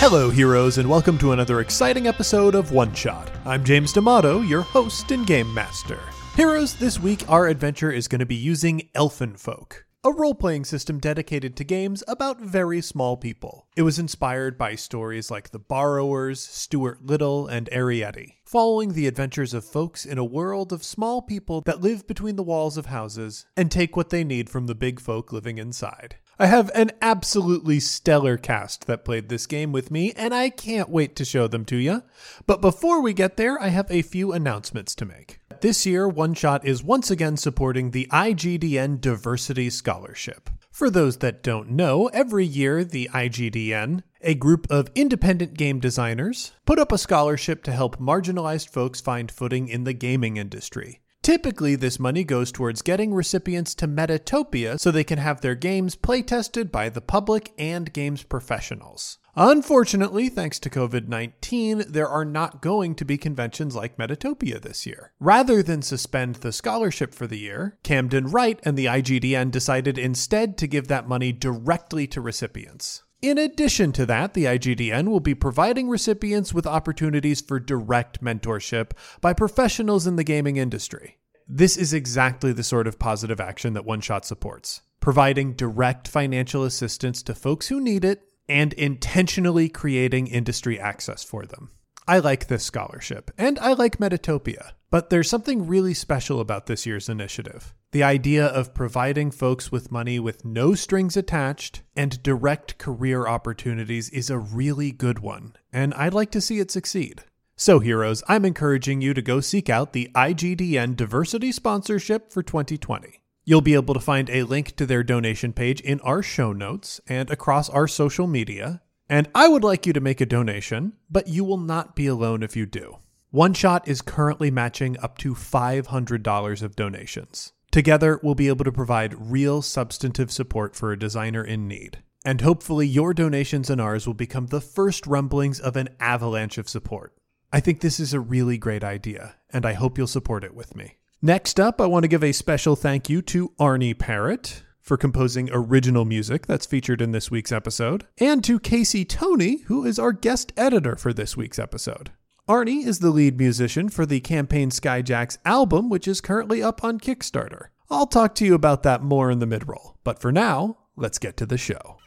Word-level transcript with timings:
Hello, 0.00 0.30
heroes, 0.30 0.78
and 0.78 0.88
welcome 0.88 1.18
to 1.18 1.32
another 1.32 1.60
exciting 1.60 2.06
episode 2.06 2.54
of 2.54 2.72
One 2.72 2.94
Shot. 2.94 3.30
I'm 3.44 3.62
James 3.62 3.92
D'Amato, 3.92 4.40
your 4.40 4.62
host 4.62 5.10
and 5.10 5.26
game 5.26 5.52
master. 5.52 6.00
Heroes, 6.36 6.74
this 6.74 6.98
week 6.98 7.28
our 7.28 7.48
adventure 7.48 7.92
is 7.92 8.08
going 8.08 8.20
to 8.20 8.24
be 8.24 8.34
using 8.34 8.88
Elfinfolk, 8.94 9.84
a 10.02 10.10
role 10.10 10.34
playing 10.34 10.64
system 10.64 11.00
dedicated 11.00 11.54
to 11.54 11.64
games 11.64 12.02
about 12.08 12.40
very 12.40 12.80
small 12.80 13.18
people. 13.18 13.66
It 13.76 13.82
was 13.82 13.98
inspired 13.98 14.56
by 14.56 14.74
stories 14.74 15.30
like 15.30 15.50
The 15.50 15.58
Borrowers, 15.58 16.40
Stuart 16.40 17.04
Little, 17.04 17.46
and 17.46 17.68
Arrietty, 17.70 18.36
following 18.46 18.94
the 18.94 19.06
adventures 19.06 19.52
of 19.52 19.66
folks 19.66 20.06
in 20.06 20.16
a 20.16 20.24
world 20.24 20.72
of 20.72 20.82
small 20.82 21.20
people 21.20 21.60
that 21.66 21.82
live 21.82 22.06
between 22.06 22.36
the 22.36 22.42
walls 22.42 22.78
of 22.78 22.86
houses 22.86 23.44
and 23.54 23.70
take 23.70 23.98
what 23.98 24.08
they 24.08 24.24
need 24.24 24.48
from 24.48 24.66
the 24.66 24.74
big 24.74 24.98
folk 24.98 25.30
living 25.30 25.58
inside. 25.58 26.16
I 26.40 26.46
have 26.46 26.70
an 26.74 26.92
absolutely 27.02 27.80
stellar 27.80 28.38
cast 28.38 28.86
that 28.86 29.04
played 29.04 29.28
this 29.28 29.46
game 29.46 29.72
with 29.72 29.90
me, 29.90 30.14
and 30.16 30.32
I 30.32 30.48
can't 30.48 30.88
wait 30.88 31.14
to 31.16 31.24
show 31.26 31.46
them 31.46 31.66
to 31.66 31.76
you. 31.76 32.02
But 32.46 32.62
before 32.62 33.02
we 33.02 33.12
get 33.12 33.36
there, 33.36 33.60
I 33.60 33.68
have 33.68 33.90
a 33.90 34.00
few 34.00 34.32
announcements 34.32 34.94
to 34.94 35.04
make. 35.04 35.38
This 35.60 35.84
year, 35.84 36.08
One 36.08 36.32
Shot 36.32 36.64
is 36.64 36.82
once 36.82 37.10
again 37.10 37.36
supporting 37.36 37.90
the 37.90 38.08
IGDN 38.10 39.02
Diversity 39.02 39.68
Scholarship. 39.68 40.48
For 40.70 40.88
those 40.88 41.18
that 41.18 41.42
don't 41.42 41.72
know, 41.72 42.06
every 42.06 42.46
year 42.46 42.84
the 42.84 43.10
IGDN, 43.12 44.02
a 44.22 44.34
group 44.34 44.66
of 44.70 44.88
independent 44.94 45.58
game 45.58 45.78
designers, 45.78 46.52
put 46.64 46.78
up 46.78 46.90
a 46.90 46.96
scholarship 46.96 47.62
to 47.64 47.72
help 47.72 47.98
marginalized 47.98 48.70
folks 48.70 49.02
find 49.02 49.30
footing 49.30 49.68
in 49.68 49.84
the 49.84 49.92
gaming 49.92 50.38
industry. 50.38 50.99
Typically, 51.22 51.76
this 51.76 52.00
money 52.00 52.24
goes 52.24 52.50
towards 52.50 52.80
getting 52.80 53.12
recipients 53.12 53.74
to 53.74 53.86
Metatopia 53.86 54.80
so 54.80 54.90
they 54.90 55.04
can 55.04 55.18
have 55.18 55.42
their 55.42 55.54
games 55.54 55.94
playtested 55.94 56.70
by 56.70 56.88
the 56.88 57.02
public 57.02 57.52
and 57.58 57.92
games 57.92 58.22
professionals. 58.22 59.18
Unfortunately, 59.36 60.28
thanks 60.28 60.58
to 60.58 60.70
COVID 60.70 61.08
19, 61.08 61.84
there 61.88 62.08
are 62.08 62.24
not 62.24 62.62
going 62.62 62.94
to 62.96 63.04
be 63.04 63.18
conventions 63.18 63.76
like 63.76 63.98
Metatopia 63.98 64.60
this 64.60 64.86
year. 64.86 65.12
Rather 65.20 65.62
than 65.62 65.82
suspend 65.82 66.36
the 66.36 66.52
scholarship 66.52 67.14
for 67.14 67.26
the 67.26 67.38
year, 67.38 67.78
Camden 67.82 68.26
Wright 68.28 68.58
and 68.64 68.76
the 68.76 68.86
IGDN 68.86 69.50
decided 69.50 69.98
instead 69.98 70.56
to 70.58 70.66
give 70.66 70.88
that 70.88 71.08
money 71.08 71.32
directly 71.32 72.06
to 72.08 72.20
recipients. 72.20 73.04
In 73.22 73.36
addition 73.36 73.92
to 73.92 74.06
that, 74.06 74.32
the 74.32 74.46
IGDN 74.46 75.08
will 75.08 75.20
be 75.20 75.34
providing 75.34 75.90
recipients 75.90 76.54
with 76.54 76.66
opportunities 76.66 77.42
for 77.42 77.60
direct 77.60 78.24
mentorship 78.24 78.92
by 79.20 79.34
professionals 79.34 80.06
in 80.06 80.16
the 80.16 80.24
gaming 80.24 80.56
industry. 80.56 81.18
This 81.46 81.76
is 81.76 81.92
exactly 81.92 82.52
the 82.52 82.62
sort 82.62 82.86
of 82.86 82.98
positive 82.98 83.38
action 83.38 83.74
that 83.74 83.84
One 83.84 84.00
Shot 84.00 84.24
supports, 84.24 84.80
providing 85.00 85.52
direct 85.52 86.08
financial 86.08 86.64
assistance 86.64 87.22
to 87.24 87.34
folks 87.34 87.68
who 87.68 87.78
need 87.78 88.06
it 88.06 88.22
and 88.48 88.72
intentionally 88.72 89.68
creating 89.68 90.26
industry 90.26 90.80
access 90.80 91.22
for 91.22 91.44
them. 91.44 91.70
I 92.08 92.20
like 92.20 92.46
this 92.46 92.64
scholarship, 92.64 93.30
and 93.36 93.58
I 93.58 93.74
like 93.74 93.98
Metatopia. 93.98 94.72
But 94.90 95.10
there's 95.10 95.28
something 95.28 95.66
really 95.66 95.94
special 95.94 96.40
about 96.40 96.66
this 96.66 96.86
year's 96.86 97.08
initiative. 97.08 97.74
The 97.92 98.04
idea 98.04 98.46
of 98.46 98.72
providing 98.72 99.32
folks 99.32 99.72
with 99.72 99.90
money 99.90 100.20
with 100.20 100.44
no 100.44 100.76
strings 100.76 101.16
attached 101.16 101.82
and 101.96 102.22
direct 102.22 102.78
career 102.78 103.26
opportunities 103.26 104.08
is 104.10 104.30
a 104.30 104.38
really 104.38 104.92
good 104.92 105.18
one, 105.18 105.56
and 105.72 105.92
I'd 105.94 106.14
like 106.14 106.30
to 106.32 106.40
see 106.40 106.60
it 106.60 106.70
succeed. 106.70 107.24
So, 107.56 107.80
heroes, 107.80 108.22
I'm 108.28 108.44
encouraging 108.44 109.00
you 109.00 109.12
to 109.14 109.20
go 109.20 109.40
seek 109.40 109.68
out 109.68 109.92
the 109.92 110.08
IGDN 110.14 110.94
Diversity 110.94 111.50
Sponsorship 111.50 112.30
for 112.32 112.44
2020. 112.44 113.22
You'll 113.44 113.60
be 113.60 113.74
able 113.74 113.94
to 113.94 114.00
find 114.00 114.30
a 114.30 114.44
link 114.44 114.76
to 114.76 114.86
their 114.86 115.02
donation 115.02 115.52
page 115.52 115.80
in 115.80 115.98
our 116.02 116.22
show 116.22 116.52
notes 116.52 117.00
and 117.08 117.28
across 117.28 117.68
our 117.68 117.88
social 117.88 118.28
media. 118.28 118.82
And 119.08 119.28
I 119.34 119.48
would 119.48 119.64
like 119.64 119.84
you 119.84 119.92
to 119.94 120.00
make 120.00 120.20
a 120.20 120.26
donation, 120.26 120.92
but 121.10 121.26
you 121.26 121.42
will 121.42 121.58
not 121.58 121.96
be 121.96 122.06
alone 122.06 122.44
if 122.44 122.54
you 122.54 122.66
do. 122.66 122.98
One 123.30 123.52
Shot 123.52 123.88
is 123.88 124.00
currently 124.00 124.52
matching 124.52 124.96
up 125.02 125.18
to 125.18 125.34
$500 125.34 126.62
of 126.62 126.76
donations. 126.76 127.52
Together, 127.70 128.18
we'll 128.22 128.34
be 128.34 128.48
able 128.48 128.64
to 128.64 128.72
provide 128.72 129.30
real 129.30 129.62
substantive 129.62 130.32
support 130.32 130.74
for 130.74 130.90
a 130.90 130.98
designer 130.98 131.44
in 131.44 131.68
need. 131.68 132.02
And 132.24 132.40
hopefully, 132.40 132.86
your 132.86 133.14
donations 133.14 133.70
and 133.70 133.80
ours 133.80 134.06
will 134.06 134.14
become 134.14 134.48
the 134.48 134.60
first 134.60 135.06
rumblings 135.06 135.60
of 135.60 135.76
an 135.76 135.88
avalanche 136.00 136.58
of 136.58 136.68
support. 136.68 137.14
I 137.52 137.60
think 137.60 137.80
this 137.80 137.98
is 137.98 138.12
a 138.12 138.20
really 138.20 138.58
great 138.58 138.84
idea, 138.84 139.36
and 139.50 139.64
I 139.64 139.74
hope 139.74 139.96
you'll 139.96 140.06
support 140.06 140.44
it 140.44 140.54
with 140.54 140.76
me. 140.76 140.96
Next 141.22 141.60
up, 141.60 141.80
I 141.80 141.86
want 141.86 142.02
to 142.04 142.08
give 142.08 142.24
a 142.24 142.32
special 142.32 142.76
thank 142.76 143.08
you 143.08 143.22
to 143.22 143.52
Arne 143.58 143.94
Parrott 143.94 144.62
for 144.80 144.96
composing 144.96 145.48
original 145.52 146.04
music 146.04 146.46
that's 146.46 146.66
featured 146.66 147.00
in 147.00 147.12
this 147.12 147.30
week's 147.30 147.52
episode, 147.52 148.06
and 148.18 148.42
to 148.44 148.58
Casey 148.58 149.04
Toney, 149.04 149.58
who 149.66 149.84
is 149.84 149.98
our 149.98 150.12
guest 150.12 150.52
editor 150.56 150.96
for 150.96 151.12
this 151.12 151.36
week's 151.36 151.58
episode. 151.58 152.10
Arne 152.50 152.66
is 152.82 152.98
the 152.98 153.10
lead 153.12 153.38
musician 153.38 153.88
for 153.88 154.04
the 154.04 154.18
Campaign 154.18 154.70
Skyjacks 154.70 155.38
album, 155.44 155.88
which 155.88 156.08
is 156.08 156.20
currently 156.20 156.60
up 156.60 156.82
on 156.82 156.98
Kickstarter. 156.98 157.66
I'll 157.88 158.08
talk 158.08 158.34
to 158.34 158.44
you 158.44 158.54
about 158.54 158.82
that 158.82 159.04
more 159.04 159.30
in 159.30 159.38
the 159.38 159.46
mid 159.46 159.68
roll, 159.68 159.96
but 160.02 160.18
for 160.20 160.32
now, 160.32 160.76
let's 160.96 161.20
get 161.20 161.36
to 161.36 161.46
the 161.46 161.56
show. 161.56 161.98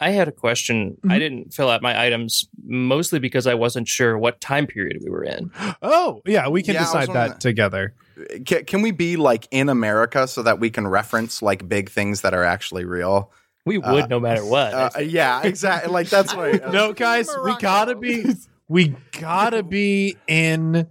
I 0.00 0.10
had 0.10 0.26
a 0.26 0.32
question. 0.32 0.96
I 1.08 1.20
didn't 1.20 1.54
fill 1.54 1.70
out 1.70 1.82
my 1.82 2.04
items 2.04 2.48
mostly 2.66 3.20
because 3.20 3.46
I 3.46 3.54
wasn't 3.54 3.86
sure 3.86 4.18
what 4.18 4.40
time 4.40 4.66
period 4.66 4.98
we 5.04 5.08
were 5.08 5.22
in. 5.22 5.52
Oh, 5.82 6.20
yeah, 6.26 6.48
we 6.48 6.60
can 6.64 6.74
Yeah, 6.74 6.80
decide 6.80 7.06
wondering 7.06 7.14
that 7.14 7.28
that. 7.34 7.40
together. 7.40 7.94
Can, 8.44 8.64
can 8.64 8.82
we 8.82 8.90
be 8.90 9.14
like 9.14 9.46
in 9.52 9.68
America 9.68 10.26
so 10.26 10.42
that 10.42 10.58
we 10.58 10.68
can 10.68 10.88
reference 10.88 11.40
like 11.42 11.68
big 11.68 11.90
things 11.90 12.22
that 12.22 12.34
are 12.34 12.42
actually 12.42 12.86
real? 12.86 13.30
We 13.64 13.78
would 13.78 14.10
no 14.10 14.18
matter 14.18 14.44
what. 14.44 14.74
Uh, 14.74 14.90
yeah, 14.98 15.42
exactly. 15.44 15.92
Like 15.92 16.08
that's 16.08 16.34
what. 16.36 16.72
No, 16.72 16.92
guys, 16.92 17.28
we 17.44 17.56
gotta 17.58 17.94
be 17.94 18.24
we 18.72 18.96
gotta 19.20 19.62
be 19.62 20.16
in 20.26 20.88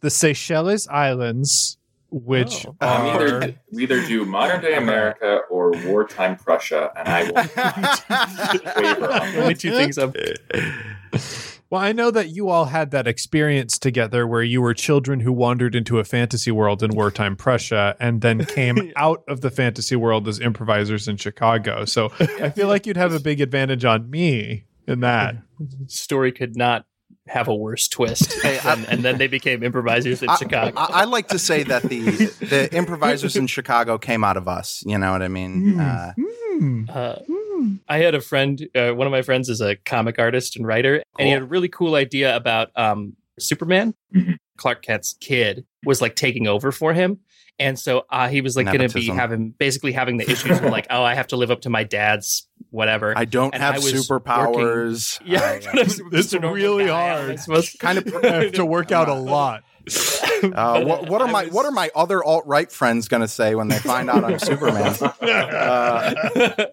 the 0.00 0.08
Seychelles 0.08 0.86
Islands, 0.86 1.76
which 2.10 2.64
Oh. 2.64 2.76
Um, 2.80 3.06
are 3.06 3.06
either, 3.14 3.54
we 3.72 3.82
either 3.82 4.06
do 4.06 4.24
modern 4.24 4.60
day 4.60 4.76
America 4.76 5.40
or 5.50 5.72
wartime 5.84 6.36
Prussia, 6.36 6.92
and 6.96 7.08
I 7.08 7.24
will 7.24 8.82
waver 8.82 9.12
on 9.12 9.36
Only 9.36 9.54
two 9.54 9.72
things 9.72 9.98
I'm 9.98 10.12
Well, 11.70 11.82
I 11.82 11.92
know 11.92 12.12
that 12.12 12.28
you 12.28 12.48
all 12.48 12.66
had 12.66 12.92
that 12.92 13.08
experience 13.08 13.78
together 13.78 14.24
where 14.26 14.42
you 14.42 14.62
were 14.62 14.72
children 14.72 15.20
who 15.20 15.32
wandered 15.32 15.74
into 15.74 15.98
a 15.98 16.04
fantasy 16.04 16.52
world 16.52 16.84
in 16.84 16.92
wartime 16.94 17.34
Prussia 17.34 17.96
and 17.98 18.20
then 18.20 18.44
came 18.46 18.92
out 18.96 19.24
of 19.28 19.40
the 19.40 19.50
fantasy 19.50 19.96
world 19.96 20.28
as 20.28 20.38
improvisers 20.38 21.08
in 21.08 21.16
Chicago. 21.16 21.84
So 21.84 22.10
I 22.20 22.50
feel 22.50 22.68
like 22.68 22.86
you'd 22.86 22.96
have 22.96 23.12
a 23.12 23.20
big 23.20 23.40
advantage 23.40 23.84
on 23.84 24.08
me 24.08 24.64
in 24.86 25.00
that. 25.00 25.36
story 25.88 26.32
could 26.32 26.56
not 26.56 26.86
have 27.28 27.48
a 27.48 27.54
worse 27.54 27.88
twist. 27.88 28.32
Hey, 28.42 28.58
I- 28.58 28.72
and, 28.74 28.88
and 28.88 29.04
then 29.04 29.18
they 29.18 29.26
became 29.28 29.62
improvisers 29.62 30.22
in 30.22 30.28
I, 30.28 30.36
Chicago. 30.36 30.72
I, 30.78 31.02
I 31.02 31.04
like 31.04 31.28
to 31.28 31.38
say 31.38 31.62
that 31.64 31.82
the 31.82 32.00
the 32.40 32.68
improvisers 32.74 33.36
in 33.36 33.46
Chicago 33.46 33.98
came 33.98 34.24
out 34.24 34.36
of 34.36 34.48
us. 34.48 34.82
You 34.86 34.98
know 34.98 35.12
what 35.12 35.22
I 35.22 35.28
mean? 35.28 35.78
Uh, 35.80 36.12
Uh, 36.88 37.16
I 37.88 37.98
had 37.98 38.14
a 38.14 38.20
friend. 38.20 38.66
Uh, 38.74 38.90
one 38.92 39.06
of 39.06 39.10
my 39.10 39.22
friends 39.22 39.48
is 39.48 39.60
a 39.60 39.76
comic 39.76 40.18
artist 40.18 40.56
and 40.56 40.66
writer, 40.66 41.02
and 41.18 41.26
he 41.26 41.32
had 41.32 41.42
a 41.42 41.46
really 41.46 41.68
cool 41.68 41.94
idea 41.94 42.34
about 42.34 42.70
um, 42.76 43.14
Superman. 43.38 43.94
Mhm. 44.14 44.36
Clark 44.56 44.82
Kent's 44.82 45.14
kid 45.20 45.64
was 45.84 46.00
like 46.02 46.16
taking 46.16 46.48
over 46.48 46.72
for 46.72 46.92
him, 46.92 47.20
and 47.60 47.78
so 47.78 48.04
uh, 48.10 48.28
he 48.28 48.40
was 48.40 48.56
like 48.56 48.66
going 48.66 48.88
to 48.88 48.92
be 48.92 49.06
having 49.06 49.50
basically 49.50 49.92
having 49.92 50.16
the 50.16 50.28
issues 50.28 50.58
of 50.58 50.64
like, 50.64 50.86
oh, 50.90 51.02
I 51.04 51.14
have 51.14 51.28
to 51.28 51.36
live 51.36 51.50
up 51.52 51.60
to 51.60 51.70
my 51.70 51.84
dad's 51.84 52.48
whatever. 52.70 53.12
I 53.16 53.24
don't 53.24 53.54
And 53.54 53.62
have 53.62 53.76
I 53.76 53.78
was 53.78 53.92
superpowers. 53.92 55.20
yeah, 55.24 55.40
I, 55.42 55.58
kind 55.64 55.78
of 55.80 56.00
It's 56.12 56.34
really 56.34 56.86
guy, 56.86 56.92
how 56.92 57.16
am 57.16 57.20
I 57.20 57.24
hard. 57.26 57.40
supposed- 57.40 57.78
kind 57.78 57.98
of. 57.98 58.06
have 58.22 58.52
to 58.52 58.64
work 58.66 58.92
out 58.92 59.08
a 59.08 59.14
lot. 59.14 59.64
Uh, 60.42 60.84
what, 60.84 61.08
what 61.08 61.22
are 61.22 61.28
my 61.28 61.44
was- 61.44 61.52
What 61.52 61.64
are 61.66 61.70
my 61.72 61.90
other 61.96 62.22
alt 62.22 62.46
right 62.46 62.70
friends 62.70 63.08
going 63.08 63.22
to 63.22 63.28
say 63.28 63.54
when 63.54 63.68
they 63.68 63.78
find 63.78 64.10
out 64.10 64.22
I'm 64.24 64.38
Superman? 64.38 64.94
Uh, 65.02 66.66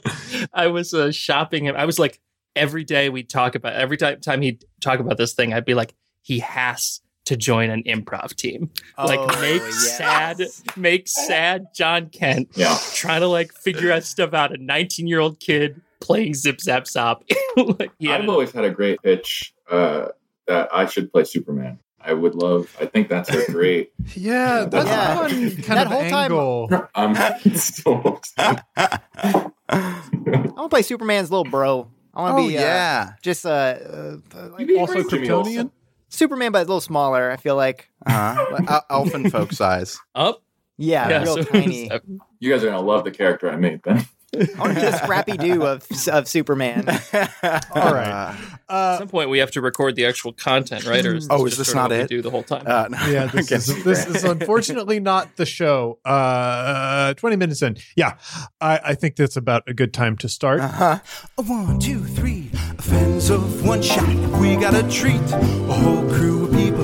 I 0.54 0.68
was 0.68 0.94
uh, 0.94 1.12
shopping 1.12 1.68
and 1.68 1.78
I 1.78 1.86
was 1.86 1.98
like, 2.00 2.20
every 2.56 2.84
day 2.84 3.10
we 3.10 3.24
talk 3.24 3.56
about 3.56 3.74
every 3.74 3.98
time 3.98 4.20
time 4.22 4.42
he'd 4.42 4.64
talk 4.82 5.00
about 5.00 5.18
this 5.18 5.34
thing, 5.34 5.54
I'd 5.54 5.66
be 5.66 5.74
like, 5.74 5.94
he 6.22 6.40
has 6.40 7.02
to 7.26 7.36
join 7.36 7.70
an 7.72 7.84
improv 7.84 8.36
team. 8.36 8.70
like 8.98 9.20
Oh, 9.20 9.42
make 9.42 9.62
yes. 9.62 9.98
sad, 9.98 10.42
make 10.78 11.08
sad 11.08 11.68
John 11.74 12.10
Kent 12.10 12.50
Yeah. 12.56 12.78
trying 12.94 13.22
to 13.22 13.28
like 13.28 13.52
figure 13.52 13.92
out 13.92 14.04
stuff 14.04 14.34
out. 14.34 14.54
A 14.54 14.58
19 14.58 15.08
year 15.08 15.20
old 15.20 15.40
kid 15.40 15.82
playing 16.06 16.34
zip 16.36 16.62
zap 16.62 16.88
stop. 16.88 17.24
like, 17.58 17.92
he 18.00 18.08
had 18.08 18.22
I've 18.22 18.30
always 18.30 18.52
had 18.52 18.64
a 18.66 18.70
great 18.70 19.02
pitch 19.02 19.54
uh, 19.70 20.08
that 20.48 20.70
I 20.74 20.86
should 20.86 21.12
play 21.12 21.24
Superman. 21.24 21.80
I 22.00 22.14
would 22.14 22.36
love. 22.36 22.76
I 22.80 22.86
think 22.86 23.10
that's 23.10 23.30
a 23.30 23.52
great. 23.52 23.92
Yeah, 24.16 24.66
that's 24.66 24.86
Yeah. 24.88 25.14
a 25.14 25.30
fun 25.30 25.30
kind 25.64 25.64
That 25.80 25.88
of 25.88 25.92
whole 25.94 26.02
time- 26.10 26.32
angle. 26.32 26.88
Um, 26.94 27.16
so, 27.56 28.20
I 28.38 29.52
want 29.70 30.56
to 30.58 30.70
play 30.70 30.82
Superman's 30.84 31.32
little 31.32 31.46
bro. 31.46 31.88
I 32.14 32.22
want 32.22 32.38
to 32.38 32.44
oh 32.44 32.48
be 32.48 32.58
uh, 32.58 32.62
yeah. 32.62 33.14
just 33.22 33.46
uh, 33.46 33.50
uh, 33.50 34.18
like 34.58 34.70
Also 34.78 35.02
Kryptonian. 35.04 35.72
Superman, 36.10 36.52
but 36.52 36.60
a 36.60 36.62
little 36.62 36.80
smaller. 36.80 37.32
I 37.32 37.38
feel 37.38 37.56
like. 37.56 37.90
Uh-huh. 38.06 38.82
Elfin 38.90 39.30
folk 39.30 39.52
size. 39.52 40.00
up. 40.14 40.42
Yeah, 40.78 41.24
real 41.24 41.36
so- 41.38 41.44
tiny. 41.44 41.90
You 42.40 42.52
guys 42.52 42.64
are 42.64 42.68
gonna 42.70 42.82
love 42.86 43.04
the 43.06 43.12
character 43.12 43.50
I 43.50 43.56
made 43.56 43.82
then. 43.84 44.06
I 44.36 44.60
want 44.60 44.76
to 44.76 44.82
do 44.82 44.88
a 44.88 44.94
scrappy 44.98 45.38
do 45.38 45.64
of 45.66 45.86
of 46.12 46.28
Superman. 46.28 46.88
All 47.14 47.94
right. 47.94 48.36
Uh, 48.68 48.94
At 48.94 48.98
some 49.00 49.08
point, 49.08 49.30
we 49.30 49.40
have 49.40 49.52
to 49.52 49.62
record 49.62 49.96
the 49.96 50.06
actual 50.06 50.34
content, 50.34 50.86
right? 50.86 51.06
Or 51.06 51.16
is 51.16 51.28
Oh, 51.30 51.44
this 51.44 51.54
is 51.54 51.60
this 51.68 51.76
not 51.76 51.90
what 51.92 51.98
we 51.98 52.04
it? 52.04 52.10
Do 52.10 52.22
the 52.22 52.30
whole 52.32 52.44
time. 52.44 52.64
uh, 52.66 52.88
no, 52.90 52.98
Yeah, 53.08 53.26
this 53.34 53.52
is 53.52 53.84
this 53.84 54.06
is 54.08 54.24
unfortunately 54.24 55.00
not 55.00 55.36
the 55.38 55.46
show. 55.46 56.00
Uh, 56.04 57.14
twenty 57.16 57.36
minutes 57.36 57.62
in. 57.62 57.78
Yeah, 57.96 58.18
I, 58.60 58.80
I 58.84 58.96
think 58.96 59.16
that's 59.16 59.38
about 59.38 59.64
a 59.68 59.74
good 59.74 59.94
time 59.94 60.18
to 60.18 60.30
start. 60.30 60.62
Uh-huh. 60.62 61.00
One, 61.36 61.80
two, 61.80 62.04
three. 62.04 62.50
Fans 62.80 63.30
of 63.30 63.66
one 63.66 63.82
shot. 63.82 64.08
We 64.40 64.56
got 64.56 64.74
a 64.76 64.84
treat. 64.90 65.22
A 65.32 65.74
whole 65.74 66.08
crew 66.10 66.46
of 66.46 66.52
people 66.54 66.84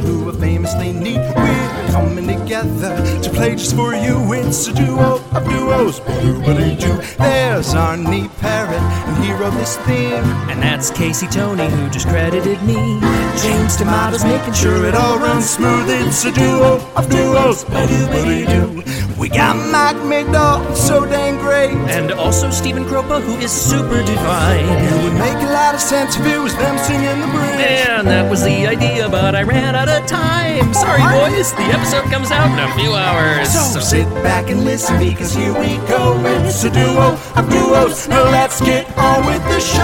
are 0.63 0.67
famously 0.67 0.93
neat. 0.93 1.17
We're 1.35 1.91
coming 1.91 2.27
together 2.27 3.21
to 3.21 3.29
play 3.29 3.55
just 3.55 3.75
for 3.75 3.93
you. 3.93 4.33
It's 4.33 4.67
a 4.67 4.73
duo 4.73 5.21
of 5.33 5.43
duos. 5.45 5.99
Ba-doo-ba-doo. 6.01 7.01
There's 7.17 7.73
our 7.73 7.97
neat 7.97 8.31
parrot, 8.37 8.81
and 8.81 9.23
he 9.23 9.31
wrote 9.33 9.53
this 9.53 9.77
theme. 9.77 10.23
And 10.49 10.61
that's 10.61 10.89
Casey 10.91 11.27
Toney 11.27 11.69
who 11.69 11.89
just 11.89 12.07
credited 12.07 12.61
me. 12.63 12.99
James 13.41 13.77
D'Amato's 13.77 14.23
making 14.23 14.53
sure 14.53 14.85
it 14.85 14.95
all 14.95 15.19
runs 15.19 15.49
smooth. 15.49 15.89
It's 15.89 16.25
a 16.25 16.31
duo 16.31 16.79
of 16.95 17.09
duos. 17.09 17.63
Ba-doo-ba-doo. 17.65 18.83
We 19.17 19.29
got 19.29 19.55
Mike 19.71 19.97
Migdall, 19.97 20.75
so 20.75 21.05
dang 21.05 21.37
great. 21.37 21.77
And 21.91 22.11
also 22.11 22.49
Stephen 22.49 22.85
Kropa 22.85 23.21
who 23.21 23.37
is 23.37 23.51
super 23.51 24.01
divine. 24.03 24.65
It 24.65 25.03
would 25.03 25.13
make 25.13 25.37
a 25.47 25.51
lot 25.51 25.75
of 25.75 25.81
sense 25.81 26.17
if 26.17 26.25
it 26.25 26.39
was 26.39 26.55
them 26.55 26.77
singing 26.79 27.21
the 27.21 27.27
bridge. 27.27 27.55
Man, 27.55 28.05
that 28.05 28.29
was 28.29 28.43
the 28.43 28.65
idea, 28.65 29.07
but 29.09 29.35
I 29.35 29.43
ran 29.43 29.75
out 29.75 29.89
of 29.89 30.07
time. 30.07 30.50
Sorry, 30.73 31.01
boys. 31.01 31.53
The 31.53 31.63
episode 31.77 32.05
comes 32.11 32.31
out 32.31 32.51
in 32.51 32.59
a 32.59 32.73
few 32.75 32.93
hours. 32.93 33.49
So 33.73 33.79
sit 33.79 34.05
back 34.23 34.49
and 34.49 34.65
listen 34.65 34.99
because 34.99 35.33
here 35.33 35.53
we 35.53 35.77
go. 35.87 36.19
It's 36.45 36.63
a 36.63 36.69
duo 36.69 37.17
of 37.35 37.49
duos. 37.49 38.07
Now 38.07 38.23
let's 38.29 38.59
get 38.61 38.85
on 38.97 39.25
with 39.25 39.43
the 39.45 39.59
show. 39.59 39.81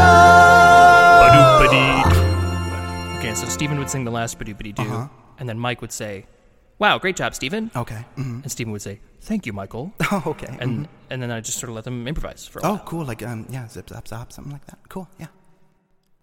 Okay, 3.20 3.34
so 3.34 3.48
Stephen 3.48 3.78
would 3.80 3.90
sing 3.90 4.04
the 4.06 4.12
last 4.12 4.38
ba-doobity 4.40 4.74
doo, 4.76 4.84
Uh-huh. 4.84 5.08
and 5.40 5.50
then 5.50 5.58
Mike 5.60 5.82
would 5.82 5.92
say, 5.92 6.26
"Wow, 6.80 6.98
great 7.00 7.16
job, 7.16 7.34
Stephen." 7.36 7.72
Okay. 7.76 8.06
mhm. 8.16 8.44
And 8.44 8.52
Stephen 8.52 8.72
would 8.72 8.82
say, 8.82 9.00
"Thank 9.22 9.46
you, 9.46 9.54
Michael." 9.54 9.94
Oh, 10.12 10.24
okay. 10.28 10.56
And 10.60 10.88
and 11.10 11.22
then 11.22 11.32
I 11.32 11.40
just 11.42 11.58
sort 11.60 11.70
of 11.70 11.76
let 11.76 11.84
them 11.86 12.08
improvise 12.08 12.48
for 12.48 12.60
a 12.60 12.62
while. 12.62 12.74
oh, 12.76 12.82
cool. 12.86 13.06
Like 13.06 13.24
um, 13.24 13.48
yeah, 13.50 13.68
zip 13.68 13.90
zap 13.90 14.08
zap, 14.08 14.32
something 14.32 14.52
like 14.54 14.66
that. 14.68 14.80
Cool. 14.90 15.08
Yeah. 15.20 15.28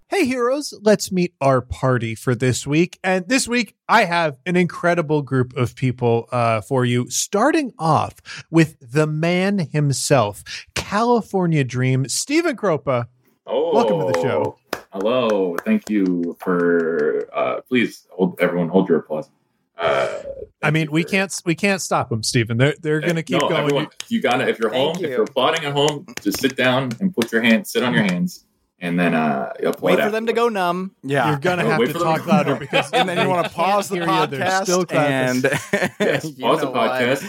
Hey, 0.09 0.27
heroes, 0.27 0.75
let's 0.83 1.11
meet 1.11 1.35
our 1.41 1.63
party 1.63 2.15
for 2.15 2.35
this 2.35 2.67
week. 2.67 2.99
And 3.03 3.27
this 3.27 3.49
week, 3.49 3.75
I 3.89 4.05
have 4.05 4.37
an 4.45 4.55
incredible 4.55 5.23
group 5.23 5.57
of 5.57 5.75
people 5.75 6.29
uh, 6.31 6.61
for 6.61 6.85
you, 6.85 7.09
starting 7.09 7.73
off 7.79 8.17
with 8.51 8.77
the 8.81 9.07
man 9.07 9.59
himself, 9.59 10.45
California 10.75 11.65
Dream, 11.65 12.07
Stephen 12.09 12.55
Kropa. 12.55 13.07
Oh, 13.47 13.75
Welcome 13.75 14.01
to 14.01 14.13
the 14.13 14.21
show. 14.21 14.59
Hello, 14.93 15.57
thank 15.65 15.89
you 15.89 16.37
for. 16.39 17.27
Uh, 17.35 17.63
please 17.63 18.07
hold 18.11 18.39
everyone 18.41 18.69
hold 18.69 18.89
your 18.91 18.99
applause. 18.99 19.31
Uh, 19.77 20.23
I 20.63 20.71
mean, 20.71 20.91
we 20.93 21.03
for- 21.03 21.09
can't 21.09 21.43
we 21.47 21.55
can't 21.55 21.81
stop 21.81 22.11
them, 22.11 22.23
Stephen. 22.23 22.59
They're 22.59 22.75
they're 22.81 23.01
going 23.01 23.17
to 23.17 23.23
keep 23.23 23.41
no, 23.41 23.49
going. 23.49 23.65
Everyone, 23.65 23.89
you 24.09 24.21
gotta. 24.21 24.47
If 24.49 24.59
you're 24.59 24.71
Thank 24.71 24.97
home, 24.97 25.03
you. 25.03 25.09
if 25.09 25.17
you're 25.17 25.25
applauding 25.25 25.65
at 25.65 25.73
home, 25.73 26.07
just 26.21 26.41
sit 26.41 26.57
down 26.57 26.91
and 27.01 27.15
put 27.15 27.33
your 27.33 27.41
hands, 27.43 27.73
sit 27.73 27.83
on 27.83 27.93
your 27.93 28.05
hands, 28.05 28.45
and 28.81 28.99
then 28.99 29.15
uh, 29.15 29.53
applaud 29.65 29.83
Wait 29.97 30.01
for 30.01 30.11
them 30.11 30.27
to 30.27 30.33
go 30.33 30.49
numb. 30.49 30.95
Yeah. 31.03 31.31
You're 31.31 31.39
going 31.39 31.59
to 31.59 31.65
have 31.65 31.79
wait 31.81 31.87
to 31.89 31.93
talk 31.95 32.27
louder 32.27 32.57
because 32.57 32.91
and 32.93 33.09
then 33.09 33.19
you 33.19 33.29
want 33.29 33.47
to 33.49 33.53
pause 33.53 33.89
the 33.89 33.97
hear 33.97 34.05
you. 34.05 34.11
Podcast 34.11 34.63
still 34.65 34.85
and 34.91 35.43
Yes, 36.01 36.31
pause 36.33 36.61
the 36.61 36.67
know 36.67 36.71
what? 36.73 36.91
podcast, 36.93 37.27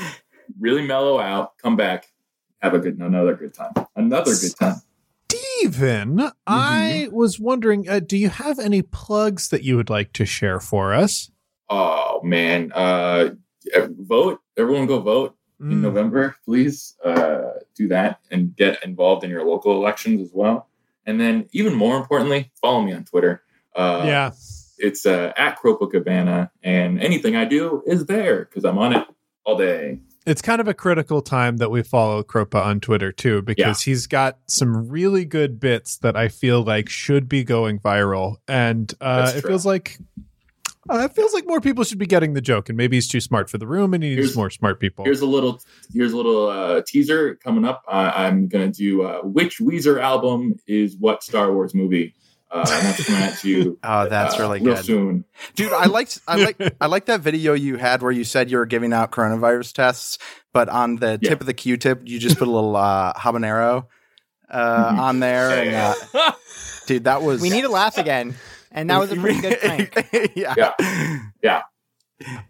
really 0.59 0.86
mellow 0.86 1.19
out, 1.19 1.57
come 1.57 1.75
back, 1.75 2.07
have 2.62 2.74
a 2.74 2.80
good 2.80 2.97
another 3.00 3.36
good 3.36 3.53
time, 3.53 3.71
another 3.95 4.31
good 4.36 4.56
time. 4.59 4.75
Stephen, 5.31 6.18
Mm-hmm. 6.18 6.27
I 6.47 7.07
was 7.12 7.39
wondering, 7.39 7.88
uh, 7.89 8.00
do 8.00 8.18
you 8.18 8.30
have 8.30 8.59
any 8.59 8.81
plugs 8.81 9.50
that 9.50 9.63
you 9.63 9.75
would 9.77 9.89
like 9.89 10.13
to 10.13 10.25
share 10.25 10.59
for 10.59 10.94
us? 10.94 11.31
Oh 11.69 12.21
man, 12.24 12.71
uh, 12.75 13.30
vote! 13.75 14.41
Everyone, 14.57 14.86
go 14.86 15.00
vote 15.00 15.36
in 15.59 15.68
Mm, 15.80 15.81
November, 15.81 16.36
please. 16.45 16.95
Uh, 17.03 17.51
do 17.75 17.88
that 17.88 18.19
and 18.30 18.56
get 18.56 18.83
involved 18.83 19.24
in 19.24 19.30
your 19.30 19.44
local 19.45 19.71
elections 19.74 20.21
as 20.21 20.31
well. 20.33 20.68
And 21.05 21.19
then, 21.19 21.47
even 21.51 21.73
more 21.73 21.97
importantly, 21.97 22.51
follow 22.61 22.81
me 22.81 22.93
on 22.93 23.03
Twitter. 23.03 23.43
Uh, 23.75 24.03
yeah, 24.05 24.31
it's 24.77 25.05
uh, 25.05 25.33
at 25.37 25.59
Kropacabana, 25.59 26.49
and 26.63 27.01
anything 27.01 27.35
I 27.35 27.45
do 27.45 27.83
is 27.85 28.05
there 28.05 28.45
because 28.45 28.65
I'm 28.65 28.77
on 28.77 28.93
it 28.95 29.07
all 29.45 29.57
day. 29.57 29.99
it's 30.25 30.41
kind 30.41 30.59
of 30.59 30.67
a 30.67 30.73
critical 30.73 31.21
time 31.21 31.57
that 31.57 31.69
we 31.69 31.83
follow 31.83 32.23
Kropa 32.23 32.63
on 32.65 32.79
Twitter 32.79 33.11
too, 33.11 33.41
because 33.43 33.83
he's 33.83 34.07
got 34.07 34.39
some 34.47 34.89
really 34.89 35.23
good 35.25 35.59
bits 35.59 35.97
that 35.97 36.15
I 36.17 36.29
feel 36.29 36.63
like 36.63 36.89
should 36.89 37.29
be 37.29 37.43
going 37.43 37.79
viral, 37.79 38.37
and 38.47 38.91
uh, 39.01 39.31
it 39.35 39.41
feels 39.41 39.65
like. 39.65 39.99
Uh, 40.89 40.99
it 40.99 41.13
feels 41.13 41.33
like 41.33 41.47
more 41.47 41.59
people 41.59 41.83
should 41.83 41.97
be 41.97 42.05
getting 42.05 42.33
the 42.33 42.41
joke, 42.41 42.69
and 42.69 42.77
maybe 42.77 42.95
he's 42.97 43.07
too 43.07 43.19
smart 43.21 43.49
for 43.49 43.57
the 43.57 43.65
room, 43.67 43.93
and 43.93 44.03
he 44.03 44.09
needs 44.11 44.19
Here's- 44.19 44.35
more 44.35 44.49
smart 44.49 44.79
people. 44.79 45.03
Here's 45.05 45.21
a 45.21 45.25
little, 45.25 45.59
here's 45.93 46.11
a 46.13 46.17
little 46.17 46.47
uh, 46.47 46.81
teaser 46.85 47.35
coming 47.35 47.65
up. 47.65 47.83
Uh, 47.87 48.11
I'm 48.15 48.47
gonna 48.47 48.69
do 48.71 49.01
uh, 49.03 49.21
which 49.21 49.59
Weezer 49.59 49.99
album 49.99 50.55
is 50.67 50.95
what 50.97 51.23
Star 51.23 51.51
Wars 51.51 51.73
movie. 51.73 52.13
Uh, 52.51 52.59
and 52.59 52.85
that's 52.85 53.03
coming 53.05 53.21
at 53.23 53.43
you. 53.43 53.79
Oh, 53.83 54.07
that's 54.07 54.35
uh, 54.35 54.43
really 54.43 54.59
real 54.61 54.75
good. 54.75 54.85
soon. 54.85 55.25
Dude, 55.55 55.73
I 55.73 55.87
liked 55.87 56.21
I 56.27 56.35
like 56.45 56.57
I 56.79 56.85
like 56.85 57.05
that 57.05 57.21
video 57.21 57.53
you 57.53 57.77
had 57.77 58.01
where 58.03 58.11
you 58.11 58.23
said 58.23 58.51
you 58.51 58.57
were 58.57 58.67
giving 58.67 58.93
out 58.93 59.11
coronavirus 59.11 59.73
tests, 59.73 60.19
but 60.53 60.69
on 60.69 60.97
the 60.97 61.17
Yeah. 61.19 61.29
tip 61.29 61.41
of 61.41 61.47
the 61.47 61.53
Q-tip, 61.55 62.01
you 62.05 62.19
just 62.19 62.38
put 62.38 62.47
a 62.47 62.51
little 62.51 62.75
uh, 62.75 63.13
habanero 63.13 63.88
uh, 64.49 64.91
Mhm. 64.93 64.97
on 64.99 65.19
there. 65.19 65.65
Yeah, 65.65 65.93
and, 65.97 66.09
uh, 66.13 66.31
dude, 66.85 67.03
that 67.05 67.21
was 67.23 67.41
We 67.41 67.49
need 67.49 67.61
to 67.63 67.69
laugh 67.69 67.97
again. 67.97 68.35
And 68.75 68.89
that 68.89 69.00
was 69.00 69.12
a 69.12 69.16
pretty 69.16 69.42
good 69.42 69.60
prank. 69.60 70.10
yeah. 70.36 70.54
Yeah. 70.57 71.19
Yeah. 71.42 71.62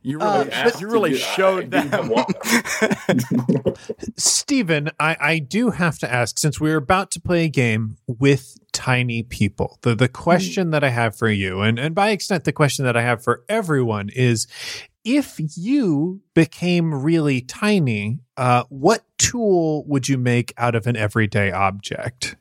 You 0.02 0.20
Uh, 0.20 0.46
really, 0.46 0.50
but- 0.64 0.82
you 0.82 0.88
really 0.90 1.16
showed 1.18 1.70
didn't 1.70 1.92
them. 1.92 2.12
Stephen, 4.18 4.92
I, 5.00 5.18
I 5.20 5.40
do 5.40 5.72
have 5.72 5.98
to 6.00 6.12
ask 6.12 6.38
since 6.38 6.60
we're 6.60 6.78
about 6.78 7.12
to 7.12 7.22
play 7.22 7.46
a 7.46 7.50
game 7.50 7.98
with 8.08 8.58
tiny 8.72 9.24
people, 9.24 9.80
the, 9.82 9.96
the 9.96 10.08
question 10.08 10.72
that 10.72 10.84
I 10.84 10.90
have 10.90 11.16
for 11.16 11.30
you, 11.30 11.62
and, 11.62 11.80
and 11.80 11.96
by 11.96 12.10
extent, 12.10 12.44
the 12.44 12.52
question 12.52 12.86
that 12.86 12.96
I 12.98 13.02
have 13.02 13.24
for 13.24 13.44
everyone 13.50 14.10
is 14.10 14.48
if 15.04 15.40
you 15.56 16.22
became 16.34 16.94
really 17.04 17.42
tiny, 17.42 18.20
uh, 18.38 18.64
what 18.70 19.04
tool 19.18 19.84
would 19.86 20.10
you 20.10 20.18
make 20.18 20.54
out 20.58 20.76
of 20.76 20.88
an 20.88 20.96
everyday 20.96 21.52
object? 21.52 22.36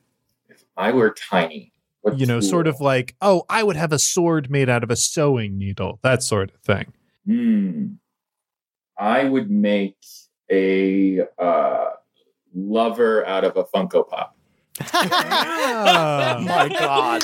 If 0.49 0.63
I 0.75 0.91
were 0.91 1.11
tiny. 1.11 1.71
What 2.05 2.19
You 2.19 2.27
know, 2.27 2.39
sort 2.39 2.67
of 2.67 2.79
like, 2.79 3.15
oh, 3.19 3.45
I 3.49 3.63
would 3.63 3.77
have 3.77 3.91
a 3.91 3.97
sword 3.97 4.51
made 4.51 4.69
out 4.69 4.83
of 4.83 4.91
a 4.91 4.95
sewing 4.95 5.57
needle, 5.57 5.97
that 6.03 6.21
sort 6.21 6.51
of 6.53 6.61
thing. 6.61 6.93
Hmm. 7.25 7.85
I 8.95 9.23
would 9.23 9.49
make 9.49 9.97
a 10.51 11.21
uh, 11.39 11.85
lover 12.53 13.25
out 13.25 13.43
of 13.43 13.57
a 13.57 13.63
Funko 13.63 14.07
Pop. 14.07 14.34
Ah, 14.93 16.37
my 16.41 16.67
God. 16.79 17.21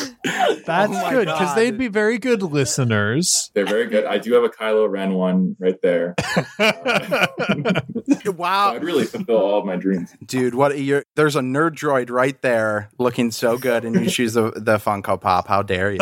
that's 0.65 0.91
Oh 0.91 1.01
my 1.01 1.11
good 1.11 1.25
because 1.25 1.55
they'd 1.55 1.77
be 1.77 1.87
very 1.89 2.17
good 2.17 2.41
listeners. 2.43 3.51
They're 3.53 3.65
very 3.65 3.87
good. 3.87 4.05
I 4.05 4.17
do 4.19 4.33
have 4.33 4.43
a 4.43 4.49
Kylo 4.49 4.89
Ren 4.89 5.13
one 5.13 5.55
right 5.59 5.79
there. 5.81 6.15
So 8.23 8.31
wow, 8.31 8.73
I'd 8.73 8.83
really 8.83 9.05
fulfill 9.05 9.37
all 9.37 9.59
of 9.59 9.65
my 9.65 9.77
dreams. 9.77 10.13
dude, 10.25 10.53
what 10.53 10.77
you're, 10.77 11.03
there's 11.15 11.35
a 11.35 11.39
nerd 11.39 11.71
droid 11.71 12.11
right 12.11 12.39
there 12.43 12.89
looking 12.99 13.31
so 13.31 13.57
good, 13.57 13.83
and 13.83 13.95
you 13.95 14.09
choose 14.11 14.33
the, 14.33 14.51
the 14.51 14.77
Funko 14.77 15.19
Pop. 15.19 15.47
How 15.47 15.63
dare 15.63 15.91
you? 15.91 15.99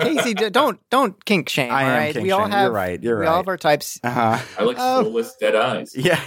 Casey, 0.00 0.34
don't 0.34 0.80
don't 0.90 1.24
kink 1.24 1.48
shame. 1.48 1.70
I 1.70 1.84
all 1.84 1.90
am 1.90 1.96
right? 1.98 2.16
we 2.22 2.30
all 2.32 2.48
shame. 2.48 2.58
You're 2.58 2.70
right. 2.72 3.02
You're 3.02 3.20
we 3.20 3.26
all 3.26 3.32
right. 3.32 3.36
have 3.38 3.48
our 3.48 3.56
types. 3.56 4.00
Uh 4.02 4.10
huh. 4.10 4.38
I 4.58 4.62
like 4.64 4.76
Oh. 4.80 5.02
soulless 5.04 5.36
dead 5.36 5.54
eyes. 5.54 5.94
Yeah, 5.94 6.20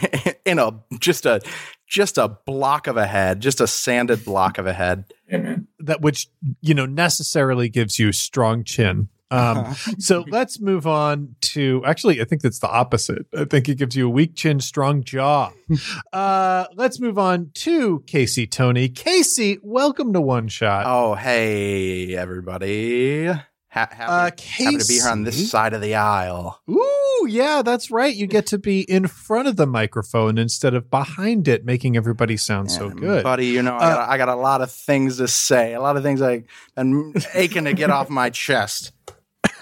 in 0.45 0.59
a 0.59 0.79
just 0.99 1.25
a 1.25 1.41
just 1.87 2.17
a 2.17 2.27
block 2.27 2.87
of 2.87 2.97
a 2.97 3.07
head, 3.07 3.41
just 3.41 3.61
a 3.61 3.67
sanded 3.67 4.25
block 4.25 4.57
of 4.57 4.67
a 4.67 4.73
head. 4.73 5.05
Yeah, 5.29 5.57
that 5.79 6.01
which 6.01 6.27
you 6.61 6.73
know 6.73 6.85
necessarily 6.85 7.69
gives 7.69 7.99
you 7.99 8.11
strong 8.11 8.63
chin. 8.63 9.09
Um, 9.31 9.75
so 9.97 10.23
let's 10.29 10.59
move 10.59 10.87
on 10.87 11.35
to 11.41 11.83
actually, 11.85 12.21
I 12.21 12.25
think 12.25 12.41
that's 12.41 12.59
the 12.59 12.69
opposite. 12.69 13.25
I 13.35 13.45
think 13.45 13.67
it 13.67 13.77
gives 13.77 13.95
you 13.95 14.07
a 14.07 14.09
weak 14.09 14.35
chin, 14.35 14.59
strong 14.59 15.03
jaw. 15.03 15.51
Uh, 16.13 16.65
let's 16.75 16.99
move 16.99 17.17
on 17.17 17.51
to 17.53 17.99
Casey 18.07 18.47
Toney. 18.47 18.87
Casey, 18.87 19.57
welcome 19.61 20.13
to 20.13 20.21
One 20.21 20.47
Shot. 20.47 20.85
Oh, 20.87 21.15
hey 21.15 22.15
everybody! 22.15 23.29
Ha- 23.75 23.89
happy, 23.91 24.01
uh, 24.01 24.31
happy 24.63 24.77
to 24.77 24.87
be 24.87 24.93
here 24.95 25.07
on 25.09 25.23
this 25.23 25.51
side 25.51 25.73
of 25.73 25.81
the 25.81 25.95
aisle. 25.95 26.61
Ooh, 26.69 27.27
yeah, 27.29 27.61
that's 27.61 27.91
right. 27.91 28.15
You 28.15 28.25
get 28.25 28.47
to 28.47 28.57
be 28.57 28.81
in 28.81 29.05
front 29.07 29.49
of 29.49 29.57
the 29.57 29.67
microphone 29.67 30.37
instead 30.37 30.73
of 30.73 30.89
behind 30.89 31.47
it, 31.49 31.65
making 31.65 31.97
everybody 31.97 32.37
sound 32.37 32.71
so 32.71 32.89
good. 32.89 33.21
buddy. 33.23 33.47
You 33.47 33.61
know, 33.61 33.75
I, 33.75 33.91
Uh, 33.91 33.95
got, 33.95 34.09
I 34.09 34.17
got 34.17 34.29
a 34.29 34.35
lot 34.35 34.61
of 34.61 34.71
things 34.71 35.17
to 35.17 35.27
say, 35.27 35.73
a 35.73 35.81
lot 35.81 35.97
of 35.97 36.03
things 36.03 36.21
I 36.21 36.43
am 36.77 37.13
aching 37.33 37.65
to 37.65 37.73
get 37.73 37.89
off 37.91 38.09
my 38.09 38.29
chest. 38.29 38.93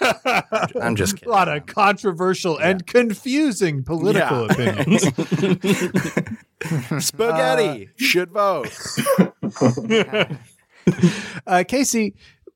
I'm 0.80 0.94
just 0.96 1.24
a 1.26 1.28
lot 1.28 1.48
of 1.48 1.66
controversial 1.66 2.56
and 2.58 2.86
confusing 2.86 3.82
political 3.82 4.46
Yeah. 4.58 4.70
opinions. 4.80 5.02
Spaghetti 7.04 7.88
should 7.96 8.30
vote. 8.30 8.70
uh, 11.46 11.64
Casey, 11.66 12.14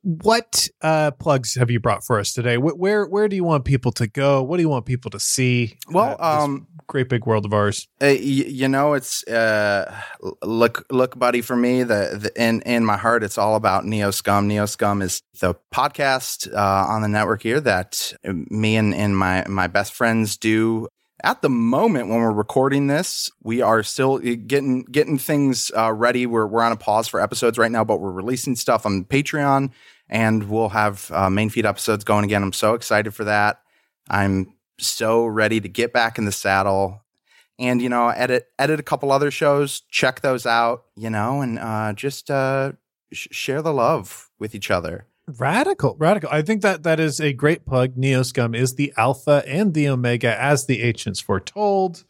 what 0.09 0.69
uh, 0.81 1.11
plugs 1.11 1.55
have 1.57 1.71
you 1.71 1.81
brought 1.81 2.03
for 2.03 2.19
us 2.19 2.33
today? 2.33 2.57
Wh- 2.57 2.79
where 2.79 3.05
where 3.05 3.29
do 3.29 3.37
you 3.37 3.45
want 3.45 3.67
people 3.67 3.93
to 3.93 4.07
go? 4.07 4.43
What 4.43 4.57
do 4.57 4.63
you 4.63 4.69
want 4.71 4.87
people 4.87 5.11
to 5.11 5.21
see? 5.21 5.77
Well, 5.91 6.17
uh, 6.19 6.45
um, 6.45 6.67
great 6.87 7.11
big 7.11 7.27
world 7.27 7.45
of 7.45 7.53
ours. 7.53 7.87
Uh, 8.01 8.07
y- 8.07 8.17
you 8.17 8.69
know, 8.69 8.95
it's 8.95 9.23
uh, 9.29 9.95
look, 10.43 10.87
look, 10.91 11.19
buddy. 11.19 11.43
For 11.43 11.57
me, 11.57 11.83
the, 11.83 12.19
the 12.23 12.43
in 12.43 12.63
in 12.63 12.87
my 12.87 12.97
heart, 12.97 13.23
it's 13.23 13.37
all 13.37 13.55
about 13.55 13.85
Neo 13.85 14.11
Scum. 14.11 14.49
Neo 14.49 14.65
Scum 14.65 15.03
is 15.03 15.21
the 15.41 15.55
podcast 15.75 16.51
uh, 16.55 16.87
on 16.89 17.03
the 17.03 17.09
network 17.09 17.43
here 17.43 17.61
that 17.61 18.15
me 18.25 18.77
and, 18.77 18.95
and 18.95 19.15
my 19.15 19.45
my 19.47 19.67
best 19.67 19.93
friends 19.93 20.39
do. 20.39 20.89
At 21.25 21.43
the 21.43 21.51
moment 21.51 22.09
when 22.09 22.21
we're 22.21 22.31
recording 22.33 22.87
this, 22.87 23.29
we 23.43 23.61
are 23.61 23.83
still 23.83 24.19
getting 24.19 24.85
getting 24.85 25.19
things 25.19 25.71
uh, 25.77 25.93
ready. 25.93 26.25
We're 26.27 26.47
we're 26.47 26.63
on 26.63 26.73
a 26.73 26.77
pause 26.77 27.09
for 27.09 27.21
episodes 27.21 27.59
right 27.59 27.73
now, 27.73 27.85
but 27.85 28.01
we're 28.01 28.13
releasing 28.13 28.55
stuff 28.55 28.87
on 28.87 29.05
Patreon, 29.05 29.73
and 30.09 30.49
we'll 30.49 30.71
have 30.71 31.11
uh, 31.13 31.31
main 31.31 31.51
feed 31.51 31.67
episodes 31.67 32.05
going 32.05 32.25
again. 32.25 32.43
I'm 32.43 32.53
so 32.53 32.75
excited 32.75 33.15
for 33.15 33.25
that. 33.25 33.61
I'm 34.09 34.55
so 34.79 35.27
ready 35.27 35.61
to 35.61 35.69
get 35.69 35.93
back 35.93 36.19
in 36.19 36.25
the 36.25 36.33
saddle 36.33 37.03
and 37.59 37.83
you 37.83 37.89
know 37.89 38.09
edit 38.11 38.47
edit 38.59 38.79
a 38.79 38.85
couple 38.85 39.11
other 39.11 39.31
shows 39.31 39.81
check 39.91 40.21
those 40.21 40.47
out 40.47 40.85
you 40.97 41.11
know 41.11 41.41
and 41.41 41.59
uh, 41.59 41.93
just 41.93 42.31
uh, 42.31 42.73
sh- 43.13 43.29
share 43.31 43.63
the 43.63 43.73
love 43.73 44.31
with 44.39 44.55
each 44.55 44.71
other 44.71 45.07
Radical, 45.39 45.95
radical. 45.99 46.31
I 46.33 46.41
think 46.43 46.63
that 46.63 46.83
that 46.85 46.99
is 46.99 47.21
a 47.21 47.33
great 47.35 47.67
plug. 47.67 47.97
Neoscum 47.97 48.57
is 48.57 48.77
the 48.77 48.93
alpha 48.97 49.43
and 49.47 49.75
the 49.75 49.89
omega, 49.89 50.41
as 50.41 50.67
the 50.67 50.83
ancients 50.83 51.21
foretold. 51.21 52.05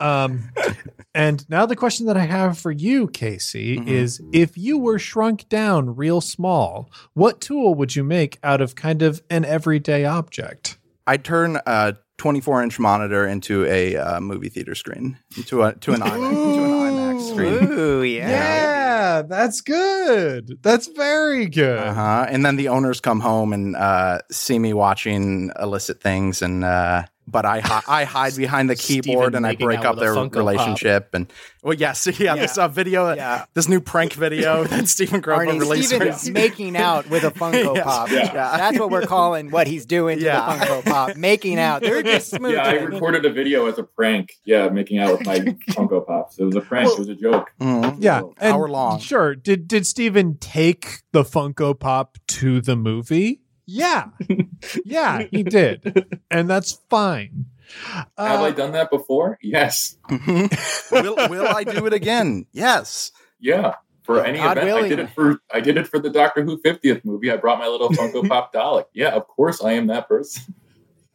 Um, 0.00 0.50
and 1.14 1.48
now 1.48 1.64
the 1.66 1.76
question 1.76 2.06
that 2.06 2.16
I 2.16 2.26
have 2.26 2.58
for 2.58 2.70
you, 2.70 3.08
Casey, 3.08 3.78
Mhm. 3.78 3.88
is: 3.88 4.20
If 4.32 4.58
you 4.58 4.76
were 4.78 4.98
shrunk 4.98 5.48
down 5.48 5.96
real 5.96 6.20
small, 6.20 6.90
what 7.14 7.40
tool 7.40 7.74
would 7.74 7.96
you 7.96 8.04
make 8.04 8.38
out 8.42 8.60
of 8.60 8.74
kind 8.74 9.00
of 9.02 9.22
an 9.30 9.44
everyday 9.44 10.04
object? 10.04 10.76
i'd 11.06 11.24
turn 11.24 11.58
a 11.64 11.96
24 12.18 12.62
inch 12.62 12.78
monitor 12.78 13.26
into 13.26 13.64
a 13.64 13.96
uh, 13.96 14.20
movie 14.20 14.50
theater 14.50 14.74
screen 14.74 15.16
to 15.46 15.62
a 15.62 15.72
to 15.76 15.92
an 15.94 16.00
IMAX, 16.02 16.34
to 17.18 17.24
screen 17.24 17.72
Ooh, 17.72 18.02
yeah. 18.02 18.28
Yeah, 18.28 19.22
that's 19.22 19.60
good. 19.60 20.58
That's 20.62 20.86
very 20.88 21.46
good. 21.46 21.78
uh-huh. 21.78 22.26
and 22.28 22.44
then 22.44 22.56
the 22.56 22.68
owners 22.68 23.00
come 23.00 23.20
home 23.20 23.52
and 23.52 23.76
uh, 23.76 24.20
see 24.30 24.58
me 24.58 24.72
watching 24.72 25.50
illicit 25.60 26.00
things 26.00 26.42
and 26.42 26.64
uh, 26.64 27.04
but 27.30 27.44
I 27.44 27.60
hi- 27.60 27.82
I 27.86 28.04
hide 28.04 28.36
behind 28.36 28.68
the 28.70 28.76
keyboard 28.76 29.34
and 29.34 29.46
I 29.46 29.54
break 29.54 29.80
up 29.84 29.98
their 29.98 30.14
Funko 30.14 30.30
Pop. 30.32 30.36
relationship 30.36 31.10
and 31.12 31.30
well 31.62 31.74
yes 31.74 32.06
yeah, 32.20 32.34
this 32.36 32.56
uh, 32.58 32.68
video 32.68 33.14
Yeah. 33.14 33.44
this 33.54 33.68
new 33.68 33.80
prank 33.80 34.12
video 34.14 34.64
that 34.70 34.88
Stephen 34.88 35.20
Grover 35.20 35.46
Arnie, 35.46 35.60
released 35.60 35.88
Stephen 35.88 36.08
is 36.08 36.30
making 36.30 36.76
out 36.76 37.08
with 37.10 37.24
a 37.24 37.30
Funko 37.38 37.74
Yes. 37.74 37.84
Pop. 37.84 38.10
Yeah. 38.10 38.32
That's 38.32 38.78
what 38.78 38.90
we're 38.90 39.06
calling 39.06 39.50
what 39.50 39.66
he's 39.66 39.86
doing 39.86 40.18
to 40.18 40.24
Yeah. 40.24 40.56
the 40.58 40.64
Funko 40.66 40.84
Pop. 40.84 41.16
Making 41.16 41.58
out. 41.58 41.82
They're 41.82 42.02
just 42.02 42.30
smoothing. 42.30 42.56
Yeah, 42.56 42.64
I 42.66 42.72
recorded 42.74 43.24
a 43.24 43.30
video 43.32 43.66
as 43.66 43.78
a 43.78 43.82
prank. 43.82 44.32
Yeah, 44.44 44.68
making 44.68 44.98
out 44.98 45.18
with 45.18 45.26
my 45.26 45.38
Funko 45.70 46.06
Pops. 46.06 46.38
It 46.38 46.44
was 46.44 46.56
a 46.56 46.60
prank. 46.60 46.90
it 46.90 46.98
was 46.98 47.08
a 47.08 47.14
joke. 47.14 47.50
Mhm. 47.60 47.96
Yeah, 48.00 48.22
and 48.38 48.54
Hour 48.54 48.68
long. 48.68 48.98
Sure. 49.00 49.34
Did 49.34 49.68
did 49.68 49.86
Stephen 49.86 50.36
take 50.38 51.02
the 51.12 51.22
Funko 51.24 51.78
Pop 51.78 52.16
to 52.28 52.60
the 52.60 52.76
movie? 52.76 53.40
Yeah, 53.70 54.08
yeah, 54.86 55.24
he 55.30 55.42
did, 55.42 56.06
and 56.30 56.48
that's 56.48 56.80
fine. 56.88 57.44
Have 57.84 58.06
Uh, 58.16 58.44
I 58.44 58.50
done 58.50 58.72
that 58.72 58.88
before? 58.90 59.38
Yes. 59.42 59.98
Mhm. 60.08 60.48
will 60.90 61.16
will 61.28 61.46
I 61.46 61.64
do 61.64 61.84
it 61.84 61.92
again? 61.92 62.46
Yes. 62.52 63.12
Yeah. 63.40 63.74
For 64.04 64.24
any 64.24 64.38
God 64.38 64.56
event, 64.56 64.78
I 64.84 64.88
did 64.88 64.98
it 65.00 65.10
for 65.10 65.38
I 65.52 65.60
did 65.60 65.76
it 65.76 65.86
for 65.86 65.98
the 65.98 66.08
Doctor 66.08 66.42
Who 66.42 66.56
50th 66.62 67.04
movie. 67.04 67.30
I 67.30 67.36
brought 67.36 67.58
my 67.58 67.66
little 67.66 67.90
Funko 67.90 68.26
Pop 68.28 68.54
Dalek. 68.54 68.86
Yeah, 68.94 69.10
of 69.10 69.28
course 69.28 69.62
I 69.62 69.72
am 69.72 69.86
that 69.88 70.08
person. 70.08 70.54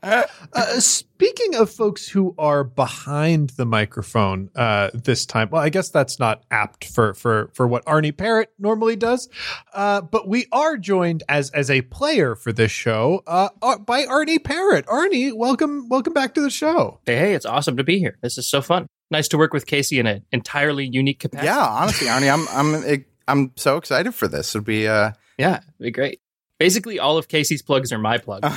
Uh, 0.03 0.79
speaking 0.79 1.55
of 1.55 1.69
folks 1.71 2.07
who 2.09 2.35
are 2.37 2.65
behind 2.65 3.51
the 3.51 3.65
microphone 3.65 4.49
uh, 4.55 4.89
this 4.93 5.25
time, 5.25 5.49
well, 5.49 5.61
I 5.61 5.69
guess 5.69 5.89
that's 5.89 6.19
not 6.19 6.43
apt 6.51 6.85
for 6.85 7.13
for 7.13 7.49
for 7.53 7.65
what 7.65 7.83
Arne 7.87 8.11
Parrott 8.11 8.51
normally 8.59 8.97
does, 8.97 9.29
uh, 9.73 10.01
but 10.01 10.27
we 10.27 10.45
are 10.51 10.77
joined 10.77 11.23
as 11.29 11.49
as 11.51 11.71
a 11.71 11.81
player 11.83 12.35
for 12.35 12.51
this 12.51 12.71
show 12.71 13.23
uh, 13.27 13.49
uh, 13.61 13.77
by 13.77 14.05
Arne 14.05 14.39
Parrott. 14.39 14.85
Arne, 14.89 15.37
welcome 15.37 15.87
welcome 15.87 16.13
back 16.13 16.33
to 16.33 16.41
the 16.41 16.49
show. 16.49 16.99
Hey, 17.05 17.17
hey, 17.17 17.33
it's 17.33 17.45
awesome 17.45 17.77
to 17.77 17.83
be 17.83 17.97
here. 17.97 18.17
This 18.21 18.37
is 18.37 18.47
so 18.47 18.61
fun. 18.61 18.87
Nice 19.09 19.29
to 19.29 19.37
work 19.37 19.53
with 19.53 19.65
Casey 19.65 19.99
in 19.99 20.07
an 20.07 20.25
entirely 20.31 20.85
unique 20.85 21.19
capacity. 21.19 21.47
Yeah, 21.47 21.65
honestly, 21.65 22.09
Arne, 22.09 22.23
I'm 22.23 22.47
I'm 22.49 23.05
I'm 23.27 23.51
so 23.55 23.77
excited 23.77 24.13
for 24.13 24.27
this. 24.27 24.53
It'll 24.53 24.65
be 24.65 24.85
uh 24.85 25.11
Yeah, 25.37 25.57
it'd 25.57 25.79
be 25.79 25.91
great. 25.91 26.19
Basically, 26.63 26.97
all 26.97 27.17
of 27.17 27.27
Casey's 27.27 27.61
plugs 27.61 27.91
are 27.91 27.97
my 27.99 28.17
plugs. 28.25 28.47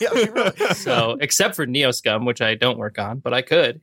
yeah, 0.00 0.08
we 0.14 0.24
really- 0.30 0.74
so, 0.74 1.18
except 1.20 1.54
for 1.56 1.66
Neoscum, 1.66 2.24
which 2.26 2.40
I 2.40 2.54
don't 2.54 2.78
work 2.78 2.98
on, 2.98 3.18
but 3.18 3.34
I 3.34 3.42
could. 3.42 3.82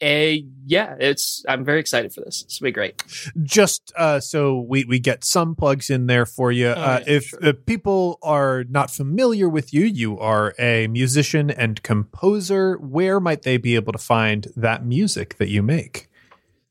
Uh, 0.00 0.46
yeah, 0.64 0.94
it's. 1.00 1.44
I'm 1.48 1.64
very 1.64 1.80
excited 1.80 2.14
for 2.14 2.20
this. 2.20 2.44
This 2.44 2.60
will 2.60 2.66
be 2.68 2.72
great. 2.72 3.02
just 3.42 3.92
uh, 3.96 4.20
so 4.20 4.60
we, 4.60 4.84
we 4.84 4.98
get 5.00 5.24
some 5.24 5.54
plugs 5.56 5.90
in 5.90 6.06
there 6.06 6.24
for 6.24 6.52
you. 6.52 6.68
uh, 6.68 7.00
yeah, 7.04 7.12
if 7.16 7.24
sure. 7.24 7.38
if 7.42 7.66
people 7.66 8.18
are 8.22 8.64
not 8.70 8.90
familiar 8.92 9.48
with 9.48 9.74
you, 9.74 9.84
you 9.84 10.16
are 10.18 10.54
a 10.58 10.86
musician 10.86 11.50
and 11.50 11.82
composer. 11.82 12.76
Where 12.78 13.18
might 13.18 13.42
they 13.42 13.56
be 13.58 13.74
able 13.74 13.92
to 13.92 13.98
find 13.98 14.46
that 14.56 14.86
music 14.86 15.36
that 15.38 15.48
you 15.48 15.62
make? 15.62 16.08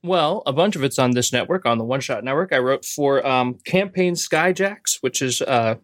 Well, 0.02 0.42
a 0.48 0.54
bunch 0.54 0.76
of 0.78 0.84
it's 0.84 0.98
on 0.98 1.12
this 1.12 1.34
network, 1.34 1.66
on 1.66 1.78
the 1.78 1.84
One 1.84 2.00
Shot 2.00 2.24
Network. 2.24 2.54
I 2.54 2.60
wrote 2.60 2.86
for 2.86 3.28
um, 3.28 3.56
Campaign 3.66 4.14
Skyjacks, 4.16 4.98
which 5.02 5.22
is 5.22 5.42
uh, 5.42 5.76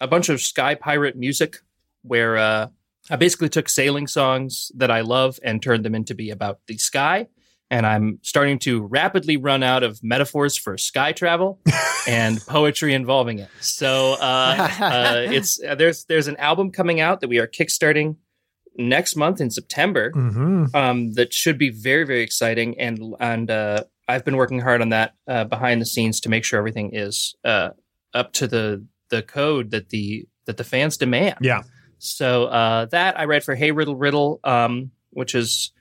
a 0.00 0.08
bunch 0.08 0.28
of 0.28 0.40
Sky 0.40 0.74
Pirate 0.74 1.16
music, 1.16 1.58
where 2.02 2.36
uh, 2.38 2.68
I 3.10 3.16
basically 3.16 3.48
took 3.48 3.68
sailing 3.68 4.06
songs 4.06 4.70
that 4.76 4.90
I 4.90 5.00
love 5.02 5.38
and 5.42 5.62
turned 5.62 5.84
them 5.84 5.94
into 5.94 6.14
be 6.14 6.30
about 6.30 6.60
the 6.66 6.78
sky. 6.78 7.26
And 7.72 7.86
I'm 7.86 8.18
starting 8.22 8.58
to 8.60 8.82
rapidly 8.82 9.36
run 9.36 9.62
out 9.62 9.84
of 9.84 10.00
metaphors 10.02 10.56
for 10.56 10.76
sky 10.76 11.12
travel 11.12 11.60
and 12.08 12.40
poetry 12.46 12.94
involving 12.94 13.38
it. 13.38 13.48
So 13.60 14.14
uh, 14.20 14.68
uh, 14.80 15.26
it's 15.30 15.62
uh, 15.62 15.76
there's 15.76 16.04
there's 16.06 16.26
an 16.26 16.36
album 16.38 16.72
coming 16.72 17.00
out 17.00 17.20
that 17.20 17.28
we 17.28 17.38
are 17.38 17.46
kickstarting 17.46 18.16
next 18.76 19.14
month 19.14 19.40
in 19.40 19.50
September 19.50 20.10
Mm-hmm. 20.12 20.74
um, 20.74 21.12
that 21.12 21.32
should 21.34 21.58
be 21.58 21.70
very 21.70 22.04
very 22.04 22.22
exciting 22.22 22.78
and 22.80 23.14
and 23.20 23.50
uh, 23.50 23.84
I've 24.08 24.24
been 24.24 24.36
working 24.36 24.60
hard 24.60 24.80
on 24.80 24.88
that 24.90 25.14
uh, 25.28 25.44
behind 25.44 25.80
the 25.80 25.86
scenes 25.86 26.20
to 26.20 26.28
make 26.28 26.44
sure 26.44 26.58
everything 26.58 26.90
is 26.94 27.34
uh, 27.44 27.70
up 28.14 28.32
to 28.34 28.46
the 28.48 28.84
the 29.10 29.22
code 29.22 29.70
that 29.70 29.90
the 29.90 30.26
that 30.46 30.56
the 30.56 30.64
fans 30.64 30.96
demand. 30.96 31.38
Yeah. 31.40 31.62
So 31.98 32.46
uh, 32.46 32.86
that 32.86 33.18
I 33.18 33.24
read 33.24 33.44
for 33.44 33.54
Hey 33.54 33.72
Riddle 33.72 33.96
Riddle, 33.96 34.40
um, 34.42 34.90
which 35.10 35.34
is 35.34 35.72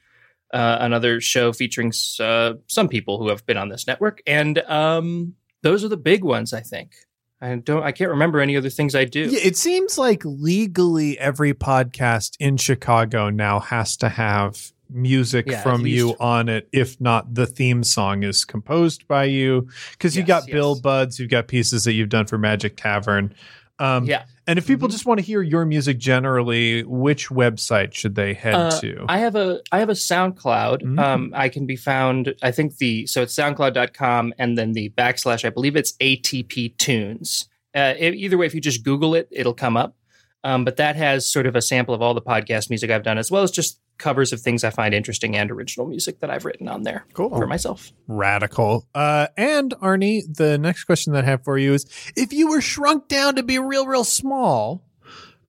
uh, 0.53 0.77
another 0.81 1.21
show 1.21 1.53
featuring 1.53 1.93
uh, 2.19 2.53
some 2.67 2.89
people 2.89 3.19
who 3.19 3.29
have 3.29 3.45
been 3.45 3.57
on 3.57 3.69
this 3.69 3.87
network, 3.87 4.21
and 4.27 4.57
um, 4.59 5.35
those 5.61 5.83
are 5.83 5.89
the 5.89 5.97
big 5.97 6.23
ones. 6.23 6.53
I 6.53 6.61
think. 6.61 6.93
I 7.41 7.55
don't. 7.55 7.83
I 7.83 7.93
can't 7.93 8.09
remember 8.09 8.41
any 8.41 8.57
other 8.57 8.69
things 8.69 8.95
I 8.95 9.05
do. 9.05 9.21
Yeah, 9.21 9.39
it 9.39 9.55
seems 9.55 9.97
like 9.97 10.23
legally 10.25 11.17
every 11.17 11.53
podcast 11.53 12.35
in 12.39 12.57
Chicago 12.57 13.29
now 13.29 13.59
has 13.59 13.95
to 13.97 14.09
have 14.09 14.73
music 14.89 15.45
Yeah, 15.47 15.61
from 15.61 15.85
you 15.85 16.15
on 16.19 16.49
it. 16.49 16.67
If 16.71 16.99
not, 16.99 17.33
the 17.33 17.45
theme 17.45 17.83
song 17.83 18.23
is 18.23 18.45
composed 18.45 19.07
by 19.07 19.25
you 19.25 19.67
because 19.91 20.15
you 20.15 20.21
Yes, 20.21 20.27
got 20.27 20.47
yes. 20.47 20.53
Bill 20.53 20.79
Buds, 20.79 21.19
you've 21.19 21.29
got 21.29 21.47
pieces 21.47 21.83
that 21.83 21.93
you've 21.93 22.09
done 22.09 22.25
for 22.25 22.37
Magic 22.37 22.75
Tavern. 22.77 23.33
Um, 23.79 24.05
Yeah. 24.05 24.23
And 24.45 24.57
if 24.57 24.65
people 24.67 24.87
Mhm. 24.87 24.91
just 24.91 25.05
want 25.05 25.19
to 25.19 25.25
hear 25.25 25.41
your 25.43 25.63
music 25.63 25.99
generally, 25.99 26.83
which 26.83 27.29
website 27.29 27.93
should 27.93 28.15
they 28.15 28.33
head 28.33 28.55
Uh, 28.55 28.71
to? 28.81 29.05
I 29.07 29.19
have 29.19 29.35
a 29.35 29.61
I 29.71 29.77
have 29.79 29.89
a 29.89 29.93
SoundCloud. 29.93 30.81
Mm. 30.81 30.99
Um, 30.99 31.31
I 31.35 31.49
can 31.49 31.65
be 31.67 31.75
found. 31.75 32.33
I 32.41 32.51
think 32.51 32.77
the 32.77 33.05
so 33.05 33.21
it's 33.21 33.33
SoundCloud.com 33.35 34.33
and 34.39 34.57
then 34.57 34.73
the 34.73 34.89
backslash. 34.97 35.45
I 35.45 35.49
believe 35.49 35.75
it's 35.75 35.93
ATP 36.01 36.69
Tunes. 36.77 37.47
Uh, 37.75 37.93
e- 38.01 38.07
either 38.09 38.37
way, 38.37 38.47
if 38.47 38.55
you 38.55 38.59
just 38.61 38.83
Google 38.83 39.13
it, 39.13 39.27
it'll 39.31 39.53
come 39.53 39.77
up. 39.77 39.95
Um, 40.43 40.65
but 40.65 40.77
that 40.77 40.95
has 40.95 41.29
sort 41.31 41.45
of 41.45 41.55
a 41.55 41.61
sample 41.61 41.93
of 41.93 42.01
all 42.01 42.13
the 42.13 42.21
podcast 42.21 42.69
music 42.69 42.89
I've 42.89 43.03
done, 43.03 43.17
as 43.19 43.29
well 43.29 43.43
as 43.43 43.51
just 43.51 43.79
covers 43.99 44.33
of 44.33 44.41
things 44.41 44.63
I 44.63 44.71
find 44.71 44.93
interesting 44.93 45.35
and 45.35 45.51
original 45.51 45.85
music 45.87 46.19
that 46.21 46.31
I've 46.31 46.45
written 46.45 46.67
on 46.67 46.83
there 46.83 47.05
cool. 47.13 47.29
for 47.29 47.45
myself. 47.45 47.91
Radical. 48.07 48.87
Uh, 48.95 49.27
and 49.37 49.73
Arne, 49.81 50.21
the 50.27 50.57
next 50.59 50.85
question 50.85 51.13
that 51.13 51.25
I 51.25 51.27
have 51.27 51.43
for 51.43 51.57
you 51.57 51.73
is 51.73 51.85
if 52.15 52.33
you 52.33 52.49
were 52.49 52.61
shrunk 52.61 53.07
down 53.07 53.35
to 53.35 53.43
be 53.43 53.59
real, 53.59 53.85
real 53.85 54.03
small, 54.03 54.83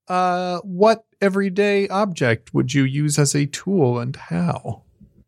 uh, 0.09 0.59
what 0.61 1.05
everyday 1.21 1.89
object 1.89 2.53
would 2.53 2.75
you 2.75 2.85
use 2.85 3.19
as 3.19 3.35
a 3.35 3.47
tool 3.47 3.99
and 3.99 4.17
how? 4.17 4.83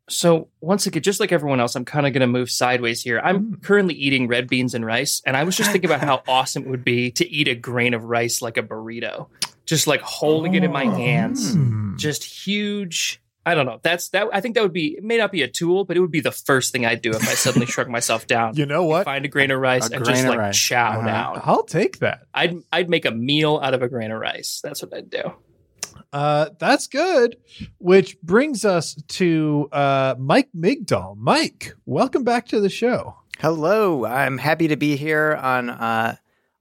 So 0.08 0.48
once 0.60 0.86
again, 0.86 1.02
just 1.02 1.20
like 1.20 1.32
everyone 1.32 1.60
else, 1.60 1.74
I'm 1.74 1.84
kind 1.84 2.06
of 2.06 2.12
going 2.12 2.20
to 2.20 2.26
move 2.26 2.50
sideways 2.50 3.02
here. 3.02 3.20
I'm 3.22 3.56
currently 3.56 3.94
eating 3.94 4.28
red 4.28 4.48
beans 4.48 4.74
and 4.74 4.84
rice, 4.84 5.22
and 5.24 5.36
I 5.36 5.44
was 5.44 5.56
just 5.56 5.70
thinking 5.70 5.88
about 5.88 6.02
how 6.02 6.22
awesome 6.28 6.64
it 6.64 6.68
would 6.68 6.84
be 6.84 7.10
to 7.12 7.28
eat 7.28 7.48
a 7.48 7.54
grain 7.54 7.94
of 7.94 8.04
rice 8.04 8.42
like 8.42 8.58
a 8.58 8.62
burrito, 8.62 9.28
just 9.66 9.86
like 9.86 10.00
holding 10.02 10.54
it 10.54 10.64
in 10.64 10.72
my 10.72 10.84
hands, 10.84 11.54
Hmm. 11.54 11.96
just 11.96 12.24
huge 12.24 13.18
I 13.44 13.56
don't 13.56 13.66
know. 13.66 13.80
That's 13.82 14.10
that. 14.10 14.28
I 14.32 14.40
think 14.40 14.54
that 14.54 14.62
would 14.62 14.72
be. 14.72 14.94
It 14.98 15.02
may 15.02 15.16
not 15.16 15.32
be 15.32 15.42
a 15.42 15.48
tool, 15.48 15.84
but 15.84 15.96
it 15.96 16.00
would 16.00 16.12
be 16.12 16.20
the 16.20 16.30
first 16.30 16.70
thing 16.70 16.86
I'd 16.86 17.02
do 17.02 17.10
if 17.10 17.22
I 17.28 17.34
suddenly 17.34 17.66
shrunk 17.66 17.90
myself 17.98 18.28
down. 18.28 18.54
You 18.56 18.66
know 18.66 18.84
what? 18.84 19.04
Find 19.04 19.24
a 19.24 19.28
grain 19.28 19.50
of 19.50 19.58
rice 19.58 19.90
A 19.90 19.96
and 19.96 20.04
just 20.04 20.24
like 20.28 20.38
rice. 20.38 20.56
chow 20.56 20.98
Uh-huh. 21.00 21.06
down. 21.08 21.40
I'll 21.42 21.64
take 21.64 21.98
that. 21.98 22.20
I'd 22.32 22.54
I'd 22.72 22.88
make 22.88 23.04
a 23.04 23.10
meal 23.10 23.58
out 23.60 23.74
of 23.74 23.82
a 23.82 23.88
grain 23.88 24.12
of 24.12 24.20
rice. 24.20 24.60
That's 24.62 24.80
what 24.80 24.94
I'd 24.94 25.10
do. 25.10 25.32
Uh, 26.12 26.50
that's 26.60 26.86
good. 26.86 27.36
Which 27.78 28.20
brings 28.20 28.64
us 28.64 28.94
to 29.08 29.68
uh, 29.72 30.14
Mike 30.20 30.50
Migdall. 30.56 31.16
Mike, 31.16 31.74
welcome 31.84 32.22
back 32.22 32.46
to 32.48 32.60
the 32.60 32.70
show. 32.70 33.16
Hello, 33.40 34.04
I'm 34.06 34.38
happy 34.38 34.68
to 34.68 34.76
be 34.76 34.94
here 34.96 35.34
on 35.42 35.68
uh, 35.68 36.14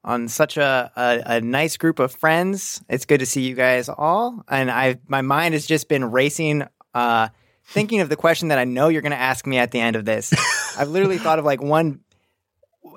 on 0.03 0.27
such 0.27 0.57
a, 0.57 0.91
a 0.95 1.35
a 1.37 1.41
nice 1.41 1.77
group 1.77 1.99
of 1.99 2.11
friends. 2.11 2.83
It's 2.89 3.05
good 3.05 3.19
to 3.19 3.25
see 3.25 3.41
you 3.41 3.55
guys 3.55 3.89
all, 3.89 4.43
and 4.47 4.71
I 4.71 4.97
my 5.07 5.21
mind 5.21 5.53
has 5.53 5.65
just 5.65 5.87
been 5.87 6.05
racing, 6.05 6.63
uh, 6.93 7.29
thinking 7.65 8.01
of 8.01 8.09
the 8.09 8.15
question 8.15 8.49
that 8.49 8.57
I 8.57 8.63
know 8.63 8.87
you're 8.87 9.01
going 9.01 9.11
to 9.11 9.17
ask 9.17 9.45
me 9.45 9.57
at 9.57 9.71
the 9.71 9.79
end 9.79 9.95
of 9.95 10.05
this. 10.05 10.33
I've 10.77 10.89
literally 10.89 11.17
thought 11.17 11.39
of 11.39 11.45
like 11.45 11.61
one 11.61 12.01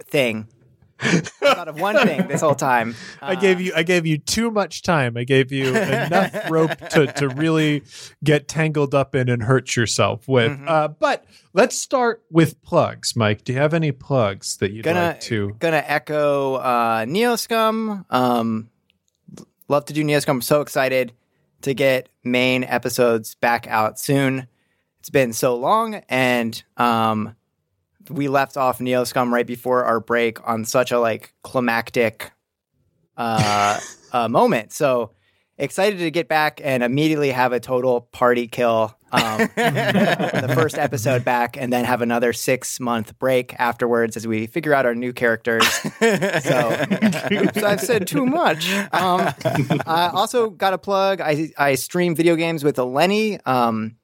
thing. 0.05 0.49
I 1.01 1.21
thought 1.21 1.69
of 1.69 1.79
one 1.81 1.97
thing 2.07 2.27
this 2.29 2.41
whole 2.41 2.55
time. 2.55 2.95
I 3.23 3.35
gave 3.35 3.61
you 3.61 3.73
I 3.75 3.83
gave 3.83 4.07
you 4.07 4.17
too 4.19 4.51
much 4.51 4.83
time. 4.83 5.17
I 5.17 5.25
gave 5.25 5.53
you 5.53 5.69
enough 5.77 6.35
rope 6.51 6.77
to, 6.91 7.07
to 7.15 7.29
really 7.29 7.83
get 8.23 8.49
tangled 8.49 8.95
up 8.95 9.15
in 9.15 9.29
and 9.29 9.43
hurt 9.43 9.77
yourself 9.77 10.27
with. 10.29 10.53
Mhm. 10.53 10.69
Uh, 10.69 10.89
but 10.89 11.25
let's 11.53 11.77
start 11.77 12.23
with 12.31 12.63
plugs. 12.63 13.17
Mike, 13.17 13.45
do 13.45 13.53
you 13.53 13.59
have 13.59 13.75
any 13.75 13.93
plugs 13.93 14.57
that 14.59 14.71
you'd 14.73 14.85
Gonna- 14.85 15.09
like 15.09 15.21
to? 15.23 15.55
gonna 15.59 15.83
echo 15.87 16.55
uh 16.55 17.05
neoscum 17.05 18.05
um 18.11 18.71
love 19.69 19.85
to 19.87 19.93
do 19.93 20.05
neoscum 20.05 20.29
i'm 20.31 20.43
so 20.43 20.61
excited 20.61 21.13
to 21.63 21.75
get 21.75 22.09
main 22.23 22.63
episodes 22.65 23.35
back 23.37 23.67
out 23.67 23.99
soon 23.99 24.47
it's 25.01 25.11
been 25.11 25.33
so 25.33 25.57
long 25.57 25.95
and 26.09 26.63
um 26.77 27.35
we 28.11 28.29
left 28.29 28.57
off 28.57 28.79
neoscum 28.79 29.31
right 29.31 29.47
before 29.47 29.85
our 29.85 30.01
break 30.01 30.47
on 30.49 30.65
such 30.65 30.93
a 30.93 30.99
like 30.99 31.33
climactic 31.43 32.33
uh, 33.17 33.79
uh 34.13 34.29
moment 34.29 34.73
so 34.73 35.13
excited 35.59 35.99
to 35.99 36.11
get 36.11 36.29
back 36.29 36.61
and 36.65 36.83
immediately 36.83 37.31
have 37.31 37.53
a 37.53 37.61
total 37.61 38.03
party 38.13 38.47
kill 38.49 38.97
um 39.13 39.39
the 39.57 40.53
first 40.55 40.77
episode 40.77 41.25
back 41.25 41.57
and 41.57 41.73
then 41.73 41.85
have 41.85 42.03
another 42.03 42.33
six 42.33 42.81
month 42.81 43.17
break 43.19 43.55
afterwards 43.59 44.17
as 44.17 44.27
we 44.27 44.47
figure 44.47 44.75
out 44.75 44.87
our 44.87 44.95
new 44.95 45.13
characters. 45.13 45.65
So, 46.45 46.87
oops, 47.33 47.63
I've 47.63 47.81
said 47.81 48.07
too 48.07 48.27
much. 48.27 48.71
Um, 48.93 49.33
I 49.87 50.11
also 50.13 50.51
got 50.51 50.75
a 50.75 50.79
plug. 50.79 51.21
I, 51.21 51.51
I 51.57 51.77
stream 51.77 52.15
video 52.15 52.37
games 52.37 52.63
with 52.63 52.79
Lenny 52.79 53.41
um, 53.47 53.97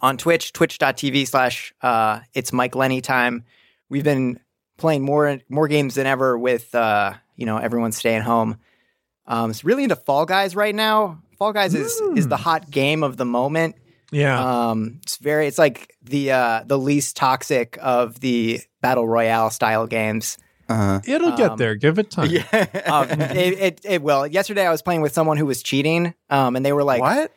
on 0.00 0.16
Twitch, 0.16 0.52
twitch.tv 0.52 1.26
slash 1.26 1.74
uh, 1.82 2.20
it's 2.34 2.52
Mike 2.52 2.74
Lenny 2.74 3.00
time. 3.00 3.44
We've 3.88 4.04
been 4.04 4.40
playing 4.76 5.02
more 5.02 5.40
more 5.48 5.68
games 5.68 5.94
than 5.94 6.06
ever 6.06 6.38
with 6.38 6.74
uh, 6.74 7.14
you 7.36 7.46
know 7.46 7.58
everyone 7.58 7.92
staying 7.92 8.22
home. 8.22 8.58
Um, 9.26 9.50
it's 9.50 9.64
really 9.64 9.82
into 9.82 9.96
Fall 9.96 10.26
Guys 10.26 10.56
right 10.56 10.74
now. 10.74 11.22
Fall 11.38 11.52
Guys 11.52 11.74
is 11.74 12.00
is 12.16 12.28
the 12.28 12.36
hot 12.36 12.70
game 12.70 13.02
of 13.02 13.16
the 13.16 13.24
moment. 13.24 13.76
Yeah. 14.10 14.68
Um, 14.70 15.00
it's 15.02 15.16
very, 15.18 15.46
it's 15.46 15.58
like 15.58 15.94
the 16.02 16.32
uh, 16.32 16.62
the 16.66 16.78
least 16.78 17.16
toxic 17.16 17.78
of 17.80 18.20
the 18.20 18.60
battle 18.80 19.06
royale 19.06 19.50
style 19.50 19.86
games. 19.86 20.38
Uh, 20.68 21.00
It'll 21.06 21.36
get 21.36 21.52
um, 21.52 21.58
there. 21.58 21.74
Give 21.74 21.98
it 21.98 22.10
time. 22.10 22.30
Um, 22.86 23.08
it, 23.20 23.58
it 23.58 23.80
it 23.84 24.02
will. 24.02 24.26
Yesterday, 24.26 24.66
I 24.66 24.70
was 24.70 24.82
playing 24.82 25.00
with 25.00 25.12
someone 25.12 25.36
who 25.36 25.46
was 25.46 25.62
cheating, 25.62 26.14
um, 26.30 26.56
and 26.56 26.64
they 26.64 26.72
were 26.72 26.84
like, 26.84 27.00
what? 27.00 27.32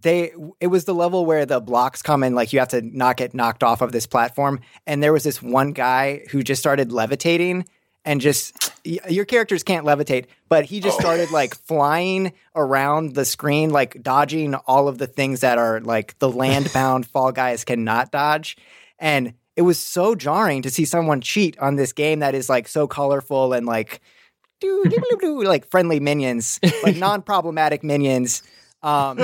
They 0.00 0.32
it 0.60 0.68
was 0.68 0.84
the 0.84 0.94
level 0.94 1.26
where 1.26 1.46
the 1.46 1.60
blocks 1.60 2.02
come 2.02 2.22
and 2.22 2.34
like 2.34 2.52
you 2.52 2.58
have 2.58 2.68
to 2.68 2.82
not 2.82 3.16
get 3.16 3.34
knocked 3.34 3.62
off 3.62 3.80
of 3.80 3.92
this 3.92 4.06
platform. 4.06 4.60
And 4.86 5.02
there 5.02 5.12
was 5.12 5.24
this 5.24 5.42
one 5.42 5.72
guy 5.72 6.22
who 6.30 6.42
just 6.42 6.60
started 6.60 6.92
levitating 6.92 7.66
and 8.04 8.20
just 8.20 8.72
your 8.84 9.24
characters 9.24 9.62
can't 9.62 9.84
levitate 9.84 10.26
but 10.48 10.64
he 10.64 10.80
just 10.80 10.96
oh. 10.98 11.00
started 11.00 11.30
like 11.30 11.54
flying 11.54 12.32
around 12.54 13.14
the 13.14 13.24
screen 13.24 13.70
like 13.70 14.02
dodging 14.02 14.54
all 14.54 14.88
of 14.88 14.98
the 14.98 15.06
things 15.06 15.40
that 15.40 15.58
are 15.58 15.80
like 15.80 16.18
the 16.18 16.30
land 16.30 16.72
bound 16.72 17.06
fall 17.10 17.32
guys 17.32 17.64
cannot 17.64 18.10
dodge. 18.10 18.56
And 18.98 19.34
it 19.56 19.62
was 19.62 19.78
so 19.78 20.14
jarring 20.14 20.62
to 20.62 20.70
see 20.70 20.84
someone 20.84 21.20
cheat 21.20 21.58
on 21.58 21.76
this 21.76 21.92
game 21.92 22.20
that 22.20 22.34
is 22.34 22.48
like 22.48 22.68
so 22.68 22.86
colorful 22.86 23.52
and 23.52 23.66
like 23.66 24.00
doo, 24.60 24.84
like 25.44 25.66
friendly 25.70 26.00
minions 26.00 26.58
like 26.82 26.96
non-problematic 26.96 27.84
minions 27.84 28.42
um, 28.82 29.18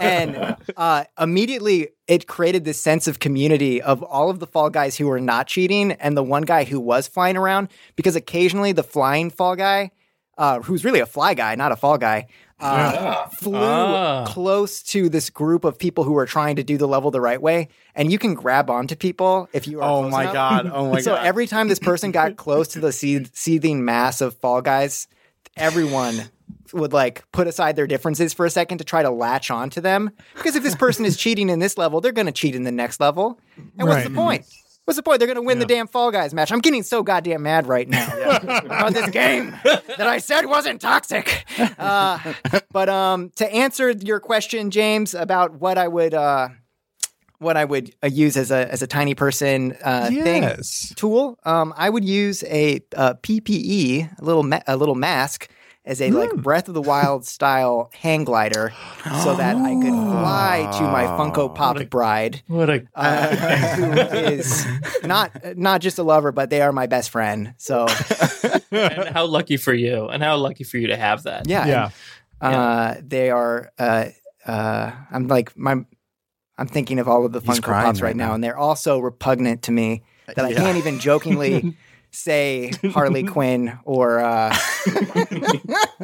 and 0.00 0.56
uh, 0.76 1.04
immediately 1.18 1.88
it 2.06 2.26
created 2.26 2.64
this 2.64 2.80
sense 2.80 3.06
of 3.08 3.18
community 3.18 3.80
of 3.82 4.02
all 4.02 4.30
of 4.30 4.38
the 4.38 4.46
fall 4.46 4.70
guys 4.70 4.96
who 4.96 5.06
were 5.08 5.20
not 5.20 5.46
cheating 5.46 5.92
and 5.92 6.16
the 6.16 6.22
one 6.22 6.42
guy 6.42 6.64
who 6.64 6.78
was 6.78 7.08
flying 7.08 7.36
around 7.36 7.68
because 7.96 8.14
occasionally 8.16 8.72
the 8.72 8.82
flying 8.84 9.30
fall 9.30 9.56
guy 9.56 9.90
uh, 10.38 10.60
who's 10.60 10.84
really 10.84 11.00
a 11.00 11.06
fly 11.06 11.34
guy 11.34 11.54
not 11.54 11.72
a 11.72 11.76
fall 11.76 11.98
guy 11.98 12.26
uh, 12.60 13.26
flew 13.40 13.56
Ah. 13.56 14.24
close 14.26 14.82
to 14.84 15.08
this 15.08 15.30
group 15.30 15.64
of 15.64 15.78
people 15.80 16.04
who 16.04 16.12
were 16.12 16.26
trying 16.26 16.54
to 16.56 16.62
do 16.62 16.78
the 16.78 16.86
level 16.86 17.10
the 17.10 17.20
right 17.20 17.42
way 17.42 17.66
and 17.96 18.12
you 18.12 18.18
can 18.18 18.34
grab 18.34 18.70
onto 18.70 18.94
people 18.94 19.48
if 19.52 19.66
you 19.66 19.80
are 19.80 19.90
Oh 19.90 20.00
close 20.02 20.12
my 20.12 20.22
enough. 20.22 20.32
god! 20.32 20.70
Oh 20.72 20.90
my 20.92 21.00
so 21.00 21.10
god! 21.12 21.16
So 21.22 21.22
every 21.26 21.46
time 21.48 21.66
this 21.68 21.80
person 21.80 22.12
got 22.12 22.36
close 22.36 22.68
to 22.68 22.78
the 22.80 22.92
seeth- 23.00 23.34
seething 23.34 23.84
mass 23.84 24.20
of 24.20 24.34
fall 24.36 24.62
guys, 24.62 25.08
everyone 25.56 26.30
would 26.72 26.92
like 26.92 27.30
put 27.32 27.46
aside 27.46 27.76
their 27.76 27.86
differences 27.86 28.32
for 28.32 28.46
a 28.46 28.50
second 28.50 28.78
to 28.78 28.84
try 28.84 29.02
to 29.02 29.10
latch 29.10 29.50
onto 29.50 29.80
them. 29.80 30.10
Because 30.34 30.56
if 30.56 30.62
this 30.62 30.74
person 30.74 31.04
is 31.04 31.16
cheating 31.16 31.48
in 31.48 31.58
this 31.58 31.76
level, 31.76 32.00
they're 32.00 32.12
going 32.12 32.26
to 32.26 32.32
cheat 32.32 32.54
in 32.54 32.64
the 32.64 32.72
next 32.72 33.00
level. 33.00 33.38
And 33.78 33.88
what's 33.88 34.04
the 34.04 34.10
point? 34.10 34.46
What's 34.84 34.96
the 34.96 35.02
point? 35.04 35.20
They're 35.20 35.28
going 35.28 35.36
to 35.36 35.42
win 35.42 35.60
the 35.60 35.66
damn 35.66 35.86
Fall 35.86 36.10
Guys 36.10 36.34
match. 36.34 36.50
I'm 36.50 36.58
getting 36.58 36.82
so 36.82 37.04
goddamn 37.04 37.42
mad 37.42 37.68
right 37.68 37.88
now 37.88 38.08
about 38.42 38.92
this 38.92 39.10
game 39.10 39.56
that 39.64 40.00
I 40.00 40.18
said 40.18 40.46
wasn't 40.46 40.80
toxic. 40.80 41.44
Uh, 41.78 42.18
but 42.72 42.88
um, 42.88 43.30
to 43.36 43.48
answer 43.52 43.92
your 43.92 44.18
question, 44.18 44.72
James, 44.72 45.14
about 45.14 45.60
what 45.60 45.78
I 45.78 45.86
would 45.86 46.14
uh, 46.14 46.48
what 47.42 47.56
I 47.56 47.64
would 47.64 47.94
uh, 48.02 48.06
use 48.06 48.36
as 48.36 48.50
a 48.50 48.70
as 48.72 48.82
a 48.82 48.86
tiny 48.86 49.14
person 49.14 49.76
uh, 49.84 50.06
thing 50.08 50.42
yes. 50.42 50.92
tool, 50.96 51.38
um, 51.44 51.74
I 51.76 51.90
would 51.90 52.04
use 52.04 52.42
a, 52.44 52.80
uh 52.96 53.14
PPE, 53.14 54.20
a 54.20 54.24
little 54.24 54.42
ma- 54.42 54.62
a 54.66 54.76
little 54.76 54.94
mask, 54.94 55.48
as 55.84 56.00
a 56.00 56.10
like 56.10 56.32
Breath 56.36 56.68
of 56.68 56.74
the 56.74 56.82
Wild 56.82 57.26
style 57.26 57.90
hang 57.92 58.24
glider, 58.24 58.72
so 59.24 59.34
that 59.34 59.56
I 59.56 59.74
could 59.74 59.92
fly 59.92 60.70
to 60.78 60.82
my 60.84 61.06
Funko 61.18 61.52
Pop 61.54 61.76
bride, 61.90 62.42
What 62.46 62.70
a 62.70 62.86
uh, 62.94 63.36
who 63.76 63.92
is 64.16 64.64
not 65.02 65.32
not 65.56 65.80
just 65.80 65.98
a 65.98 66.02
lover, 66.04 66.30
but 66.32 66.50
they 66.50 66.62
are 66.62 66.72
my 66.72 66.86
best 66.86 67.10
friend. 67.10 67.54
So 67.58 67.86
and 68.70 69.08
how 69.08 69.26
lucky 69.26 69.56
for 69.56 69.74
you, 69.74 70.06
and 70.08 70.22
how 70.22 70.36
lucky 70.36 70.64
for 70.64 70.78
you 70.78 70.86
to 70.88 70.96
have 70.96 71.24
that. 71.24 71.48
yeah, 71.48 71.66
Yeah. 71.66 71.90
and, 72.40 72.54
uh, 72.54 72.94
they 73.02 73.30
are. 73.30 73.72
Uh, 73.78 74.06
uh, 74.46 74.92
I'm 75.10 75.26
like 75.28 75.56
my. 75.56 75.84
I'm 76.58 76.66
thinking 76.68 76.98
of 76.98 77.08
all 77.08 77.24
of 77.24 77.32
the 77.32 77.40
He's 77.40 77.58
Funko 77.60 77.64
Pops 77.72 78.00
right, 78.00 78.08
right 78.08 78.16
now, 78.16 78.28
now. 78.28 78.34
and 78.34 78.44
they're 78.44 78.56
all 78.58 78.76
so 78.76 78.98
repugnant 78.98 79.62
to 79.62 79.72
me 79.72 80.02
that 80.26 80.44
I 80.44 80.50
Yeah. 80.50 80.58
can't 80.58 80.76
even 80.78 80.98
jokingly 81.00 81.76
say 82.10 82.72
Harley 82.92 83.22
Quinn 83.24 83.78
or. 83.84 84.20
Uh, 84.20 84.54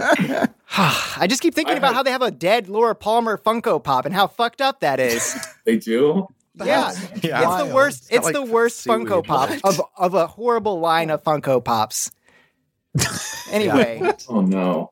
I 0.01 1.27
just 1.29 1.43
keep 1.43 1.55
thinking 1.55 1.75
I 1.75 1.79
about 1.79 1.89
have- 1.89 1.97
how 1.97 2.03
they 2.03 2.11
have 2.13 2.23
a 2.23 2.31
dead 2.31 2.69
Laura 2.69 2.95
Palmer 2.95 3.37
Funko 3.39 3.83
Pop 3.83 4.07
and 4.07 4.15
how 4.15 4.27
fucked 4.27 4.61
up 4.61 4.81
that 4.81 5.01
is. 5.01 5.37
They 5.65 5.77
do. 5.77 6.27
yeah, 6.55 6.93
Yeah. 7.23 7.59
it's 7.61 7.69
the 7.69 7.75
worst. 7.75 8.05
It's 8.05 8.11
It's 8.17 8.25
like, 8.25 8.35
the 8.35 8.43
worst 8.43 8.79
seaweed. 8.81 9.07
Funko 9.07 9.25
Pop 9.25 9.51
of 9.65 9.81
of 9.99 10.15
a 10.15 10.27
horrible 10.27 10.81
line 10.81 11.11
of 11.11 11.23
Funko 11.23 11.63
Pops. 11.65 12.11
Anyway, 13.51 14.03
Oh 14.29 14.43
no. 14.43 14.91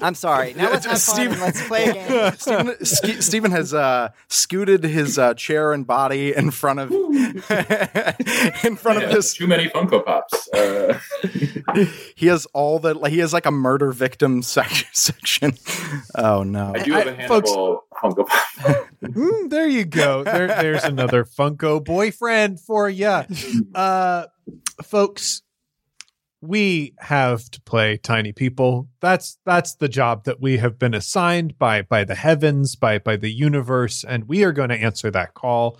I'm 0.00 0.14
sorry. 0.14 0.52
Now 0.54 0.70
let's 0.70 0.84
have 0.86 1.00
fun. 1.00 1.28
And 1.28 1.40
Let's 1.40 1.66
play 1.66 1.84
a 1.86 1.92
game. 1.94 2.32
Stephen, 2.38 2.84
Ske- 2.84 3.22
Stephen 3.22 3.50
has 3.50 3.72
uh, 3.72 4.10
scooted 4.28 4.84
his 4.84 5.18
uh, 5.18 5.34
chair 5.34 5.72
and 5.72 5.86
body 5.86 6.34
in 6.34 6.50
front 6.50 6.80
of 6.80 6.90
in 6.92 8.76
front 8.76 9.00
Yeah, 9.00 9.06
of 9.06 9.10
this. 9.12 9.34
too 9.34 9.46
many 9.46 9.68
Funko 9.68 10.04
Pops. 10.04 10.48
Uh, 10.52 10.98
He 12.14 12.26
has 12.28 12.46
all 12.54 12.78
the 12.78 12.94
like, 12.94 13.12
he 13.12 13.18
has 13.18 13.32
like 13.32 13.44
a 13.46 13.50
murder 13.50 13.92
victim 13.92 14.42
sec- 14.42 14.86
section. 14.92 15.52
Oh 16.14 16.42
no! 16.42 16.72
I 16.74 16.82
do 16.82 16.92
have 16.92 17.06
a 17.08 17.24
I- 17.24 17.28
folks- 17.28 17.50
Funko 17.50 18.26
Pop. 18.26 18.86
Mm, 19.02 19.50
there 19.50 19.66
you 19.66 19.84
go. 19.84 20.22
There, 20.24 20.46
there's 20.48 20.84
another 20.84 21.24
Funko 21.24 21.84
boyfriend 21.84 22.60
for 22.60 22.88
you. 22.88 23.22
Uh, 23.74 24.26
folks, 24.82 25.42
we 26.40 26.94
have 26.98 27.50
to 27.50 27.60
play 27.62 27.96
tiny 27.96 28.32
people. 28.32 28.88
That's 29.00 29.38
that's 29.44 29.74
the 29.74 29.88
job 29.88 30.24
that 30.24 30.40
we 30.40 30.58
have 30.58 30.78
been 30.78 30.94
assigned 30.94 31.58
by 31.58 31.82
by 31.82 32.04
the 32.04 32.14
heavens, 32.14 32.76
by 32.76 32.98
by 32.98 33.16
the 33.16 33.32
universe, 33.32 34.04
and 34.04 34.28
we 34.28 34.44
are 34.44 34.52
going 34.52 34.68
to 34.68 34.76
answer 34.76 35.10
that 35.10 35.34
call. 35.34 35.78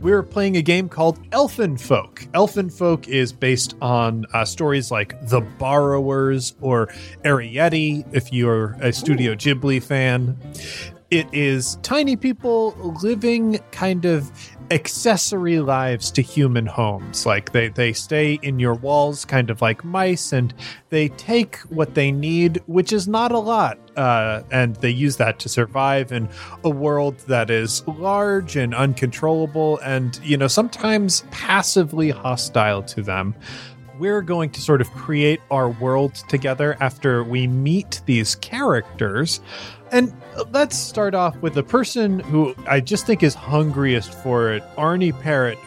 We're 0.00 0.22
playing 0.22 0.56
a 0.56 0.62
game 0.62 0.88
called 0.88 1.22
Elfinfolk. 1.30 2.26
Elfin 2.32 2.70
Folk 2.70 3.06
is 3.06 3.34
based 3.34 3.76
on 3.82 4.24
uh, 4.32 4.46
stories 4.46 4.90
like 4.90 5.14
The 5.28 5.42
Borrowers 5.42 6.54
or 6.62 6.86
Arrietty, 7.22 8.06
if 8.14 8.32
you're 8.32 8.78
a 8.80 8.94
Studio 8.94 9.34
Ghibli 9.34 9.82
fan. 9.82 10.38
It 11.10 11.26
is 11.34 11.76
tiny 11.82 12.16
people 12.16 12.72
living 13.02 13.58
kind 13.72 14.06
of 14.06 14.30
accessory 14.70 15.58
lives 15.60 16.10
to 16.12 16.22
human 16.22 16.66
homes. 16.66 17.26
Like 17.26 17.52
they, 17.52 17.68
they 17.68 17.92
stay 17.92 18.38
in 18.42 18.58
your 18.58 18.74
walls 18.74 19.24
kind 19.24 19.50
of 19.50 19.60
like 19.60 19.84
mice 19.84 20.32
and 20.32 20.54
they 20.90 21.08
take 21.08 21.56
what 21.70 21.94
they 21.94 22.12
need, 22.12 22.62
which 22.66 22.92
is 22.92 23.08
not 23.08 23.32
a 23.32 23.38
lot. 23.38 23.78
Uh, 23.96 24.42
and 24.52 24.76
they 24.76 24.90
use 24.90 25.16
that 25.16 25.38
to 25.40 25.48
survive 25.48 26.12
in 26.12 26.28
a 26.64 26.70
world 26.70 27.18
that 27.26 27.50
is 27.50 27.86
large 27.88 28.56
and 28.56 28.74
uncontrollable 28.74 29.78
and, 29.78 30.20
you 30.22 30.36
know, 30.36 30.48
sometimes 30.48 31.24
passively 31.30 32.10
hostile 32.10 32.82
to 32.82 33.02
them 33.02 33.34
we're 34.00 34.22
going 34.22 34.48
to 34.48 34.62
sort 34.62 34.80
of 34.80 34.90
create 34.92 35.40
our 35.50 35.68
world 35.68 36.14
together 36.26 36.74
after 36.80 37.22
we 37.22 37.46
meet 37.46 38.00
these 38.06 38.34
characters. 38.36 39.42
And 39.92 40.12
let's 40.52 40.76
start 40.76 41.14
off 41.14 41.36
with 41.38 41.54
the 41.54 41.62
person 41.62 42.20
who 42.20 42.54
I 42.68 42.80
just 42.80 43.06
think 43.06 43.22
is 43.22 43.34
hungriest 43.34 44.14
for 44.22 44.52
it, 44.52 44.62
Arne 44.76 45.12
Parrott, 45.12 45.58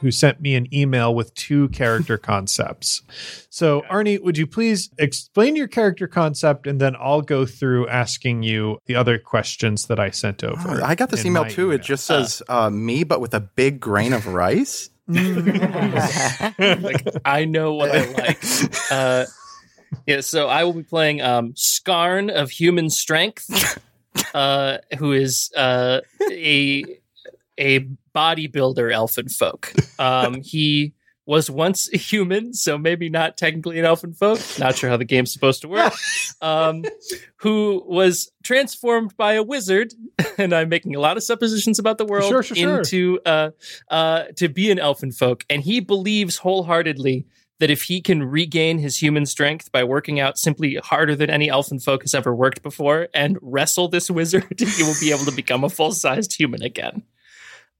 who 0.00 0.10
sent 0.10 0.40
me 0.40 0.54
an 0.54 0.72
email 0.74 1.14
with 1.14 1.34
two 1.34 1.68
character 1.68 2.16
concepts. 2.32 3.02
So, 3.50 3.82
Arne, 3.90 4.18
would 4.22 4.38
you 4.38 4.46
please 4.46 4.90
explain 4.98 5.56
your 5.56 5.68
character 5.68 6.06
concept 6.06 6.66
and 6.66 6.80
then 6.80 6.96
I'll 6.98 7.22
go 7.22 7.44
through 7.44 7.88
asking 7.88 8.42
you 8.42 8.78
the 8.86 8.94
other 8.94 9.18
questions 9.18 9.86
that 9.86 10.00
I 10.00 10.10
sent 10.10 10.42
over. 10.42 10.82
I 10.82 10.94
got 10.94 11.10
this 11.10 11.24
email 11.26 11.42
my 11.44 11.50
too. 11.50 11.70
It 11.70 11.82
just 11.82 12.06
says 12.06 12.42
uh, 12.48 12.70
me, 12.70 13.04
but 13.04 13.20
with 13.20 13.34
a 13.34 13.40
big 13.40 13.78
grain 13.78 14.12
of 14.12 14.26
rice. 14.26 14.88
like 15.08 15.20
I 17.24 17.44
know 17.44 17.74
what 17.74 17.94
I 17.94 18.10
like. 18.12 18.44
Uh, 18.90 19.26
yeah, 20.06 20.20
so 20.20 20.48
I 20.48 20.64
will 20.64 20.72
be 20.72 20.82
playing 20.82 21.20
um, 21.22 21.52
Skarn 21.54 22.30
of 22.30 22.50
Human 22.50 22.90
Strength, 22.90 23.78
uh, 24.34 24.78
who 24.98 25.12
is 25.12 25.50
uh, 25.56 26.00
a 26.30 26.84
a 27.58 27.86
bodybuilder 28.14 28.92
elfin 28.92 29.28
folk. 29.28 29.72
Um, 29.98 30.42
he 30.42 30.92
was 31.26 31.50
once 31.50 31.92
a 31.92 31.96
human, 31.96 32.54
so 32.54 32.78
maybe 32.78 33.08
not 33.08 33.36
technically 33.36 33.78
an 33.78 33.84
elfin 33.84 34.12
folk. 34.12 34.38
Not 34.58 34.76
sure 34.76 34.88
how 34.88 34.96
the 34.96 35.04
game's 35.04 35.32
supposed 35.32 35.62
to 35.62 35.68
work. 35.68 35.92
Um, 36.42 36.84
who 37.36 37.82
was 37.86 38.30
transformed 38.44 39.16
by 39.16 39.32
a 39.32 39.42
wizard, 39.42 39.94
and 40.36 40.52
I'm 40.52 40.68
making 40.68 40.94
a 40.94 41.00
lot 41.00 41.16
of 41.16 41.22
suppositions 41.22 41.78
about 41.78 41.96
the 41.96 42.04
world 42.04 42.28
Sure, 42.28 42.42
sure, 42.42 42.54
sure. 42.54 42.78
into 42.78 43.18
uh, 43.24 43.50
uh, 43.90 44.24
to 44.36 44.48
be 44.50 44.70
an 44.70 44.78
elfin 44.78 45.12
folk, 45.12 45.46
and 45.48 45.62
he 45.62 45.80
believes 45.80 46.36
wholeheartedly 46.36 47.24
that 47.58 47.70
if 47.70 47.82
he 47.82 48.00
can 48.00 48.22
regain 48.22 48.78
his 48.78 48.98
human 48.98 49.24
strength 49.26 49.72
by 49.72 49.82
working 49.82 50.20
out 50.20 50.38
simply 50.38 50.76
harder 50.76 51.14
than 51.16 51.30
any 51.30 51.48
elfin 51.48 51.78
folk 51.78 52.02
has 52.02 52.14
ever 52.14 52.34
worked 52.34 52.62
before 52.62 53.08
and 53.14 53.38
wrestle 53.40 53.88
this 53.88 54.10
wizard, 54.10 54.44
he 54.58 54.82
will 54.82 54.94
be 55.00 55.10
able 55.10 55.24
to 55.24 55.32
become 55.32 55.64
a 55.64 55.70
full 55.70 55.92
sized 55.92 56.36
human 56.38 56.62
again. 56.62 57.02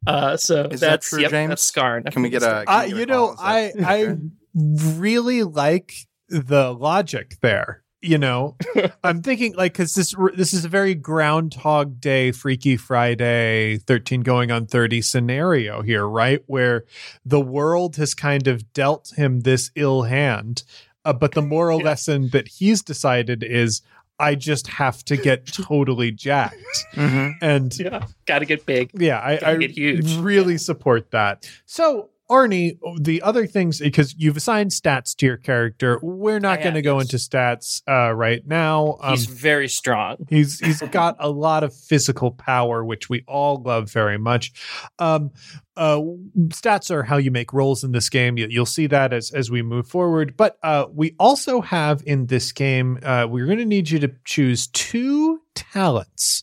Uh, 0.06 0.36
so 0.36 0.64
Is 0.64 0.80
that 0.80 0.90
that's 0.90 1.08
true, 1.10 1.20
yep, 1.22 1.30
James? 1.30 1.48
that's 1.48 1.70
Skarn. 1.70 2.10
Can 2.10 2.22
we 2.22 2.30
get 2.30 2.42
a? 2.42 2.64
can 2.66 2.68
Uh, 2.68 2.82
we 2.84 2.88
get 2.88 2.96
a 2.96 3.00
you 3.00 3.06
know. 3.06 3.34
I 3.38 3.72
I 3.84 4.16
really 4.54 5.42
like 5.42 5.94
the 6.28 6.72
logic 6.72 7.36
there. 7.42 7.82
You 8.06 8.18
know, 8.18 8.56
I'm 9.04 9.20
thinking 9.22 9.54
like 9.56 9.72
because 9.72 9.94
this 9.94 10.14
this 10.34 10.54
is 10.54 10.64
a 10.64 10.68
very 10.68 10.94
Groundhog 10.94 12.00
Day, 12.00 12.30
Freaky 12.30 12.76
Friday, 12.76 13.78
13 13.78 14.20
going 14.20 14.50
on 14.52 14.66
30 14.66 15.02
scenario 15.02 15.82
here, 15.82 16.06
right? 16.06 16.40
Where 16.46 16.84
the 17.24 17.40
world 17.40 17.96
has 17.96 18.14
kind 18.14 18.46
of 18.46 18.72
dealt 18.72 19.12
him 19.16 19.40
this 19.40 19.70
ill 19.74 20.02
hand, 20.02 20.62
uh, 21.04 21.12
but 21.14 21.32
the 21.32 21.42
moral 21.42 21.78
lesson 21.80 22.28
that 22.30 22.46
he's 22.48 22.82
decided 22.82 23.42
is 23.42 23.82
I 24.18 24.34
just 24.34 24.66
have 24.68 25.04
to 25.06 25.16
get 25.16 25.46
totally 25.52 26.10
jacked, 26.12 26.86
Mhm. 26.94 27.34
and 27.42 27.78
Yeah, 27.78 28.06
got 28.26 28.38
to 28.38 28.46
get 28.46 28.64
big. 28.66 28.90
yeah, 28.94 29.18
I, 29.18 29.38
I 29.52 29.56
get 29.56 29.72
huge. 29.72 30.14
really 30.16 30.58
support 30.58 31.10
that. 31.10 31.50
So, 31.66 32.10
Arne, 32.28 32.72
the 33.00 33.22
other 33.22 33.46
things 33.46 33.78
because 33.78 34.14
you've 34.18 34.36
assigned 34.36 34.72
stats 34.72 35.14
to 35.16 35.26
your 35.26 35.36
character, 35.36 36.00
we're 36.02 36.40
not 36.40 36.60
going 36.60 36.74
to 36.74 36.82
go 36.82 36.98
into 36.98 37.16
stats 37.16 37.82
uh, 37.88 38.12
right 38.12 38.44
now. 38.46 38.98
Um, 39.00 39.12
He's 39.12 39.26
very 39.26 39.68
strong. 39.68 40.26
He's 40.28 40.58
he's 40.58 40.80
got 40.90 41.16
a 41.20 41.30
lot 41.30 41.62
of 41.62 41.74
physical 41.74 42.32
power, 42.32 42.84
which 42.84 43.08
we 43.08 43.22
all 43.28 43.62
love 43.62 43.90
very 43.90 44.18
much. 44.18 44.52
Um, 44.98 45.30
uh, 45.76 46.00
stats 46.48 46.90
are 46.90 47.04
how 47.04 47.18
you 47.18 47.30
make 47.30 47.52
rolls 47.52 47.84
in 47.84 47.92
this 47.92 48.08
game. 48.08 48.38
You, 48.38 48.48
you'll 48.50 48.66
see 48.66 48.88
that 48.88 49.12
as 49.12 49.30
as 49.30 49.50
we 49.50 49.62
move 49.62 49.86
forward. 49.86 50.36
But 50.36 50.58
uh, 50.62 50.86
we 50.92 51.14
also 51.20 51.60
have 51.60 52.02
in 52.06 52.26
this 52.26 52.50
game, 52.50 52.98
uh, 53.04 53.26
we're 53.28 53.46
going 53.46 53.58
to 53.58 53.64
need 53.64 53.90
you 53.90 54.00
to 54.00 54.12
choose 54.24 54.66
two 54.68 55.42
talents. 55.54 56.42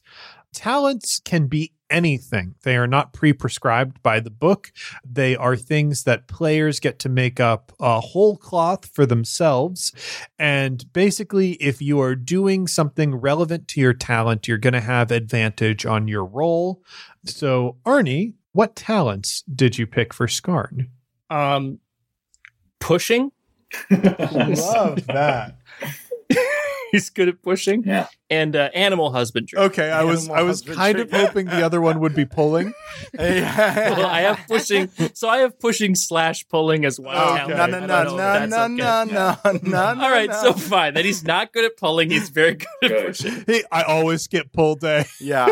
Talents 0.54 1.19
can 1.19 1.48
be 1.48 1.72
anything. 1.93 2.56
They 2.63 2.75
are 2.75 2.88
not 2.88 3.13
pre-prescribed 3.13 4.01
by 4.01 4.19
the 4.19 4.32
book. 4.32 4.71
They 5.06 5.36
are 5.36 5.56
things 5.56 6.03
that 6.03 6.27
players 6.27 6.79
get 6.79 6.99
to 6.99 7.10
make 7.10 7.39
up 7.39 7.71
a 7.79 8.01
whole 8.01 8.36
cloth 8.36 8.88
for 8.88 9.06
themselves. 9.06 9.93
And 10.39 10.91
basically, 10.91 11.51
if 11.53 11.82
you 11.82 12.01
are 12.01 12.15
doing 12.15 12.67
something 12.67 13.15
relevant 13.15 13.67
to 13.69 13.79
your 13.79 13.93
talent, 13.93 14.47
you're 14.47 14.58
going 14.58 14.73
to 14.73 14.82
have 14.82 15.12
advantage 15.12 15.86
on 15.86 16.08
your 16.08 16.25
roll. 16.25 16.84
So, 17.25 17.77
Arne, 17.86 18.34
what 18.51 18.75
talents 18.75 19.43
did 19.53 19.77
you 19.77 19.86
pick 19.86 20.13
for 20.13 20.27
Skarn? 20.27 20.88
Um, 21.29 21.79
pushing. 22.79 23.32
Love 23.91 25.06
that. 25.08 25.58
He's 26.93 27.10
good 27.10 27.27
at 27.27 27.41
pushing. 27.41 27.84
Yeah. 27.84 28.06
And 28.29 28.56
uh, 28.56 28.69
animal 28.75 29.12
husbandry. 29.12 29.58
Okay, 29.58 29.89
I 29.89 30.03
was 30.03 30.25
Animal 30.25 30.36
I 30.36 30.41
was 30.43 30.60
husbandry. 30.60 30.75
kind 30.75 30.99
of 30.99 31.12
hoping 31.12 31.45
the 31.47 31.65
other 31.65 31.82
one 31.82 31.99
would 32.01 32.13
be 32.15 32.25
pulling. 32.25 32.73
Well, 33.17 34.06
I 34.06 34.21
have 34.21 34.39
pushing, 34.47 34.89
so 35.13 35.27
I 35.27 35.39
have 35.39 35.60
pushing 35.60 35.95
slash 35.95 36.47
pulling 36.47 36.86
as 36.86 36.99
well. 36.99 37.15
Oh, 37.15 37.43
okay. 37.43 37.53
no, 37.53 37.65
no, 37.65 37.79
no, 37.79 38.15
no, 38.15 38.45
no, 38.45 38.67
no, 38.67 39.03
no, 39.06 39.38
no. 39.63 39.77
All 39.77 39.95
right, 40.12 40.29
no. 40.29 40.41
so 40.41 40.53
fine. 40.53 40.93
That 40.93 41.06
he's 41.06 41.23
not 41.23 41.51
good 41.51 41.65
at 41.65 41.77
pulling. 41.77 42.10
He's 42.12 42.29
very 42.29 42.56
good 42.56 42.67
at 42.84 42.89
Good. 42.89 43.06
pushing. 43.08 43.43
Hey, 43.47 43.63
I 43.71 43.84
always 43.84 44.27
get 44.27 44.53
pull 44.53 44.75
day. 44.75 45.06
Yeah. 45.19 45.47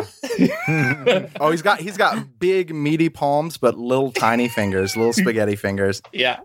oh, 1.39 1.49
he's 1.51 1.62
got 1.63 1.80
he's 1.82 1.97
got 1.97 2.39
big 2.39 2.73
meaty 2.73 3.10
palms, 3.10 3.58
but 3.58 3.77
little 3.77 4.12
tiny 4.12 4.47
fingers, 4.47 4.95
little 4.95 5.13
spaghetti 5.23 5.56
fingers. 5.56 6.01
Yeah. 6.13 6.39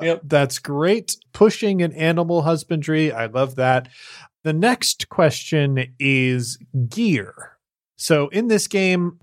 Yep, 0.00 0.22
that's 0.24 0.58
great. 0.58 1.16
Pushing 1.32 1.82
and 1.82 1.94
animal 1.94 2.42
husbandry. 2.42 3.12
I 3.12 3.26
love 3.26 3.56
that. 3.56 3.88
The 4.42 4.52
next 4.52 5.08
question 5.08 5.94
is 5.98 6.58
gear. 6.88 7.50
So, 7.96 8.26
in 8.28 8.48
this 8.48 8.66
game, 8.66 9.18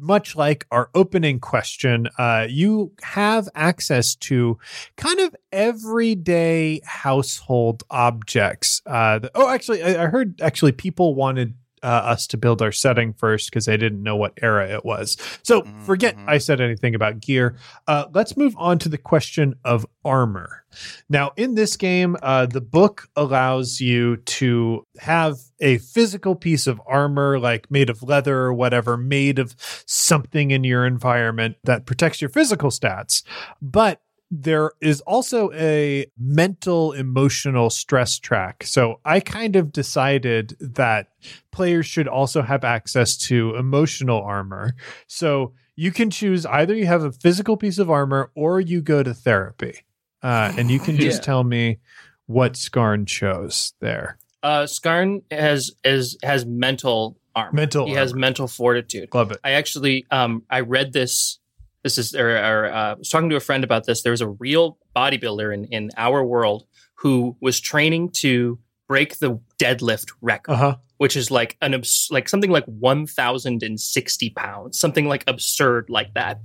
much 0.00 0.34
like 0.34 0.66
our 0.70 0.88
opening 0.94 1.38
question, 1.38 2.08
uh, 2.18 2.46
you 2.48 2.92
have 3.02 3.48
access 3.54 4.14
to 4.16 4.58
kind 4.96 5.20
of 5.20 5.36
everyday 5.52 6.80
household 6.84 7.82
objects. 7.90 8.80
Uh, 8.86 9.18
the- 9.20 9.30
oh, 9.34 9.48
actually, 9.50 9.82
I, 9.82 10.04
I 10.04 10.06
heard 10.06 10.40
actually 10.40 10.72
people 10.72 11.14
wanted 11.14 11.54
uh, 11.84 11.86
us 11.86 12.26
to 12.28 12.36
build 12.36 12.62
our 12.62 12.72
setting 12.72 13.12
first 13.12 13.50
because 13.50 13.66
they 13.66 13.76
didn't 13.76 14.02
know 14.02 14.16
what 14.16 14.32
era 14.42 14.68
it 14.68 14.84
was. 14.84 15.16
So, 15.42 15.62
forget 15.84 16.16
Mhm. 16.16 16.24
I 16.28 16.38
said 16.38 16.60
anything 16.60 16.94
about 16.94 17.20
gear. 17.20 17.56
Uh, 17.86 18.06
let's 18.12 18.36
move 18.36 18.54
on 18.58 18.78
to 18.80 18.88
the 18.88 18.98
question 18.98 19.54
of 19.64 19.86
armor. 20.04 20.64
Now, 21.08 21.30
in 21.36 21.54
this 21.54 21.76
game, 21.76 22.16
uh, 22.22 22.46
the 22.46 22.60
book 22.60 23.08
allows 23.14 23.80
you 23.80 24.16
to 24.16 24.86
have 24.98 25.36
a 25.60 25.78
physical 25.78 26.34
piece 26.34 26.66
of 26.66 26.80
armor, 26.86 27.38
like 27.38 27.70
made 27.70 27.90
of 27.90 28.02
leather 28.02 28.38
or 28.38 28.52
whatever, 28.54 28.96
made 28.96 29.38
of 29.38 29.54
something 29.86 30.50
in 30.50 30.64
your 30.64 30.84
environment 30.86 31.56
that 31.64 31.86
protects 31.86 32.20
your 32.20 32.28
physical 32.30 32.70
stats. 32.70 33.22
But 33.62 34.00
there 34.30 34.72
is 34.80 35.00
also 35.02 35.52
a 35.52 36.06
mental 36.18 36.92
emotional 36.92 37.70
stress 37.70 38.18
track. 38.18 38.64
So 38.64 39.00
I 39.04 39.20
kind 39.20 39.54
of 39.56 39.72
decided 39.72 40.56
that 40.60 41.08
players 41.52 41.86
should 41.86 42.08
also 42.08 42.42
have 42.42 42.64
access 42.64 43.16
to 43.28 43.54
emotional 43.54 44.20
armor. 44.22 44.74
So 45.06 45.52
you 45.76 45.92
can 45.92 46.10
choose 46.10 46.46
either 46.46 46.74
you 46.74 46.86
have 46.86 47.04
a 47.04 47.12
physical 47.12 47.56
piece 47.56 47.78
of 47.78 47.90
armor 47.90 48.30
or 48.34 48.60
you 48.60 48.80
go 48.80 49.02
to 49.02 49.14
therapy. 49.14 49.80
Uh, 50.22 50.52
and 50.56 50.70
you 50.70 50.80
can 50.80 50.96
just 51.00 51.20
Yeah. 51.20 51.24
tell 51.26 51.44
me 51.44 51.78
what 52.26 52.54
Skarn 52.54 53.06
chose 53.06 53.74
there. 53.80 54.18
Uh, 54.42 54.64
Skarn 54.64 55.22
has 55.30 55.70
is 55.84 56.18
has 56.22 56.44
mental 56.44 57.18
armor. 57.36 57.52
Mental 57.52 57.86
He 57.86 57.92
has 57.92 58.14
mental 58.14 58.46
fortitude. 58.48 59.08
Love 59.14 59.32
it. 59.32 59.38
I 59.44 59.52
actually 59.52 60.06
um 60.10 60.42
I 60.50 60.60
read 60.60 60.92
this. 60.92 61.38
This 61.84 61.98
is 61.98 62.14
or, 62.14 62.30
or 62.36 62.66
uh, 62.72 62.92
I 62.92 62.94
was 62.94 63.08
talking 63.10 63.30
to 63.30 63.36
a 63.36 63.40
friend 63.40 63.62
about 63.62 63.84
this. 63.86 64.02
There 64.02 64.10
was 64.12 64.20
a 64.22 64.28
real 64.28 64.78
bodybuilder 64.96 65.52
in 65.54 65.64
in 65.66 65.90
our 65.96 66.24
world 66.24 66.66
who 66.96 67.36
was 67.40 67.60
training 67.60 68.10
to 68.22 68.58
break 68.88 69.18
the 69.18 69.38
deadlift 69.58 70.10
record, 70.20 70.52
Uh 70.52 70.56
huh. 70.56 70.76
which 70.96 71.16
is 71.16 71.30
like 71.30 71.56
an 71.60 71.74
abs- 71.74 72.08
like 72.10 72.28
something 72.28 72.50
like 72.50 72.64
one 72.66 73.06
thousand 73.06 73.62
and 73.62 73.78
sixty 73.78 74.30
pounds, 74.30 74.80
something 74.80 75.06
like 75.06 75.24
absurd 75.26 75.86
like 75.90 76.14
that. 76.14 76.40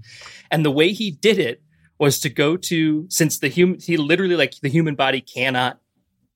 And 0.51 0.63
the 0.65 0.71
way 0.71 0.91
he 0.91 1.09
did 1.11 1.39
it 1.39 1.61
was 1.99 2.19
to 2.19 2.29
go 2.29 2.57
to 2.57 3.05
since 3.09 3.39
the 3.39 3.47
human 3.47 3.79
he 3.79 3.95
literally 3.97 4.35
like 4.35 4.53
the 4.61 4.69
human 4.69 4.95
body 4.95 5.21
cannot 5.21 5.79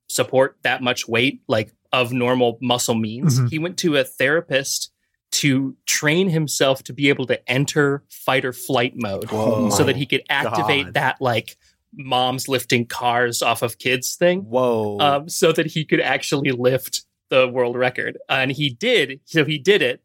support 0.10 0.58
that 0.63 0.82
much 0.82 1.08
weight 1.08 1.42
like 1.48 1.74
of 1.92 2.12
normal 2.13 2.58
muscle 2.62 2.96
means. 2.96 3.39
Mhm. 3.39 3.50
He 3.50 3.60
went 3.60 3.78
to 3.80 3.98
a 3.98 4.04
therapist 4.04 4.92
to 5.34 5.76
train 5.88 6.30
himself 6.30 6.84
to 6.84 6.93
be 6.93 7.10
able 7.10 7.26
to 7.26 7.50
enter 7.50 8.04
fight 8.10 8.46
or 8.46 8.54
flight 8.54 8.93
mode 8.96 9.30
Whoa. 9.32 9.69
so 9.72 9.84
that 9.84 9.96
he 9.96 10.06
could 10.06 10.24
activate 10.30 10.86
God. 10.86 10.93
that 10.93 11.22
like 11.22 11.58
moms 11.96 12.48
lifting 12.48 12.86
cars 12.86 13.41
off 13.41 13.62
of 13.62 13.78
kids 13.80 14.15
thing 14.15 14.41
Whoa. 14.41 15.00
um, 15.00 15.30
so 15.30 15.52
that 15.52 15.67
he 15.67 15.86
could 15.86 16.02
actually 16.02 16.52
lift 16.52 17.06
the 17.30 17.48
world 17.48 17.76
record. 17.76 18.17
And 18.30 18.52
he 18.52 18.69
did. 18.69 19.22
So 19.26 19.43
he 19.43 19.58
did 19.58 19.82
it. 19.82 20.02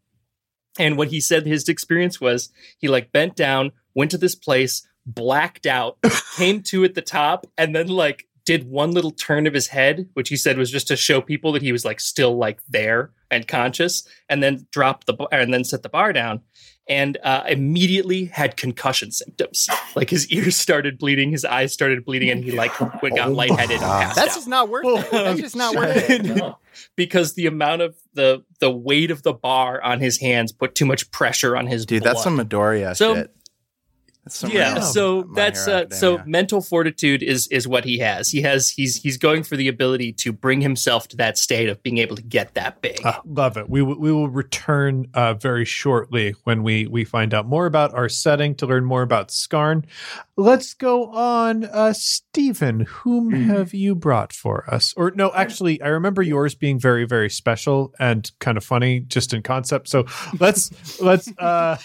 And 0.78 0.96
what 0.96 1.08
he 1.08 1.20
said 1.20 1.44
his 1.44 1.68
experience 1.68 2.20
was 2.20 2.50
he 2.78 2.88
like 2.88 3.12
bent 3.12 3.36
down, 3.36 3.72
went 3.94 4.10
to 4.12 4.18
this 4.18 4.34
place, 4.34 4.88
blacked 5.04 5.66
out, 5.66 5.98
came 6.36 6.62
to 6.64 6.84
at 6.84 6.94
the 6.94 7.02
top, 7.02 7.46
and 7.58 7.74
then 7.74 7.88
like 7.88 8.27
did 8.48 8.64
one 8.66 8.92
little 8.92 9.10
turn 9.10 9.46
of 9.46 9.52
his 9.52 9.66
head, 9.66 10.08
which 10.14 10.30
he 10.30 10.36
said 10.38 10.56
was 10.56 10.70
just 10.70 10.88
to 10.88 10.96
show 10.96 11.20
people 11.20 11.52
that 11.52 11.60
he 11.60 11.70
was 11.70 11.84
like 11.84 12.00
still 12.00 12.38
like 12.38 12.60
there 12.66 13.10
and 13.30 13.46
conscious, 13.46 14.08
and 14.30 14.42
then 14.42 14.66
dropped 14.72 15.06
the 15.06 15.12
bar 15.12 15.28
and 15.30 15.52
then 15.52 15.64
set 15.64 15.82
the 15.82 15.90
bar 15.90 16.14
down. 16.14 16.40
And 16.88 17.18
uh, 17.22 17.44
immediately 17.46 18.24
had 18.24 18.56
concussion 18.56 19.10
symptoms. 19.12 19.68
Like 19.94 20.08
his 20.08 20.26
ears 20.32 20.56
started 20.56 20.96
bleeding, 20.98 21.30
his 21.30 21.44
eyes 21.44 21.74
started 21.74 22.02
bleeding, 22.06 22.30
and 22.30 22.42
he 22.42 22.50
like 22.52 22.74
got 22.78 23.02
Oh 23.02 23.30
lightheaded 23.32 23.72
and 23.72 23.80
passed 23.82 24.16
That's 24.16 24.30
out 24.30 24.34
just 24.36 24.48
not 24.48 24.70
worth 24.70 24.86
it. 24.86 25.10
That's 25.10 25.40
just 25.40 25.54
not 25.56 25.74
worth 25.76 26.08
it. 26.08 26.24
No. 26.24 26.56
because 26.96 27.34
the 27.34 27.44
amount 27.44 27.82
of 27.82 27.94
the 28.14 28.42
the 28.60 28.70
weight 28.70 29.10
of 29.10 29.22
the 29.22 29.34
bar 29.34 29.82
on 29.82 30.00
his 30.00 30.18
hands 30.18 30.50
put 30.50 30.74
too 30.74 30.86
much 30.86 31.10
pressure 31.10 31.54
on 31.58 31.66
his 31.66 31.84
Dude, 31.84 32.02
blood. 32.02 32.14
that's 32.14 32.24
some 32.24 32.38
Midoriya 32.38 32.96
So- 32.96 33.14
shit. 33.16 33.34
Yeah 34.48 34.80
so 34.80 35.22
that's 35.34 35.66
uh, 35.68 35.88
so 35.90 36.22
mental 36.26 36.60
fortitude 36.60 37.22
is 37.22 37.46
is 37.48 37.66
what 37.66 37.84
he 37.84 37.98
has 37.98 38.30
he 38.30 38.42
has 38.42 38.68
he's 38.70 38.96
he's 38.96 39.16
going 39.16 39.42
for 39.42 39.56
the 39.56 39.68
ability 39.68 40.12
to 40.12 40.32
bring 40.32 40.60
himself 40.60 41.08
to 41.08 41.16
that 41.16 41.38
state 41.38 41.68
of 41.68 41.82
being 41.82 41.98
able 41.98 42.16
to 42.16 42.22
get 42.22 42.54
that 42.54 42.80
big 42.80 43.04
Uh, 43.04 43.20
love 43.24 43.56
it. 43.56 43.68
We 43.68 43.82
will 43.82 43.98
we 43.98 44.12
will 44.12 44.28
return 44.28 45.06
uh, 45.14 45.34
very 45.34 45.64
shortly 45.64 46.34
when 46.44 46.62
we 46.62 46.86
we 46.86 47.04
find 47.04 47.34
out 47.34 47.46
more 47.46 47.66
about 47.66 47.94
our 47.94 48.08
setting 48.08 48.54
to 48.56 48.66
learn 48.66 48.84
more 48.84 49.02
about 49.02 49.28
Skarn. 49.28 49.84
Let's 50.40 50.72
go 50.74 51.06
on. 51.10 51.64
Uh, 51.64 51.92
Stephen, 51.92 52.86
whom 52.88 53.30
Hmm. 53.32 53.50
have 53.50 53.74
you 53.74 53.96
brought 53.96 54.32
for 54.32 54.72
us? 54.72 54.94
Or 54.96 55.10
no, 55.10 55.32
actually, 55.34 55.82
I 55.82 55.88
remember 55.88 56.22
yours 56.22 56.54
being 56.54 56.78
very 56.78 57.04
very 57.06 57.28
special 57.28 57.92
and 57.98 58.30
kind 58.38 58.56
of 58.56 58.62
funny, 58.62 59.00
just 59.00 59.34
in 59.34 59.42
concept. 59.42 59.88
So 59.88 60.04
let's 60.38 60.70
let's 61.02 61.28
uh, 61.38 61.76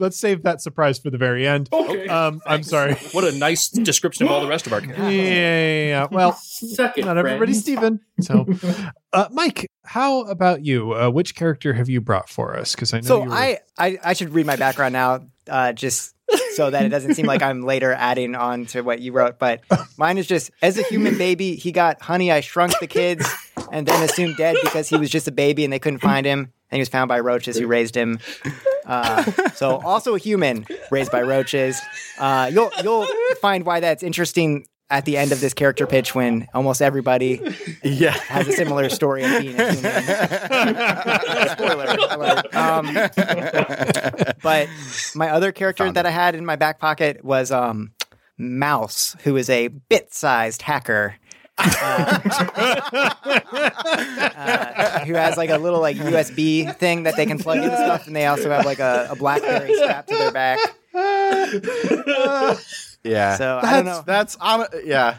let's 0.00 0.18
save 0.18 0.42
that 0.42 0.60
surprise 0.60 0.98
for 0.98 1.10
the 1.10 1.18
very 1.18 1.46
end. 1.46 1.68
Okay. 1.72 2.08
Um, 2.08 2.40
I'm 2.44 2.64
sorry. 2.64 2.94
what 3.12 3.22
a 3.22 3.30
nice 3.38 3.68
description 3.68 4.26
of 4.26 4.32
all 4.32 4.40
the 4.40 4.48
rest 4.48 4.66
of 4.66 4.72
our 4.72 4.80
Yeah, 4.84 4.86
characters 4.94 5.14
yeah, 5.14 5.86
yeah. 5.86 6.06
Well, 6.10 6.32
Second, 6.32 7.06
not 7.06 7.16
everybody's 7.16 7.62
friends. 7.62 8.00
Stephen. 8.18 8.46
So, 8.66 8.90
uh, 9.12 9.28
Mike, 9.30 9.70
how 9.84 10.22
about 10.22 10.64
you? 10.64 10.94
Uh, 10.94 11.10
which 11.10 11.36
character 11.36 11.74
have 11.74 11.88
you 11.88 12.00
brought 12.00 12.28
for 12.28 12.56
us? 12.58 12.74
Because 12.74 12.92
I 12.92 12.98
know 13.00 13.06
So 13.06 13.22
you 13.22 13.28
were- 13.30 13.34
I, 13.36 13.58
I 13.78 13.98
I 14.02 14.12
should 14.14 14.30
read 14.34 14.46
my 14.46 14.56
background 14.56 14.94
now, 14.94 15.20
uh, 15.48 15.72
just 15.72 16.12
so 16.54 16.70
that 16.70 16.84
it 16.84 16.88
doesn't 16.88 17.14
seem 17.14 17.26
like 17.26 17.42
I'm 17.42 17.62
later 17.62 17.92
adding 17.92 18.34
on 18.34 18.66
to 18.66 18.82
what 18.82 19.00
you 19.00 19.12
wrote. 19.12 19.38
But 19.38 19.62
mine 19.96 20.18
is 20.18 20.26
just 20.26 20.50
as 20.62 20.78
a 20.78 20.82
human 20.82 21.18
baby, 21.18 21.56
he 21.56 21.72
got 21.72 22.02
Honey, 22.02 22.30
I 22.30 22.40
Shrunk 22.40 22.72
the 22.80 22.86
Kids, 22.86 23.28
and 23.72 23.86
then 23.86 24.02
assumed 24.02 24.36
dead 24.36 24.56
because 24.62 24.88
he 24.88 24.96
was 24.96 25.10
just 25.10 25.28
a 25.28 25.32
baby 25.32 25.64
and 25.64 25.72
they 25.72 25.78
couldn't 25.78 26.00
find 26.00 26.26
him, 26.26 26.40
and 26.70 26.76
he 26.76 26.80
was 26.80 26.88
found 26.88 27.08
by 27.08 27.20
roaches 27.20 27.58
who 27.58 27.66
raised 27.66 27.94
him. 27.94 28.18
Uh, 28.86 29.30
so 29.54 29.78
also 29.80 30.14
a 30.14 30.18
human 30.18 30.66
raised 30.90 31.12
by 31.12 31.22
roaches. 31.22 31.80
Uh, 32.18 32.50
you'll 32.52 32.70
you'll 32.82 33.06
find 33.40 33.64
why 33.64 33.80
that's 33.80 34.02
interesting 34.02 34.66
at 34.90 35.04
the 35.04 35.16
end 35.16 35.30
of 35.32 35.40
this 35.40 35.54
character 35.54 35.86
pitch 35.86 36.14
when 36.14 36.48
almost 36.52 36.82
everybody 36.82 37.40
yeah. 37.84 38.10
has 38.10 38.48
a 38.48 38.52
similar 38.52 38.88
story 38.88 39.22
of 39.22 39.30
being 39.40 39.58
a 39.58 39.72
human. 39.72 39.94
Spoiler 41.50 41.86
alert. 42.10 42.54
Um, 42.54 42.92
but 44.42 44.68
my 45.14 45.30
other 45.30 45.52
character 45.52 45.84
Found 45.84 45.96
that 45.96 46.06
I 46.06 46.10
had 46.10 46.34
in 46.34 46.44
my 46.44 46.56
back 46.56 46.80
pocket 46.80 47.24
was 47.24 47.52
um, 47.52 47.92
Mouse, 48.36 49.16
who 49.22 49.36
is 49.36 49.48
a 49.48 49.68
bit-sized 49.68 50.62
hacker. 50.62 51.14
uh, 51.58 52.18
who 55.04 55.12
has 55.12 55.36
like 55.36 55.50
a 55.50 55.58
little 55.58 55.80
like 55.80 55.96
USB 55.98 56.74
thing 56.76 57.02
that 57.02 57.16
they 57.16 57.26
can 57.26 57.38
plug 57.38 57.58
into 57.58 57.76
stuff, 57.76 58.06
and 58.06 58.16
they 58.16 58.24
also 58.24 58.48
have 58.50 58.64
like 58.64 58.78
a, 58.78 59.08
a 59.10 59.16
BlackBerry 59.16 59.74
strapped 59.74 60.08
to 60.08 60.14
their 60.14 60.32
back. 60.32 60.58
Yeah. 63.04 63.36
So 63.36 63.58
I 63.62 63.72
don't 63.76 63.84
That's- 63.84 63.86
know 63.86 64.02
That's 64.06 64.36
on. 64.36 64.66
Yeah. 64.84 65.16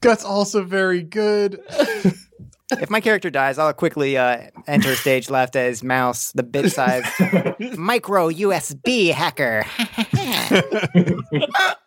That's 0.00 0.24
also 0.24 0.62
very 0.64 1.02
good. 1.02 1.60
if 2.72 2.90
my 2.90 3.00
character 3.00 3.30
dies, 3.30 3.58
I'll 3.58 3.72
quickly 3.72 4.16
uh, 4.16 4.42
enter 4.66 4.94
stage 4.96 5.30
left 5.30 5.54
as 5.56 5.82
Mouse, 5.84 6.32
the 6.32 6.42
bit-sized 6.42 7.06
micro 7.78 8.28
USB 8.30 9.12
hacker. 9.12 9.64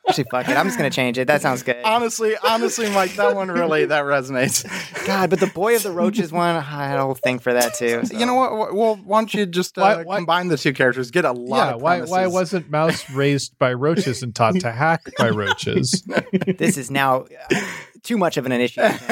Actually, 0.07 0.25
fuck 0.31 0.49
it. 0.49 0.57
I'm 0.57 0.65
just 0.65 0.77
gonna 0.77 0.89
change 0.89 1.17
it. 1.17 1.27
That 1.27 1.41
sounds 1.41 1.61
good. 1.63 1.77
Honestly, 1.83 2.35
honestly, 2.43 2.89
Mike, 2.89 3.13
that 3.15 3.35
one 3.35 3.49
really 3.49 3.85
that 3.85 4.03
resonates. 4.05 4.65
God, 5.05 5.29
but 5.29 5.39
the 5.39 5.47
boy 5.47 5.75
of 5.75 5.83
the 5.83 5.91
roaches 5.91 6.31
one, 6.31 6.55
I 6.55 6.61
had 6.61 6.97
a 6.97 7.03
whole 7.03 7.13
thing 7.13 7.39
for 7.39 7.53
that 7.53 7.75
too. 7.75 8.05
so. 8.05 8.17
You 8.17 8.25
know 8.25 8.33
what? 8.33 8.73
Well, 8.73 8.95
why 9.03 9.19
don't 9.21 9.33
you 9.33 9.45
just 9.45 9.77
uh, 9.77 9.81
Why- 9.81 10.03
why- 10.03 10.15
combine 10.17 10.47
the 10.47 10.57
two 10.57 10.73
characters? 10.73 11.11
Get 11.11 11.25
a 11.25 11.31
lot. 11.31 11.57
yeah, 11.69 11.75
of 11.75 11.81
why 11.81 12.01
why 12.01 12.27
wasn't 12.27 12.69
Mouse 12.69 13.09
raised 13.11 13.57
by 13.59 13.73
roaches 13.73 14.23
and 14.23 14.33
taught 14.33 14.59
to 14.61 14.71
hack 14.71 15.01
by 15.17 15.29
roaches? 15.29 16.03
This 16.57 16.77
is 16.77 16.89
now 16.91 17.25
uh, 17.51 17.61
too 18.03 18.17
much 18.17 18.37
of 18.37 18.45
an 18.45 18.51
initiation. 18.51 18.97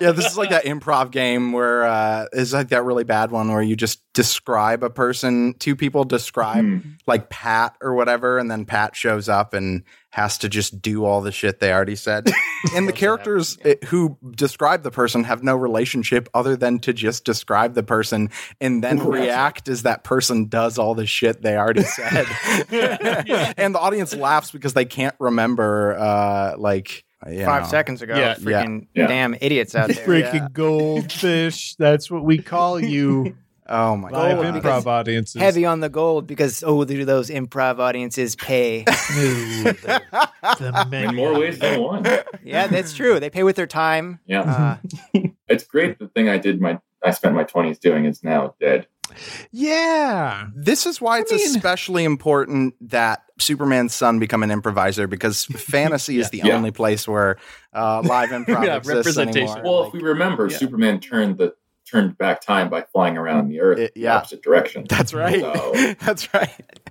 yeah, 0.00 0.12
this 0.12 0.26
is 0.26 0.36
like 0.36 0.50
that 0.50 0.64
improv 0.64 1.10
game 1.10 1.52
where 1.52 1.84
uh, 1.84 2.26
it's 2.32 2.52
like 2.52 2.68
that 2.68 2.84
really 2.84 3.04
bad 3.04 3.30
one 3.30 3.50
where 3.52 3.62
you 3.62 3.76
just 3.76 4.00
describe 4.12 4.82
a 4.82 4.90
person. 4.90 5.54
Two 5.58 5.76
people 5.76 6.04
describe 6.04 6.64
Hmm. 6.64 6.78
like 7.06 7.30
Pat 7.30 7.76
or 7.80 7.94
whatever, 7.94 8.38
and 8.38 8.50
then 8.50 8.64
Pat 8.64 8.94
shows 8.96 9.28
up 9.28 9.54
and 9.54 9.82
has 10.12 10.38
to 10.38 10.48
just 10.48 10.82
do 10.82 11.04
all 11.04 11.20
the 11.20 11.30
shit 11.30 11.60
they 11.60 11.72
already 11.72 11.94
said. 11.94 12.28
and 12.74 12.88
the 12.88 12.92
characters 12.92 13.56
eh, 13.64 13.76
who 13.86 14.18
describe 14.32 14.82
the 14.82 14.90
person 14.90 15.22
have 15.24 15.42
no 15.44 15.54
relationship 15.56 16.28
other 16.34 16.56
than 16.56 16.80
to 16.80 16.92
just 16.92 17.24
describe 17.24 17.74
the 17.74 17.82
person 17.84 18.28
and 18.60 18.82
then 18.82 18.98
react 19.06 19.68
as 19.68 19.82
that 19.84 20.02
person 20.02 20.46
does 20.48 20.78
all 20.78 20.94
the 20.96 21.06
shit 21.06 21.42
they 21.42 21.56
already 21.56 21.82
said. 21.84 22.26
and 23.56 23.74
the 23.74 23.78
audience 23.78 24.14
laughs 24.14 24.50
because 24.50 24.74
they 24.74 24.84
can't 24.84 25.14
remember, 25.18 25.96
uh, 25.98 26.54
like. 26.58 27.04
you 27.30 27.44
Five 27.44 27.62
know. 27.64 27.68
seconds 27.68 28.02
ago, 28.02 28.16
Yeah. 28.16 28.34
freaking 28.34 28.86
Yeah. 28.94 29.06
damn 29.06 29.34
idiots 29.40 29.74
out 29.74 29.90
there. 29.90 30.04
Freaking 30.06 30.52
goldfish. 30.52 31.76
That's 31.76 32.10
what 32.10 32.24
we 32.24 32.38
call 32.38 32.80
you. 32.80 33.36
Oh 33.72 33.96
my 33.96 34.10
Live 34.10 34.32
Gold, 34.36 34.44
god! 34.46 34.54
because 34.54 34.84
improv 34.84 34.86
audiences. 34.88 35.40
Heavy 35.40 35.64
on 35.64 35.78
the 35.80 35.88
gold 35.88 36.26
because 36.26 36.64
oh, 36.66 36.84
do 36.84 37.04
those 37.04 37.30
improv 37.30 37.78
audiences 37.78 38.34
pay? 38.36 38.84
The, 39.60 40.02
the 40.90 40.96
In 41.08 41.14
more 41.14 41.38
ways 41.38 41.58
than 41.58 41.80
one. 41.82 42.04
yeah, 42.42 42.66
that's 42.66 42.92
true. 42.94 43.20
They 43.20 43.30
pay 43.30 43.42
with 43.44 43.56
their 43.56 43.66
time. 43.68 44.18
Yeah. 44.26 44.78
Uh, 45.14 45.20
It's 45.48 45.64
great. 45.64 45.98
The 45.98 46.06
thing 46.08 46.28
I 46.28 46.38
did 46.38 46.60
my 46.60 46.78
I 47.04 47.10
spent 47.12 47.34
my 47.34 47.44
twenties 47.44 47.78
doing 47.78 48.04
is 48.04 48.22
now 48.24 48.54
dead. 48.60 48.86
Yeah. 49.50 50.46
This 50.54 50.86
is 50.86 51.00
why 51.00 51.18
it's 51.20 51.32
mean- 51.32 51.40
especially 51.56 52.04
important 52.04 52.74
that 52.90 53.22
Superman's 53.38 53.94
son 53.94 54.18
become 54.18 54.42
an 54.42 54.50
improviser 54.50 55.06
because 55.08 55.44
fantasy 55.46 56.18
is 56.18 56.30
the 56.30 56.42
Yeah. 56.44 56.56
only 56.56 56.70
place 56.70 57.08
where 57.08 57.36
uh, 57.74 58.00
live 58.02 58.30
improv 58.30 58.64
Yeah, 58.64 58.76
exists 58.76 59.06
representation. 59.16 59.48
anymore. 59.58 59.62
Well, 59.64 59.80
Like, 59.84 59.88
if 59.88 59.92
we 59.94 60.08
remember, 60.08 60.48
Yeah. 60.48 60.58
Superman 60.58 61.00
turned 61.00 61.38
the 61.38 61.54
turned 61.90 62.16
back 62.18 62.40
time 62.40 62.68
by 62.70 62.82
flying 62.92 63.16
around 63.18 63.48
the 63.48 63.60
Earth 63.60 63.78
It- 63.78 63.94
the 63.94 64.02
yeah. 64.02 64.16
opposite 64.16 64.42
direction. 64.42 64.86
that's 64.88 65.12
right. 65.12 65.40
So- 65.40 65.94
that's 66.00 66.32
right. 66.32 66.50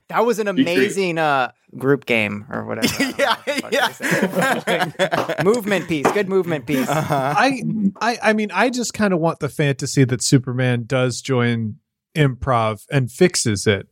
that 0.09 0.25
was 0.25 0.39
an 0.39 0.47
amazing 0.47 1.17
uh, 1.17 1.51
group 1.77 2.05
game 2.05 2.45
or 2.49 2.65
whatever. 2.65 2.87
I 2.93 2.97
don't 2.97 3.17
know 3.17 3.23
yeah, 3.23 3.35
what 3.35 3.45
the 3.45 4.31
fuck 4.31 4.65
they 4.65 4.79
say. 4.79 4.93
yeah. 5.37 5.43
movement 5.43 5.87
piece. 5.87 6.11
Good 6.11 6.27
movement 6.29 6.65
piece. 6.65 6.87
Uh-huh. 6.89 7.33
I, 7.37 7.61
I 8.01 8.17
I 8.23 8.33
mean, 8.33 8.51
I 8.51 8.69
just 8.69 8.93
kind 8.93 9.13
of 9.13 9.19
want 9.19 9.39
the 9.39 9.49
fantasy 9.49 10.03
that 10.05 10.21
Superman 10.23 10.83
does 10.85 11.21
join 11.21 11.75
improv 12.15 12.85
and 12.91 13.11
fixes 13.11 13.67
it. 13.67 13.87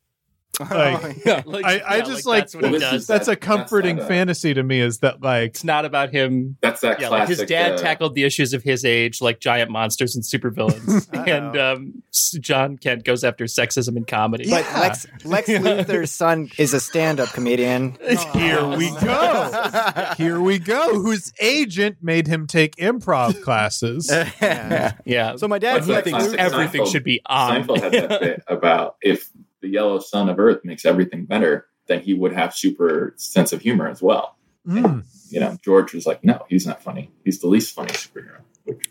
Like, 0.72 1.26
Yeah, 1.26 1.44
like- 1.46 1.66
I- 1.66 1.78
I 1.80 1.96
yeah, 1.98 2.02
just, 2.04 2.26
like- 2.26 2.42
that's 2.44 2.56
what 2.56 2.66
he 2.66 2.72
Well, 2.72 2.80
this 2.80 2.90
does. 2.92 3.08
That's 3.08 3.28
a 3.28 3.36
comforting 3.36 3.98
not 3.98 4.06
a- 4.06 4.08
fantasy 4.08 4.54
to 4.54 4.64
me. 4.64 4.80
Is 4.80 5.00
that 5.00 5.22
like 5.22 5.50
it's 5.52 5.64
not 5.64 5.86
about 5.86 6.12
him 6.12 6.58
That's 6.62 6.82
that 6.82 7.00
yeah, 7.00 7.10
like 7.10 7.26
classic. 7.26 7.40
his 7.40 7.50
dad 7.50 7.74
uh, 7.74 7.78
tackled 7.78 8.16
the 8.16 8.24
issues 8.24 8.54
of 8.54 8.64
his 8.64 8.84
age, 8.84 9.22
like 9.22 9.40
giant 9.40 9.70
monsters 9.72 10.16
and 10.16 10.24
supervillains, 10.24 11.08
Uh-oh. 11.14 11.24
and 11.24 11.58
um, 11.58 12.04
John 12.40 12.78
Kent 12.78 13.04
goes 13.04 13.24
after 13.24 13.46
sexism 13.46 13.98
in 13.98 14.06
comedy. 14.06 14.50
But 14.50 14.66
Lex 14.74 15.06
Lex 15.26 15.48
Luthor's 15.50 16.12
son 16.12 16.50
is 16.58 16.74
a 16.74 16.80
stand-up 16.80 17.30
comedian. 17.30 17.98
here 18.34 18.66
we 18.68 18.90
go, 19.02 20.14
here 20.18 20.42
we 20.42 20.60
go. 20.60 21.00
Whose 21.00 21.34
agent 21.40 21.98
made 22.02 22.28
him 22.28 22.48
take 22.48 22.76
improv 22.78 23.42
classes? 23.44 24.10
Yeah. 24.12 24.94
yeah, 25.06 25.36
So 25.36 25.48
my 25.48 25.60
dad 25.60 25.86
What's 25.86 26.06
he 26.06 26.12
thinks 26.12 26.34
everything 26.34 26.82
Seinfeld- 26.82 26.92
should 26.92 27.04
be 27.04 27.22
on. 27.26 27.64
Seinfeld 27.64 27.82
had 27.82 27.92
that 27.94 28.22
bit 28.22 28.44
about 28.48 28.96
if 29.02 29.30
the 29.68 29.74
yellow 29.74 30.00
sun 30.00 30.30
of 30.30 30.40
Earth 30.40 30.62
makes 30.64 30.86
everything 30.86 31.26
better, 31.26 31.68
then 31.88 32.02
he 32.02 32.14
would 32.14 32.34
have 32.34 32.56
super 32.56 33.14
sense 33.18 33.52
of 33.52 33.62
humor 33.62 33.88
as 33.88 34.02
well. 34.02 34.38
Mm. 34.68 35.04
You 35.30 35.40
know, 35.40 35.58
George 35.64 35.94
was 35.94 36.06
like, 36.06 36.24
no, 36.24 36.46
he's 36.50 36.66
not 36.66 36.82
funny. 36.82 37.12
He's 37.24 37.40
the 37.40 37.48
least 37.48 37.74
funny 37.76 37.92
superhero. 37.92 38.42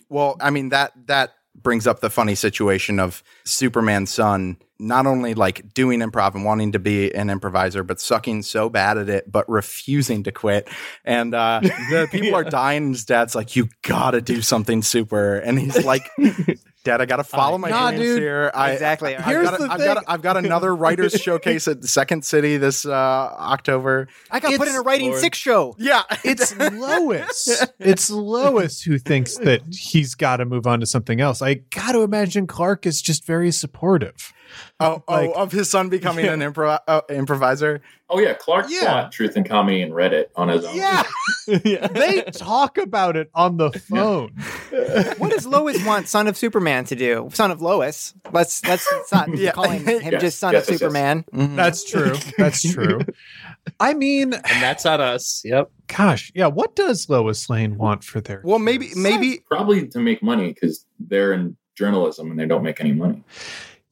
Well, 0.08 0.36
I 0.40 0.50
mean 0.50 0.70
that 0.70 0.92
that 1.06 1.34
brings 1.54 1.86
up 1.86 2.00
the 2.00 2.10
funny 2.10 2.34
situation 2.34 3.00
of 3.00 3.22
Superman's 3.44 4.10
son 4.10 4.58
not 4.78 5.06
only 5.06 5.34
like 5.34 5.72
doing 5.72 6.00
improv 6.00 6.34
and 6.34 6.44
wanting 6.44 6.72
to 6.72 6.78
be 6.78 7.14
an 7.14 7.30
improviser, 7.30 7.82
but 7.82 7.98
sucking 7.98 8.42
so 8.42 8.68
bad 8.68 8.98
at 8.98 9.08
it, 9.08 9.30
but 9.30 9.48
refusing 9.48 10.22
to 10.24 10.32
quit. 10.32 10.68
And 11.04 11.34
uh, 11.34 11.60
the 11.62 12.08
people 12.10 12.34
are 12.34 12.44
dying. 12.50 12.84
And 12.84 12.94
his 12.94 13.04
dad's 13.04 13.34
like, 13.34 13.56
"You 13.56 13.68
gotta 13.82 14.20
do 14.20 14.42
something 14.42 14.82
super," 14.82 15.36
and 15.36 15.58
he's 15.58 15.84
like. 15.84 16.02
Dad, 16.87 17.01
I 17.01 17.05
gotta 17.05 17.25
follow 17.25 17.59
my 17.59 17.68
Nah, 17.68 17.90
dude. 17.90 18.20
here. 18.20 18.51
I, 18.55 18.70
Exactly. 18.70 19.16
I've 19.16 19.25
Here's 19.25 19.51
got, 19.51 19.59
the 19.59 19.64
I've, 19.70 19.79
got, 19.79 19.96
thing. 19.99 20.05
I've 20.09 20.22
got 20.22 20.37
another 20.37 20.75
writers 20.83 21.12
showcase 21.14 21.66
at 21.66 21.83
Second 21.85 22.25
City 22.25 22.57
this 22.59 22.87
uh, 22.87 22.90
October. 22.92 24.07
I 24.31 24.38
got 24.40 24.57
put 24.57 24.68
in 24.68 24.75
a 24.77 24.81
writing 24.83 25.09
Lord. 25.11 25.20
six 25.20 25.37
show. 25.37 25.75
Yeah, 25.79 26.03
It's 26.25 26.57
Lois. 26.57 27.64
It's 27.81 28.09
Lois 28.11 28.83
who 28.83 28.99
thinks 28.99 29.37
that 29.38 29.62
he's 29.70 30.14
got 30.14 30.37
to 30.38 30.44
move 30.44 30.66
on 30.66 30.81
to 30.81 30.87
something 30.87 31.20
else. 31.20 31.42
I 31.42 31.55
got 31.55 31.92
to 31.92 32.03
imagine 32.03 32.46
Clark 32.46 32.87
is 32.87 33.03
just 33.03 33.25
very 33.27 33.51
supportive. 33.51 34.33
Oh, 34.80 35.02
oh, 35.09 35.32
of 35.32 35.52
his 35.52 35.70
son 35.70 35.88
becoming 35.88 36.26
an 36.26 36.40
impro- 36.52 36.78
uh, 36.87 37.00
improviser. 37.11 37.80
Oh 38.09 38.20
yeah, 38.20 38.35
Clark 38.35 38.66
Yeah. 38.68 38.85
bought 38.85 39.12
Truth 39.12 39.37
in 39.37 39.42
Comedy 39.44 39.82
and 39.82 39.92
read 39.94 40.12
it 40.12 40.30
on 40.37 40.48
his 40.48 40.64
own. 40.64 40.76
Yeah. 40.76 41.02
they 41.48 42.22
talk 42.32 42.78
about 42.78 43.16
it 43.16 43.28
on 43.35 43.56
the 43.56 43.72
phone. 43.72 44.32
What 45.18 45.32
does 45.32 45.44
Lois 45.44 45.85
want 45.85 46.06
Son 46.06 46.28
of 46.28 46.37
Superman 46.37 46.85
to 46.85 46.94
do? 46.94 47.28
Son 47.32 47.50
of 47.50 47.61
Lois. 47.61 48.14
Let's 48.32 48.64
let's 48.64 48.87
stop 49.06 49.26
calling 49.54 49.85
him 49.85 50.12
Yes, 50.12 50.20
just 50.20 50.38
Son 50.38 50.52
yes, 50.52 50.68
of 50.68 50.70
yes, 50.70 50.70
yes. 50.70 50.78
Superman. 50.78 51.24
That's 51.56 51.82
true. 51.85 52.14
That's 52.38 52.62
true. 52.72 53.00
I 53.80 53.94
mean, 53.94 54.35
And 54.35 54.62
that's 54.62 54.87
on 54.87 55.00
us. 55.00 55.42
Yep. 55.44 55.70
gosh, 55.88 56.30
yeah. 56.35 56.46
What 56.46 56.76
does 56.76 57.09
Lois 57.11 57.50
Lane 57.50 57.76
want 57.76 58.04
for 58.04 58.20
their? 58.20 58.40
Well, 58.44 58.61
maybe, 58.61 58.90
maybe 58.94 59.40
Probably 59.50 59.88
to 59.88 59.98
make 59.98 60.22
money 60.22 60.52
because 60.52 60.87
they're 61.00 61.32
in 61.32 61.56
journalism 61.74 62.30
and 62.30 62.38
they 62.38 62.46
don't 62.46 62.62
make 62.62 62.80
any 62.80 62.92
money. 62.92 63.24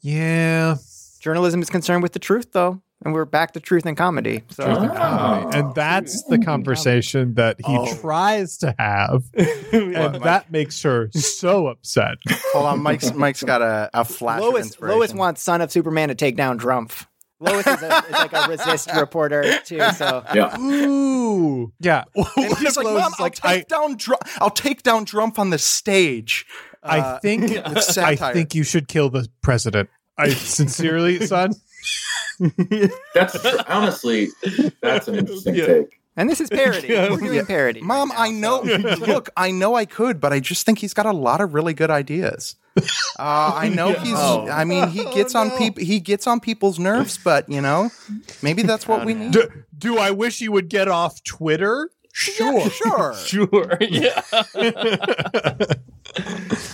Yeah. 0.04 0.76
Journalism 1.20 1.62
is 1.62 1.70
concerned 1.70 2.02
with 2.02 2.12
the 2.12 2.18
truth, 2.18 2.52
though, 2.52 2.82
and 3.02 3.14
we're 3.14 3.24
back 3.24 3.52
to 3.52 3.60
truth 3.60 3.86
and 3.86 3.96
comedy. 3.96 4.42
So 4.50 4.64
Ah. 4.66 5.48
and 5.48 5.74
that's 5.74 6.22
the 6.24 6.36
conversation 6.44 7.34
that 7.36 7.56
he 7.64 7.74
Oh. 7.74 7.94
tries 7.96 8.58
to 8.58 8.74
have, 8.78 9.24
and 9.34 10.16
that 10.22 10.52
makes 10.52 10.82
her 10.82 11.08
so 11.12 11.68
upset. 11.68 12.18
Hold 12.52 12.66
on, 12.66 12.82
Mike's 12.82 13.14
Mike's 13.14 13.42
got 13.42 13.62
a, 13.62 13.88
a 13.94 14.04
flash. 14.04 14.42
Lois 14.42 14.66
inspiration. 14.66 14.98
Lois 14.98 15.14
wants 15.14 15.40
Son 15.42 15.62
of 15.62 15.72
Superman 15.72 16.08
to 16.10 16.14
take 16.14 16.36
down 16.36 16.58
Drumpf. 16.58 17.06
Lois 17.40 17.66
is, 17.66 17.82
a, 17.82 18.04
is 18.06 18.10
like 18.12 18.32
a 18.34 18.46
resist 18.48 18.90
reporter 18.96 19.58
too. 19.64 19.80
So 19.96 20.22
Yeah. 20.34 20.58
Ooh, 20.60 21.72
yeah. 21.80 22.04
And 22.14 22.24
What 22.50 22.58
he's 22.58 22.76
like, 22.76 22.84
Mom, 22.86 23.12
I'll 23.18 23.30
take 23.30 23.68
down 23.68 23.96
Drum. 23.96 24.18
I'll 24.40 24.50
take 24.50 24.82
down 24.82 25.06
Drumpf 25.06 25.38
on 25.38 25.48
the 25.50 25.58
stage. 25.58 26.44
I 26.84 26.98
Uh, 27.00 27.18
think 27.20 27.50
I 27.98 28.16
think 28.32 28.54
you 28.54 28.62
should 28.62 28.88
kill 28.88 29.08
the 29.10 29.28
president. 29.42 29.88
I 30.18 30.28
sincerely, 30.34 31.24
son. 31.26 31.54
That's 33.14 33.44
honestly 33.68 34.28
that's 34.80 35.08
an 35.08 35.16
interesting 35.16 35.54
Yeah. 35.54 35.66
take. 35.66 36.00
and 36.16 36.28
this 36.30 36.40
is 36.40 36.48
parody. 36.50 36.88
We're 36.88 37.16
doing 37.16 37.46
parody. 37.46 37.80
right 37.80 37.86
Mom, 37.86 38.08
now, 38.08 38.14
I 38.18 38.30
know. 38.30 38.64
so- 38.64 39.04
Look, 39.06 39.30
I 39.36 39.50
know 39.50 39.74
I 39.74 39.84
could, 39.84 40.20
but 40.20 40.32
I 40.32 40.40
just 40.40 40.66
think 40.66 40.78
he's 40.78 40.94
got 40.94 41.06
a 41.06 41.12
lot 41.12 41.40
of 41.40 41.54
really 41.54 41.74
good 41.74 41.90
ideas. 41.90 42.56
Uh, 42.76 42.82
I 43.54 43.68
know 43.68 43.92
he's. 43.92 44.14
Oh. 44.16 44.48
I 44.50 44.64
mean, 44.64 44.88
he 44.88 45.04
gets 45.04 45.36
on 45.36 45.50
people. 45.52 45.84
He 45.84 46.00
gets 46.00 46.26
on 46.26 46.40
people's 46.40 46.78
nerves, 46.80 47.18
but 47.22 47.48
you 47.48 47.60
know, 47.60 47.90
maybe 48.42 48.62
that's 48.62 48.88
what 48.88 49.06
we 49.06 49.14
need. 49.14 49.30
Do, 49.32 49.48
do 49.78 49.98
I 49.98 50.10
wish 50.10 50.40
he 50.40 50.48
would 50.48 50.68
get 50.68 50.88
off 50.88 51.22
Twitter? 51.22 51.88
Sure. 52.16 52.70
Sure. 52.70 53.14
Sure. 53.26 53.76
Yeah. 53.80 54.22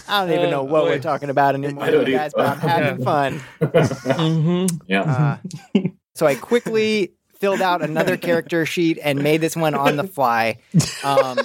I 0.06 0.26
don't 0.26 0.32
even 0.32 0.50
know 0.50 0.64
what 0.64 0.82
boy. 0.82 0.90
we're 0.90 0.98
talking 0.98 1.30
about 1.30 1.54
anymore, 1.54 1.84
I 1.84 1.90
don't 1.90 2.10
guys, 2.10 2.32
but 2.36 2.46
I'm 2.46 2.58
having 2.58 3.02
fun. 3.04 3.40
mm-hmm. 3.60 4.76
Yeah. 4.86 5.38
Uh, 5.74 5.80
so 6.14 6.26
I 6.26 6.34
quickly 6.34 7.14
filled 7.38 7.62
out 7.62 7.80
another 7.80 8.18
character 8.18 8.66
sheet 8.66 8.98
and 9.02 9.22
made 9.22 9.40
this 9.40 9.56
one 9.56 9.74
on 9.74 9.96
the 9.96 10.06
fly. 10.06 10.58
Um, 11.02 11.38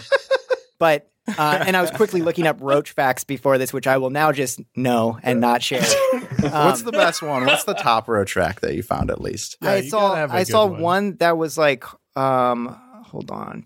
but 0.77 1.09
uh, 1.37 1.63
and 1.65 1.77
I 1.77 1.81
was 1.81 1.91
quickly 1.91 2.21
looking 2.21 2.47
up 2.47 2.57
roach 2.59 2.91
facts 2.91 3.23
before 3.23 3.57
this, 3.57 3.71
which 3.71 3.87
I 3.87 3.97
will 3.97 4.09
now 4.09 4.33
just 4.33 4.59
know 4.75 5.17
and 5.23 5.39
not 5.39 5.63
share. 5.63 5.81
What's 6.39 6.81
the 6.81 6.91
best 6.91 7.21
one? 7.21 7.45
What's 7.45 7.63
the 7.63 7.73
top 7.73 8.09
row 8.09 8.25
track 8.25 8.59
that 8.59 8.75
you 8.75 8.83
found 8.83 9.09
at 9.09 9.21
least? 9.21 9.57
Yeah, 9.61 9.71
I 9.71 9.81
saw 9.87 10.09
gotta 10.09 10.19
have 10.19 10.31
a 10.31 10.33
I 10.33 10.39
good 10.41 10.47
saw 10.47 10.65
one. 10.65 10.81
one. 10.81 11.15
that 11.17 11.37
was 11.37 11.57
like 11.57 11.85
um 12.17 12.77
hold 13.15 13.31
on. 13.31 13.63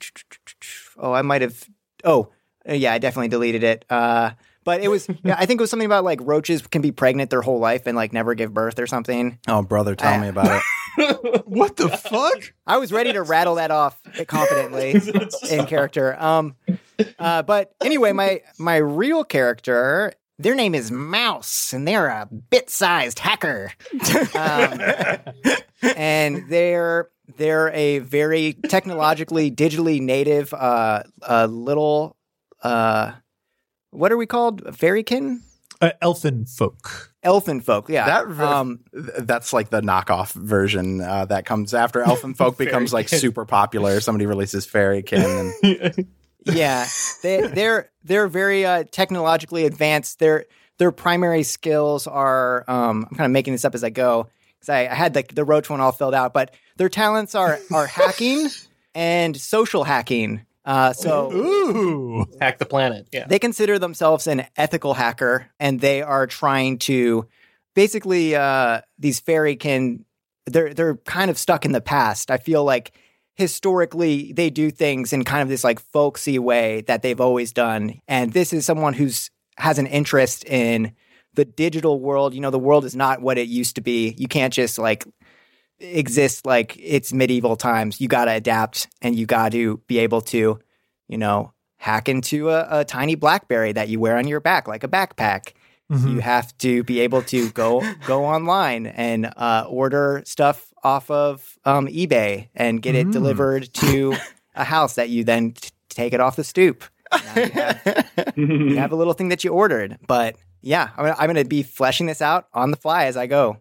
Oh, 0.98 1.12
I 1.12 1.22
might 1.24 1.42
have 1.42 1.64
oh 2.04 2.30
yeah, 2.68 2.94
I 2.94 3.00
definitely 3.00 3.30
deleted 3.30 3.64
it. 3.64 3.86
Uh 3.90 4.32
but 4.64 4.82
it 4.82 4.90
was 4.90 5.08
yeah, 5.24 5.36
I 5.40 5.46
think 5.48 5.60
it 5.60 5.64
was 5.64 5.70
something 5.72 5.86
about 5.86 6.04
like 6.04 6.20
roaches 6.22 6.62
can 6.68 6.82
be 6.84 6.92
pregnant 6.92 7.32
their 7.32 7.42
whole 7.42 7.60
life 7.60 7.88
and 7.88 7.96
like 7.96 8.14
never 8.14 8.36
give 8.36 8.54
birth 8.54 8.78
or 8.78 8.86
something. 8.88 9.40
Oh, 9.48 9.64
brother, 9.64 9.96
tell 9.96 10.14
I- 10.14 10.20
me 10.22 10.28
about 10.28 10.46
it. 10.58 10.64
What 11.46 11.78
the 11.78 11.88
fuck? 11.90 12.54
I 12.68 12.78
was 12.78 12.92
ready 12.92 13.14
to 13.14 13.22
rattle 13.24 13.56
that 13.56 13.72
off 13.72 14.00
confidently 14.28 14.96
in 15.50 15.66
character. 15.66 16.22
Um, 16.22 16.56
uh, 17.18 17.42
but 17.44 17.74
anyway, 17.84 18.12
my 18.12 18.42
my 18.60 18.76
real 18.78 19.24
character, 19.24 20.12
their 20.40 20.56
name 20.56 20.74
is 20.74 20.90
Mouse, 20.90 21.74
and 21.74 21.88
they're 21.88 22.08
a 22.08 22.28
bit-sized 22.50 23.20
hacker, 23.20 23.72
um, 24.36 24.80
and 25.96 26.50
they're 26.50 27.10
they're 27.38 27.70
a 27.74 28.00
very 28.00 28.54
technologically, 28.70 29.52
digitally 29.52 30.02
native, 30.02 30.52
uh, 30.54 31.04
uh, 31.30 31.46
little, 31.46 32.16
uh, 32.64 33.12
what 33.92 34.12
are 34.12 34.18
we 34.18 34.26
called? 34.26 34.64
Fairykin, 34.64 35.38
Uh, 35.80 35.92
Elfinfolk. 36.02 37.10
elfin 37.24 37.62
folk. 37.62 37.88
Yeah, 37.88 38.06
That 38.08 38.28
ver- 38.30 38.44
um, 38.46 38.80
That's 38.94 39.54
like 39.54 39.70
the 39.70 39.82
knockoff 39.82 40.32
version 40.34 41.02
uh, 41.02 41.26
that 41.26 41.46
comes 41.46 41.74
after 41.76 42.02
Elfinfolk 42.04 42.58
becomes 42.58 42.92
like 42.94 43.10
super 43.10 43.46
popular. 43.46 44.00
Somebody 44.02 44.26
releases 44.26 44.66
Fairykin, 44.66 45.54
and 45.64 46.08
yeah, 46.46 46.88
they, 47.24 47.42
they're 47.48 47.92
they're 48.04 48.28
very 48.28 48.66
uh, 48.66 48.84
technologically 48.92 49.66
advanced. 49.66 50.20
Their 50.20 50.46
their 50.78 50.92
primary 50.92 51.44
skills 51.44 52.08
are 52.08 52.64
um, 52.68 53.08
I'm 53.10 53.18
kind 53.18 53.26
of 53.26 53.32
making 53.32 53.54
this 53.54 53.66
up 53.66 53.76
as 53.76 53.84
I 53.84 53.90
go 53.90 54.30
because 54.60 54.70
I, 54.70 54.88
I 54.88 54.96
had 54.96 55.14
the 55.14 55.26
the 55.34 55.44
roach 55.44 55.70
one 55.70 55.82
all 55.82 55.92
filled 55.92 56.16
out, 56.16 56.34
but 56.34 56.54
their 56.78 56.90
talents 56.90 57.36
are 57.36 57.60
are 57.72 57.86
hacking 57.86 58.50
and 58.96 59.36
social 59.36 59.84
hacking. 59.84 60.46
Uh, 60.66 60.94
so 60.94 61.32
Ooh. 61.34 62.26
Hack 62.40 62.60
the 62.60 62.66
planet. 62.66 63.08
Yeah. 63.12 63.26
they 63.28 63.40
consider 63.40 63.80
themselves 63.80 64.28
an 64.28 64.46
ethical 64.56 64.94
hacker, 64.94 65.50
and 65.60 65.80
they 65.80 66.02
are 66.02 66.28
trying 66.28 66.78
to 66.80 67.28
basically 67.76 68.36
uh, 68.36 68.82
these 68.98 69.22
Fairykin 69.22 70.04
they're 70.46 70.74
they're 70.74 70.96
kind 70.98 71.30
of 71.30 71.38
stuck 71.38 71.66
in 71.66 71.72
the 71.72 71.82
past. 71.82 72.32
I 72.32 72.38
feel 72.38 72.64
like 72.64 72.92
historically 73.40 74.34
they 74.34 74.50
do 74.50 74.70
things 74.70 75.14
in 75.14 75.24
kind 75.24 75.42
of 75.42 75.48
this 75.48 75.64
like 75.64 75.80
folksy 75.80 76.38
way 76.38 76.82
that 76.82 77.02
they've 77.02 77.22
always 77.22 77.54
done, 77.54 78.02
and 78.08 78.34
this 78.34 78.52
is 78.54 78.66
someone 78.66 78.94
who's 78.94 79.32
has 79.58 79.80
an 79.80 79.88
interest 79.88 80.44
in 80.46 80.92
the 81.36 81.46
digital 81.46 82.00
world. 82.02 82.34
You 82.34 82.42
know, 82.42 82.52
the 82.52 82.60
world 82.60 82.84
is 82.84 82.96
not 82.96 83.22
what 83.22 83.38
it 83.38 83.48
used 83.48 83.76
to 83.76 83.82
be. 83.82 84.14
You 84.18 84.28
can't 84.28 84.54
just 84.54 84.78
like 84.78 85.06
exist 85.80 86.46
like 86.46 86.76
it's 86.78 87.14
medieval 87.14 87.56
times. 87.56 88.02
You 88.02 88.10
got 88.10 88.26
to 88.26 88.32
adapt 88.32 88.88
and 89.02 89.16
you 89.16 89.26
got 89.26 89.54
to 89.54 89.78
be 89.88 90.00
able 90.00 90.22
to, 90.22 90.60
you 91.08 91.18
know, 91.18 91.54
hack 91.78 92.10
into 92.10 92.50
a, 92.50 92.82
a 92.82 92.86
tiny 92.86 93.16
BlackBerry 93.16 93.72
that 93.72 93.88
you 93.88 94.02
wear 94.02 94.18
on 94.18 94.28
your 94.28 94.42
back 94.42 94.68
like 94.68 94.84
a 94.84 94.90
backpack. 94.90 95.54
Mhm. 95.90 96.12
You 96.12 96.20
have 96.20 96.56
to 96.60 96.84
be 96.84 97.00
able 97.00 97.24
to 97.24 97.50
go 97.52 97.82
go 98.06 98.26
online 98.26 98.86
and 98.86 99.32
uh, 99.38 99.66
order 99.68 100.22
stuff 100.26 100.69
off 100.84 101.10
of 101.12 101.58
um, 101.66 101.88
eBay 101.88 102.50
and 102.56 102.82
get 102.82 102.96
it 102.96 103.08
Mm. 103.08 103.12
delivered 103.14 103.74
to 103.74 104.16
a 104.56 104.64
house 104.64 104.96
that 104.96 105.10
you 105.10 105.24
then 105.24 105.52
t- 105.54 105.70
take 105.90 106.14
it 106.14 106.20
off 106.20 106.36
the 106.36 106.44
stoop. 106.44 106.84
You 107.14 107.20
have, 107.20 108.34
you 108.38 108.76
have 108.78 108.92
a 108.92 108.96
little 108.96 109.14
thing 109.14 109.30
that 109.30 109.44
you 109.44 109.52
ordered, 109.52 109.98
but 110.08 110.36
yeah, 110.62 110.90
I'm, 110.98 111.06
I'm 111.18 111.26
going 111.34 111.36
to 111.44 111.46
be 111.46 111.64
fleshing 111.64 112.06
this 112.08 112.22
out 112.22 112.48
on 112.54 112.72
the 112.72 112.78
fly 112.78 113.06
as 113.06 113.18
I 113.18 113.26
go. 113.28 113.58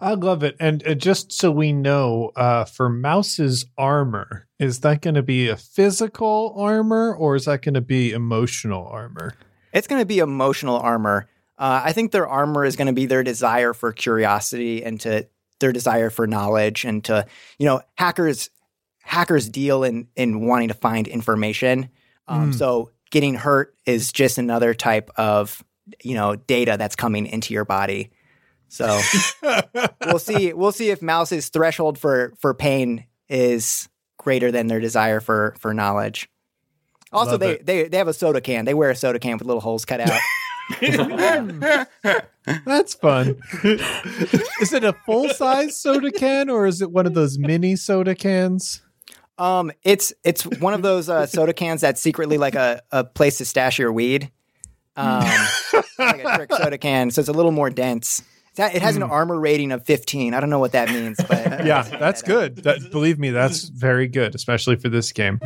I 0.00 0.14
love 0.14 0.42
it. 0.42 0.56
And 0.60 0.86
uh, 0.86 0.94
just 0.94 1.32
so 1.32 1.50
we 1.50 1.72
know, 1.72 2.30
uh, 2.36 2.64
for 2.64 2.88
Mouse's 2.88 3.64
armor, 3.78 4.46
is 4.58 4.80
that 4.80 5.02
going 5.02 5.14
to 5.14 5.22
be 5.22 5.48
a 5.48 5.56
physical 5.56 6.54
armor 6.56 7.14
or 7.14 7.36
is 7.36 7.44
that 7.46 7.62
going 7.62 7.74
to 7.74 7.80
be 7.80 8.12
emotional 8.12 8.86
armor? 8.86 9.34
It's 9.72 9.86
going 9.86 10.00
to 10.00 10.06
be 10.06 10.18
emotional 10.18 10.78
armor. 10.78 11.28
Uh, 11.58 11.82
I 11.84 11.92
think 11.92 12.10
their 12.12 12.26
armor 12.26 12.64
is 12.64 12.74
going 12.76 12.86
to 12.88 12.92
be 12.92 13.06
their 13.06 13.22
desire 13.22 13.72
for 13.72 13.92
curiosity 13.92 14.84
and 14.84 15.00
to 15.02 15.26
their 15.64 15.72
desire 15.72 16.10
for 16.10 16.26
knowledge 16.26 16.84
and 16.84 17.02
to 17.04 17.26
you 17.58 17.64
know 17.64 17.80
hackers 17.94 18.50
hackers 19.00 19.48
deal 19.48 19.82
in 19.82 20.06
in 20.14 20.46
wanting 20.46 20.68
to 20.68 20.74
find 20.74 21.08
information. 21.08 21.88
Um, 22.28 22.52
Mm. 22.52 22.54
So 22.54 22.90
getting 23.10 23.34
hurt 23.34 23.74
is 23.86 24.12
just 24.12 24.38
another 24.38 24.74
type 24.74 25.10
of 25.16 25.64
you 26.02 26.14
know 26.14 26.36
data 26.36 26.76
that's 26.78 26.96
coming 26.96 27.26
into 27.26 27.54
your 27.54 27.64
body. 27.64 28.10
So 28.68 29.00
we'll 30.04 30.18
see. 30.18 30.52
We'll 30.52 30.72
see 30.72 30.90
if 30.90 31.00
Mouse's 31.00 31.48
threshold 31.48 31.98
for 31.98 32.32
for 32.38 32.52
pain 32.54 33.06
is 33.28 33.88
greater 34.18 34.50
than 34.52 34.66
their 34.66 34.80
desire 34.80 35.20
for 35.20 35.54
for 35.58 35.72
knowledge. 35.72 36.28
Also, 37.12 37.32
Love 37.32 37.40
they, 37.40 37.50
it. 37.52 37.66
they 37.66 37.88
they 37.88 37.96
have 37.98 38.08
a 38.08 38.12
soda 38.12 38.40
can. 38.40 38.64
They 38.64 38.74
wear 38.74 38.90
a 38.90 38.96
soda 38.96 39.18
can 39.18 39.38
with 39.38 39.46
little 39.46 39.60
holes 39.60 39.84
cut 39.84 40.00
out. 40.00 40.10
That's 42.64 42.94
fun. 42.94 43.36
is 44.60 44.72
it 44.72 44.84
a 44.84 44.92
full 45.06 45.28
size 45.30 45.76
soda 45.80 46.10
can 46.12 46.48
or 46.50 46.66
is 46.66 46.80
it 46.82 46.90
one 46.90 47.06
of 47.06 47.14
those 47.14 47.38
mini 47.38 47.76
soda 47.76 48.14
cans? 48.14 48.82
um, 49.38 49.72
it's 49.82 50.12
it's 50.22 50.44
one 50.46 50.74
of 50.74 50.82
those 50.82 51.08
uh, 51.08 51.26
soda 51.26 51.52
cans 51.52 51.80
that's 51.80 52.00
secretly 52.00 52.38
like 52.38 52.54
a, 52.54 52.80
a 52.92 53.02
place 53.04 53.38
to 53.38 53.44
stash 53.44 53.78
your 53.78 53.92
weed. 53.92 54.30
Um, 54.96 55.24
like 55.98 56.24
a 56.24 56.36
trick 56.36 56.52
soda 56.52 56.78
can, 56.78 57.10
so 57.10 57.18
it's 57.20 57.28
a 57.28 57.32
little 57.32 57.50
more 57.50 57.68
dense. 57.68 58.22
That- 58.54 58.76
It 58.76 58.82
has 58.82 58.94
an 58.94 59.02
armor 59.02 59.40
rating 59.40 59.72
of 59.72 59.84
15. 59.84 60.34
I 60.34 60.38
don't 60.40 60.50
know 60.50 60.60
what 60.60 60.70
that 60.72 60.88
means, 60.88 61.16
but 61.28 61.64
Yeah, 61.66 61.82
that's 61.82 62.22
good. 62.22 62.58
That, 62.58 62.92
believe 62.92 63.18
me, 63.18 63.30
that's 63.30 63.64
very 63.70 64.06
good, 64.06 64.36
especially 64.36 64.76
for 64.76 64.88
this 64.88 65.10
game. 65.10 65.40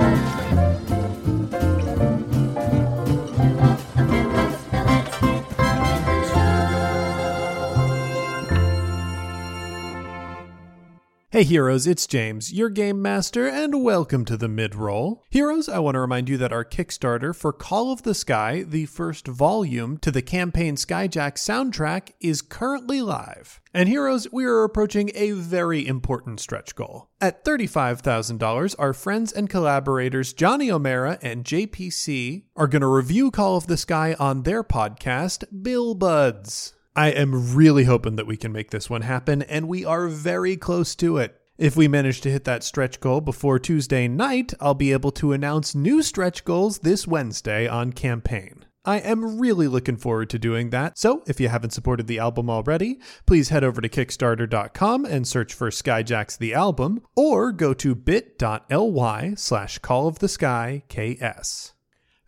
Hey 11.39 11.45
heroes, 11.45 11.87
it's 11.87 12.09
James, 12.09 12.53
your 12.53 12.69
game 12.69 13.01
master, 13.01 13.47
and 13.47 13.85
welcome 13.85 14.25
to 14.25 14.37
the 14.37 14.49
mid 14.49 14.75
roll. 14.75 15.23
Heroes, 15.31 15.69
I 15.69 15.79
want 15.79 15.95
to 15.95 16.01
remind 16.01 16.29
you 16.29 16.37
that 16.37 16.53
our 16.53 16.65
Kickstarter 16.65 17.33
for 17.33 17.53
Call 17.53 17.93
of 17.93 18.03
the 18.03 18.13
Sky, 18.13 18.65
the 18.65 18.87
first 18.87 19.29
volume 19.29 19.99
to 19.99 20.11
the 20.11 20.21
campaign 20.21 20.75
Skyjack 20.75 21.35
soundtrack, 21.35 22.11
is 22.19 22.43
currently 22.43 23.01
live. 23.01 23.61
And 23.73 23.89
heroes, 23.89 24.27
we 24.33 24.47
are 24.47 24.65
approaching 24.65 25.13
a 25.15 25.31
very 25.31 25.87
important 25.87 26.41
stretch 26.41 26.75
goal. 26.75 27.09
At 27.21 27.45
$35,000, 27.45 28.75
our 28.77 28.93
friends 28.93 29.31
and 29.31 29.49
collaborators 29.49 30.33
Johnny 30.33 30.73
O'Mara 30.73 31.21
and 31.23 31.45
JPC 31.45 32.47
are 32.57 32.67
going 32.67 32.83
to 32.83 32.89
review 32.89 33.31
Call 33.31 33.57
of 33.57 33.69
the 33.69 33.77
Sky 33.77 34.17
on 34.19 34.43
their 34.43 34.65
podcast, 34.65 35.45
Bill 35.63 35.95
Buds. 35.95 36.75
I 36.99 37.11
am 37.11 37.55
really 37.55 37.85
hoping 37.85 38.17
that 38.17 38.27
we 38.27 38.37
can 38.37 38.51
make 38.51 38.73
this 38.73 38.91
one 38.91 39.03
happen, 39.03 39.43
and 39.43 39.69
we 39.69 39.85
are 39.85 40.09
very 40.09 40.57
close 40.57 40.97
to 40.97 41.19
it. 41.19 41.41
If 41.57 41.77
we 41.77 41.87
manage 41.87 42.21
to 42.23 42.31
hit 42.31 42.43
that 42.47 42.65
stretch 42.65 42.99
goal 42.99 43.21
before 43.21 43.61
Tuesday 43.61 44.09
night, 44.09 44.53
I'll 44.59 44.75
be 44.75 44.91
able 44.91 45.13
to 45.13 45.31
announce 45.33 45.77
new 45.77 46.03
stretch 46.03 46.45
goals 46.45 46.79
this 46.81 47.07
Wednesday 47.07 47.69
on 47.69 47.93
campaign. 47.93 48.65
I 48.85 48.99
am 48.99 49.39
really 49.39 49.69
looking 49.69 49.97
forward 49.97 50.29
to 50.31 50.41
doing 50.41 50.71
that, 50.71 50.99
so 50.99 51.23
if 51.29 51.39
you 51.39 51.47
haven't 51.47 51.71
supported 51.71 52.09
the 52.09 52.19
album 52.19 52.51
already, 52.51 52.99
please 53.27 53.51
head 53.51 53.63
over 53.63 53.81
to 53.81 53.89
Kickstarter.com 53.89 55.05
and 55.05 55.25
search 55.25 55.55
for 55.55 55.71
Skyjacks 55.71 56.37
the 56.37 56.53
Album, 56.53 57.01
or 57.15 57.53
go 57.53 57.75
to 57.75 57.95
bit.ly 57.95 59.35
slash 59.37 59.79
Call 59.79 60.09
of 60.09 60.19
the 60.19 60.29
Sky 60.29 60.83
KS. 60.89 61.75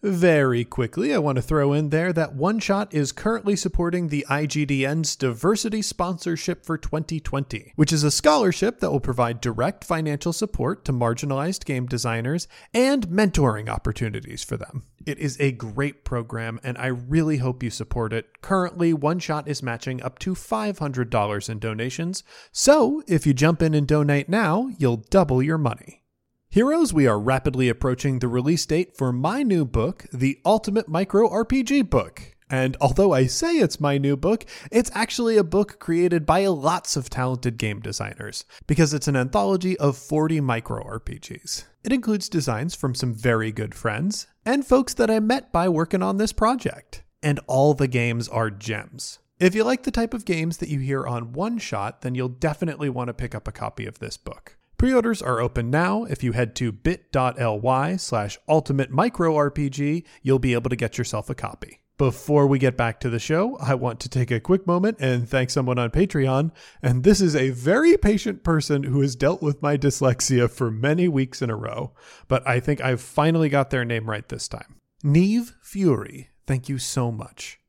Very 0.03 0.65
quickly, 0.65 1.13
I 1.13 1.19
want 1.19 1.37
to 1.37 1.43
throw 1.43 1.75
in 1.75 1.91
there 1.91 2.11
that 2.15 2.35
One 2.35 2.59
Shot 2.59 2.95
is 2.95 3.13
currently 3.13 3.55
supporting 3.55 4.09
the 4.09 4.25
IGDN's 4.31 5.15
Diversity 5.15 5.83
Sponsorship 5.83 6.65
for 6.65 6.79
2020, 6.79 7.75
which 7.77 7.93
is 7.93 8.03
a 8.03 8.11
scholarship 8.11 8.81
that 8.81 8.91
will 8.91 9.01
provide 9.01 9.43
direct 9.43 9.85
financial 9.85 10.33
support 10.33 10.87
to 10.87 10.93
marginalized 10.95 11.67
game 11.67 11.85
designers 11.85 12.49
and 12.73 13.09
mentoring 13.09 13.69
opportunities 13.69 14.43
for 14.43 14.57
them. 14.57 14.85
It 15.05 15.19
is 15.19 15.39
a 15.39 15.53
great 15.53 16.03
program, 16.03 16.61
and 16.63 16.79
I 16.79 16.87
really 16.87 17.37
hope 17.37 17.63
you 17.63 17.69
support 17.69 18.15
it. 18.15 18.41
Currently, 18.41 18.95
One 18.95 19.19
Shot 19.19 19.49
is 19.49 19.63
matching 19.63 20.03
up 20.03 20.19
to 20.21 20.35
$500 20.35 21.49
in 21.51 21.59
donations, 21.59 22.25
so 22.51 23.03
if 23.07 23.27
you 23.27 23.35
jump 23.35 23.61
in 23.61 23.75
and 23.75 23.87
donate 23.87 24.31
now, 24.31 24.71
you'll 24.79 25.05
double 25.11 25.43
your 25.43 25.59
money. 25.59 26.00
Heroes, 26.53 26.93
we 26.93 27.07
are 27.07 27.17
rapidly 27.17 27.69
approaching 27.69 28.19
the 28.19 28.27
release 28.27 28.67
date 28.67 28.97
for 28.97 29.13
my 29.13 29.45
new 29.45 29.65
book, 29.65 30.07
The 30.13 30.41
Ultimate 30.45 30.89
Micro 30.89 31.29
RPG 31.29 31.89
Book. 31.89 32.35
And 32.51 32.77
although 32.81 33.13
I 33.13 33.27
say 33.27 33.59
it's 33.59 33.79
my 33.79 33.99
new 33.99 34.17
book, 34.17 34.45
it's 34.73 34.91
actually 34.93 35.37
a 35.37 35.45
book 35.45 35.79
created 35.79 36.27
by 36.27 36.45
lots 36.47 36.97
of 36.97 37.09
talented 37.09 37.57
game 37.57 37.79
designers, 37.79 38.45
because 38.67 38.93
it's 38.93 39.07
an 39.07 39.15
anthology 39.15 39.79
of 39.79 39.97
40 39.97 40.41
micro 40.41 40.83
RPGs. 40.83 41.67
It 41.85 41.93
includes 41.93 42.29
designs 42.29 42.75
from 42.75 42.97
some 42.97 43.15
very 43.15 43.53
good 43.53 43.73
friends 43.73 44.27
and 44.45 44.67
folks 44.67 44.93
that 44.95 45.09
I 45.09 45.21
met 45.21 45.53
by 45.53 45.69
working 45.69 46.03
on 46.03 46.17
this 46.17 46.33
project. 46.33 47.05
And 47.23 47.39
all 47.47 47.75
the 47.75 47.87
games 47.87 48.29
are 48.29 48.51
gems. 48.51 49.21
If 49.39 49.55
you 49.55 49.63
like 49.63 49.85
the 49.85 49.93
type 49.93 50.15
of 50.15 50.25
games 50.25 50.57
that 50.57 50.69
you 50.69 50.81
hear 50.81 51.07
on 51.07 51.33
One 51.33 51.59
Shot, 51.59 52.03
then 52.03 52.17
you'll 52.17 52.29
definitely 52.29 52.89
want 52.89 53.07
to 53.07 53.15
pick 53.15 53.37
up 53.37 53.47
a 53.47 53.53
copy 53.53 53.87
of 53.87 54.01
this 54.01 54.17
book. 54.17 54.57
Pre-orders 54.81 55.21
are 55.21 55.43
open 55.43 55.69
now. 55.69 56.05
If 56.05 56.25
you 56.25 56.33
head 56.33 56.57
to 56.57 56.73
bit.ly 56.73 57.97
slash 57.97 58.39
ultimate 58.49 58.91
micro 58.91 59.35
RPG, 59.35 60.07
you'll 60.23 60.39
be 60.39 60.55
able 60.55 60.71
to 60.71 60.75
get 60.77 60.97
yourself 60.97 61.29
a 61.29 61.35
copy. 61.35 61.83
Before 61.99 62.47
we 62.47 62.59
get 62.59 62.79
back 62.79 62.99
to 63.01 63.11
the 63.11 63.19
show, 63.19 63.59
I 63.59 63.75
want 63.75 64.01
to 64.01 64.09
take 64.09 64.31
a 64.31 64.41
quick 64.41 64.67
moment 64.67 64.97
and 64.99 65.29
thank 65.29 65.51
someone 65.51 65.79
on 65.79 65.91
Patreon. 65.91 66.53
And 66.83 67.05
this 67.05 67.21
is 67.21 67.37
a 67.37 67.51
very 67.51 67.99
patient 67.99 68.43
person 68.43 68.85
who 68.85 69.03
has 69.03 69.15
dealt 69.15 69.43
with 69.43 69.61
my 69.61 69.77
dyslexia 69.77 70.51
for 70.51 70.71
many 70.71 71.09
weeks 71.09 71.43
in 71.43 71.51
a 71.51 71.57
row. 71.57 71.93
But 72.27 72.49
I 72.49 72.59
think 72.59 72.81
I've 72.81 73.03
finally 73.03 73.51
got 73.51 73.69
their 73.69 73.85
name 73.85 74.09
right 74.09 74.27
this 74.27 74.49
time. 74.49 74.77
Neve 75.03 75.57
Fury, 75.61 76.31
thank 76.47 76.71
you 76.71 76.79
so 76.79 77.13
much. 77.13 77.61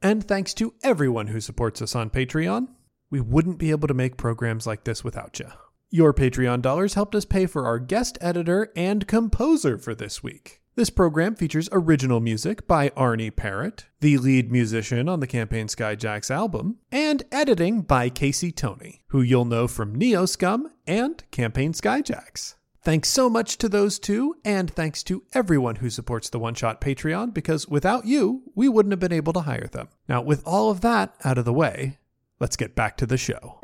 And 0.00 0.22
thanks 0.22 0.54
to 0.54 0.74
everyone 0.84 1.26
who 1.26 1.40
supports 1.40 1.82
us 1.82 1.96
on 1.96 2.08
Patreon. 2.08 2.68
We 3.10 3.20
wouldn't 3.20 3.58
be 3.58 3.72
able 3.72 3.88
to 3.88 3.94
make 3.94 4.16
programs 4.16 4.64
like 4.64 4.84
this 4.84 5.02
without 5.02 5.40
you. 5.40 5.48
Your 5.94 6.14
Patreon 6.14 6.62
dollars 6.62 6.94
helped 6.94 7.14
us 7.14 7.26
pay 7.26 7.44
for 7.44 7.66
our 7.66 7.78
guest 7.78 8.16
editor 8.22 8.72
and 8.74 9.06
composer 9.06 9.76
for 9.76 9.94
this 9.94 10.22
week. 10.22 10.62
This 10.74 10.88
program 10.88 11.34
features 11.34 11.68
original 11.70 12.18
music 12.18 12.66
by 12.66 12.90
Arne 12.96 13.30
Parrott, 13.30 13.84
the 14.00 14.16
lead 14.16 14.50
musician 14.50 15.06
on 15.06 15.20
the 15.20 15.26
Campaign 15.26 15.66
Skyjacks 15.66 16.30
album, 16.30 16.78
and 16.90 17.22
editing 17.30 17.82
by 17.82 18.08
Casey 18.08 18.50
Toney, 18.50 19.02
who 19.08 19.20
you'll 19.20 19.44
know 19.44 19.68
from 19.68 19.94
Neoscum 19.94 20.64
and 20.86 21.30
Campaign 21.30 21.74
Skyjacks. 21.74 22.54
Thanks 22.82 23.10
so 23.10 23.28
much 23.28 23.58
to 23.58 23.68
those 23.68 23.98
two, 23.98 24.36
and 24.46 24.70
thanks 24.70 25.02
to 25.02 25.24
everyone 25.34 25.76
who 25.76 25.90
supports 25.90 26.30
the 26.30 26.38
One 26.38 26.54
Shot 26.54 26.80
Patreon, 26.80 27.34
because 27.34 27.68
without 27.68 28.06
you, 28.06 28.44
we 28.54 28.66
wouldn't 28.66 28.94
have 28.94 28.98
been 28.98 29.12
able 29.12 29.34
to 29.34 29.40
hire 29.40 29.68
them. 29.70 29.88
Now, 30.08 30.22
with 30.22 30.42
all 30.46 30.70
of 30.70 30.80
that 30.80 31.14
out 31.22 31.36
of 31.36 31.44
the 31.44 31.52
way, 31.52 31.98
let's 32.40 32.56
get 32.56 32.74
back 32.74 32.96
to 32.96 33.04
the 33.04 33.18
show. 33.18 33.60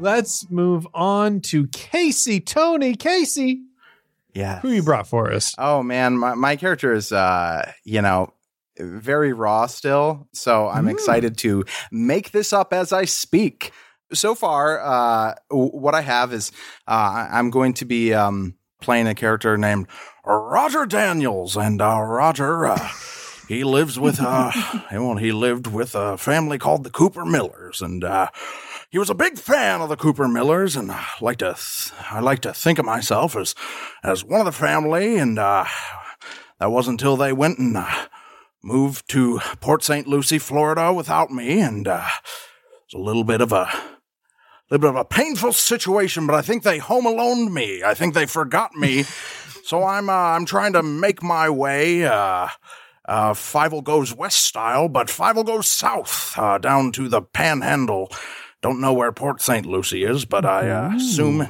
Let's 0.00 0.48
move 0.50 0.86
on 0.94 1.40
to 1.42 1.66
Casey 1.68 2.40
Toney. 2.40 2.94
Casey, 2.94 3.62
Yeah. 4.32 4.60
who 4.60 4.70
you 4.70 4.82
brought 4.82 5.08
for 5.08 5.32
us? 5.32 5.54
Oh 5.58 5.82
man, 5.82 6.16
my, 6.16 6.34
my 6.34 6.56
character 6.56 6.92
is 6.92 7.10
uh, 7.12 7.72
you 7.84 8.00
know, 8.00 8.32
very 8.78 9.32
raw 9.32 9.66
still. 9.66 10.28
So 10.32 10.68
I'm 10.68 10.86
Mm. 10.86 10.90
excited 10.92 11.36
to 11.38 11.64
make 11.90 12.30
this 12.30 12.52
up 12.52 12.72
as 12.72 12.92
I 12.92 13.04
speak. 13.06 13.72
So 14.12 14.34
far, 14.34 14.80
uh, 14.80 15.34
what 15.50 15.94
I 15.94 16.00
have 16.02 16.32
is 16.32 16.52
uh, 16.86 17.26
I'm 17.30 17.50
going 17.50 17.74
to 17.74 17.84
be 17.84 18.14
um, 18.14 18.54
playing 18.80 19.06
a 19.08 19.14
character 19.14 19.58
named 19.58 19.86
Roger 20.24 20.86
Daniels, 20.86 21.56
and 21.56 21.82
uh, 21.82 22.00
Roger, 22.00 22.66
uh, 22.66 22.88
he 23.48 23.64
lives 23.64 23.98
with 23.98 24.20
uh, 24.20 24.52
well, 24.92 25.16
he 25.16 25.32
lived 25.32 25.66
with 25.66 25.94
a 25.94 26.16
family 26.16 26.58
called 26.58 26.84
the 26.84 26.90
Cooper 26.90 27.24
Millers, 27.24 27.82
and 27.82 28.02
uh, 28.04 28.28
he 28.90 28.98
was 28.98 29.10
a 29.10 29.14
big 29.14 29.38
fan 29.38 29.80
of 29.80 29.88
the 29.88 29.96
Cooper 29.96 30.26
Millers, 30.28 30.74
and 30.74 30.90
I 30.90 31.04
like 31.20 31.38
to 31.38 31.54
th- 31.54 31.92
I 32.10 32.20
like 32.20 32.40
to 32.40 32.54
think 32.54 32.78
of 32.78 32.84
myself 32.86 33.36
as 33.36 33.54
as 34.02 34.24
one 34.24 34.40
of 34.40 34.46
the 34.46 34.52
family, 34.52 35.18
and 35.18 35.38
uh, 35.38 35.66
that 36.58 36.70
wasn't 36.70 37.00
until 37.00 37.16
they 37.16 37.32
went 37.32 37.58
and 37.58 37.76
uh, 37.76 38.06
moved 38.62 39.08
to 39.10 39.40
Port 39.60 39.84
St. 39.84 40.06
Lucie, 40.06 40.38
Florida, 40.38 40.92
without 40.92 41.30
me, 41.30 41.60
and 41.60 41.86
uh, 41.86 42.08
it's 42.84 42.94
a 42.94 42.98
little 42.98 43.24
bit 43.24 43.40
of 43.42 43.52
a 43.52 43.68
little 44.70 44.80
bit 44.80 44.90
of 44.90 44.96
a 44.96 45.04
painful 45.04 45.52
situation, 45.52 46.26
but 46.26 46.34
I 46.34 46.42
think 46.42 46.62
they 46.62 46.78
home 46.78 47.06
alone 47.06 47.52
me. 47.52 47.82
I 47.82 47.94
think 47.94 48.14
they 48.14 48.26
forgot 48.26 48.74
me, 48.74 49.02
so 49.64 49.84
I'm 49.84 50.08
uh, 50.08 50.12
I'm 50.12 50.46
trying 50.46 50.72
to 50.72 50.82
make 50.82 51.22
my 51.22 51.50
way. 51.50 52.04
Uh, 52.06 52.48
uh, 53.06 53.32
Fievel 53.32 53.82
goes 53.82 54.14
west 54.14 54.44
style, 54.44 54.86
but 54.86 55.08
Fievel 55.08 55.46
goes 55.46 55.66
south, 55.66 56.34
uh, 56.36 56.58
down 56.58 56.92
to 56.92 57.08
the 57.08 57.22
Panhandle. 57.22 58.12
Don't 58.60 58.80
know 58.80 58.92
where 58.92 59.12
Port 59.12 59.40
St. 59.40 59.64
Lucie 59.66 60.04
is, 60.04 60.24
but 60.24 60.44
I 60.44 60.68
uh, 60.70 60.96
assume 60.96 61.48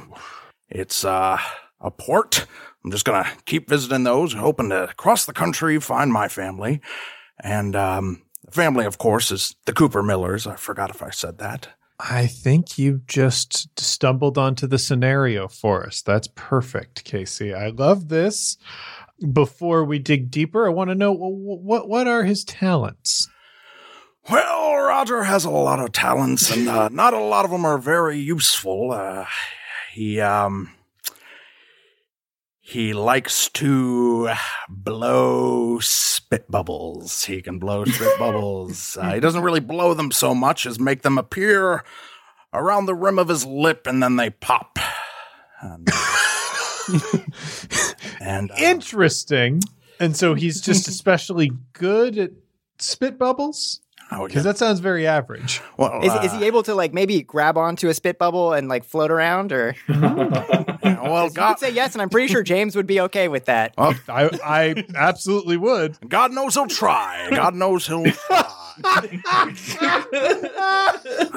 it's 0.69 1.03
uh, 1.03 1.37
a 1.81 1.91
port. 1.91 2.45
I'm 2.83 2.91
just 2.91 3.05
gonna 3.05 3.27
keep 3.45 3.67
visiting 3.67 4.03
those, 4.03 4.33
hoping 4.33 4.69
to 4.69 4.93
cross 4.95 5.25
the 5.25 5.33
country, 5.33 5.79
find 5.79 6.13
my 6.13 6.27
family, 6.27 6.81
and 7.43 7.75
um, 7.75 8.21
the 8.45 8.51
family, 8.51 8.85
of 8.85 8.97
course, 8.97 9.31
is 9.31 9.55
the 9.65 9.73
Cooper 9.73 10.03
Millers. 10.03 10.47
I 10.47 10.55
forgot 10.55 10.89
if 10.89 11.01
I 11.01 11.09
said 11.09 11.39
that. 11.39 11.69
I 11.99 12.27
think 12.27 12.77
you 12.77 13.01
just 13.07 13.77
stumbled 13.77 14.37
onto 14.37 14.67
the 14.67 14.79
scenario 14.79 15.47
for 15.49 15.85
us. 15.85 16.01
That's 16.01 16.29
perfect, 16.33 17.03
Casey. 17.03 17.53
I 17.53 17.69
love 17.69 18.07
this. 18.07 18.57
Before 19.33 19.83
we 19.83 19.99
dig 19.99 20.31
deeper, 20.31 20.65
I 20.65 20.69
want 20.69 20.91
to 20.91 20.95
know 20.95 21.11
what 21.11 21.89
what 21.89 22.07
are 22.07 22.23
his 22.23 22.45
talents? 22.45 23.27
Well, 24.31 24.75
Roger 24.77 25.23
has 25.23 25.45
a 25.45 25.49
lot 25.49 25.79
of 25.79 25.91
talents, 25.91 26.51
and 26.51 26.69
uh, 26.69 26.89
not 26.89 27.13
a 27.13 27.19
lot 27.19 27.45
of 27.45 27.51
them 27.51 27.65
are 27.65 27.77
very 27.79 28.19
useful. 28.19 28.91
Uh, 28.91 29.25
he 29.91 30.19
um 30.21 30.71
he 32.59 32.93
likes 32.93 33.49
to 33.49 34.29
blow 34.69 35.79
spit 35.79 36.49
bubbles. 36.51 37.25
He 37.25 37.41
can 37.41 37.57
blow 37.57 37.85
spit 37.85 38.15
bubbles. 38.19 38.95
Uh, 39.01 39.13
he 39.15 39.19
doesn't 39.19 39.41
really 39.41 39.59
blow 39.59 39.95
them 39.95 40.11
so 40.11 40.35
much 40.35 40.67
as 40.67 40.79
make 40.79 41.01
them 41.01 41.17
appear 41.17 41.83
around 42.53 42.85
the 42.85 42.93
rim 42.93 43.17
of 43.17 43.29
his 43.29 43.45
lip, 43.45 43.87
and 43.87 44.03
then 44.03 44.17
they 44.17 44.29
pop. 44.29 44.77
And, 45.61 45.89
and 48.21 48.51
uh, 48.51 48.55
Interesting. 48.57 49.61
And 49.99 50.15
so 50.15 50.35
he's 50.35 50.61
just 50.61 50.87
especially 50.89 51.51
good 51.73 52.17
at 52.19 52.31
spit 52.77 53.17
bubbles? 53.17 53.81
Oh, 54.11 54.27
Because 54.27 54.43
that 54.43 54.57
sounds 54.57 54.79
very 54.79 55.05
average. 55.07 55.61
well, 55.77 56.01
Is, 56.03 56.11
uh, 56.11 56.21
is 56.23 56.33
he 56.33 56.45
able 56.45 56.63
to 56.63 56.75
like 56.75 56.93
maybe 56.93 57.21
grab 57.21 57.57
onto 57.57 57.87
a 57.89 57.93
spit 57.93 58.17
bubble 58.17 58.53
and 58.53 58.67
like 58.67 58.83
float 58.83 59.11
around, 59.11 59.51
or 59.51 59.75
well, 59.89 61.25
you 61.25 61.31
God, 61.33 61.53
could 61.53 61.59
say 61.59 61.71
yes, 61.71 61.93
and 61.93 62.01
I'm 62.01 62.09
pretty 62.09 62.27
sure 62.31 62.43
James 62.43 62.75
would 62.75 62.87
be 62.87 62.99
okay 63.01 63.27
with 63.27 63.45
that. 63.45 63.73
well, 63.77 63.95
I, 64.07 64.29
I 64.43 64.83
absolutely 64.95 65.57
would. 65.57 65.97
God 66.07 66.31
knows 66.31 66.55
he'll 66.55 66.67
try. 66.67 67.29
God 67.31 67.55
knows 67.55 67.87
he'll 67.87 68.05
try. 68.05 68.55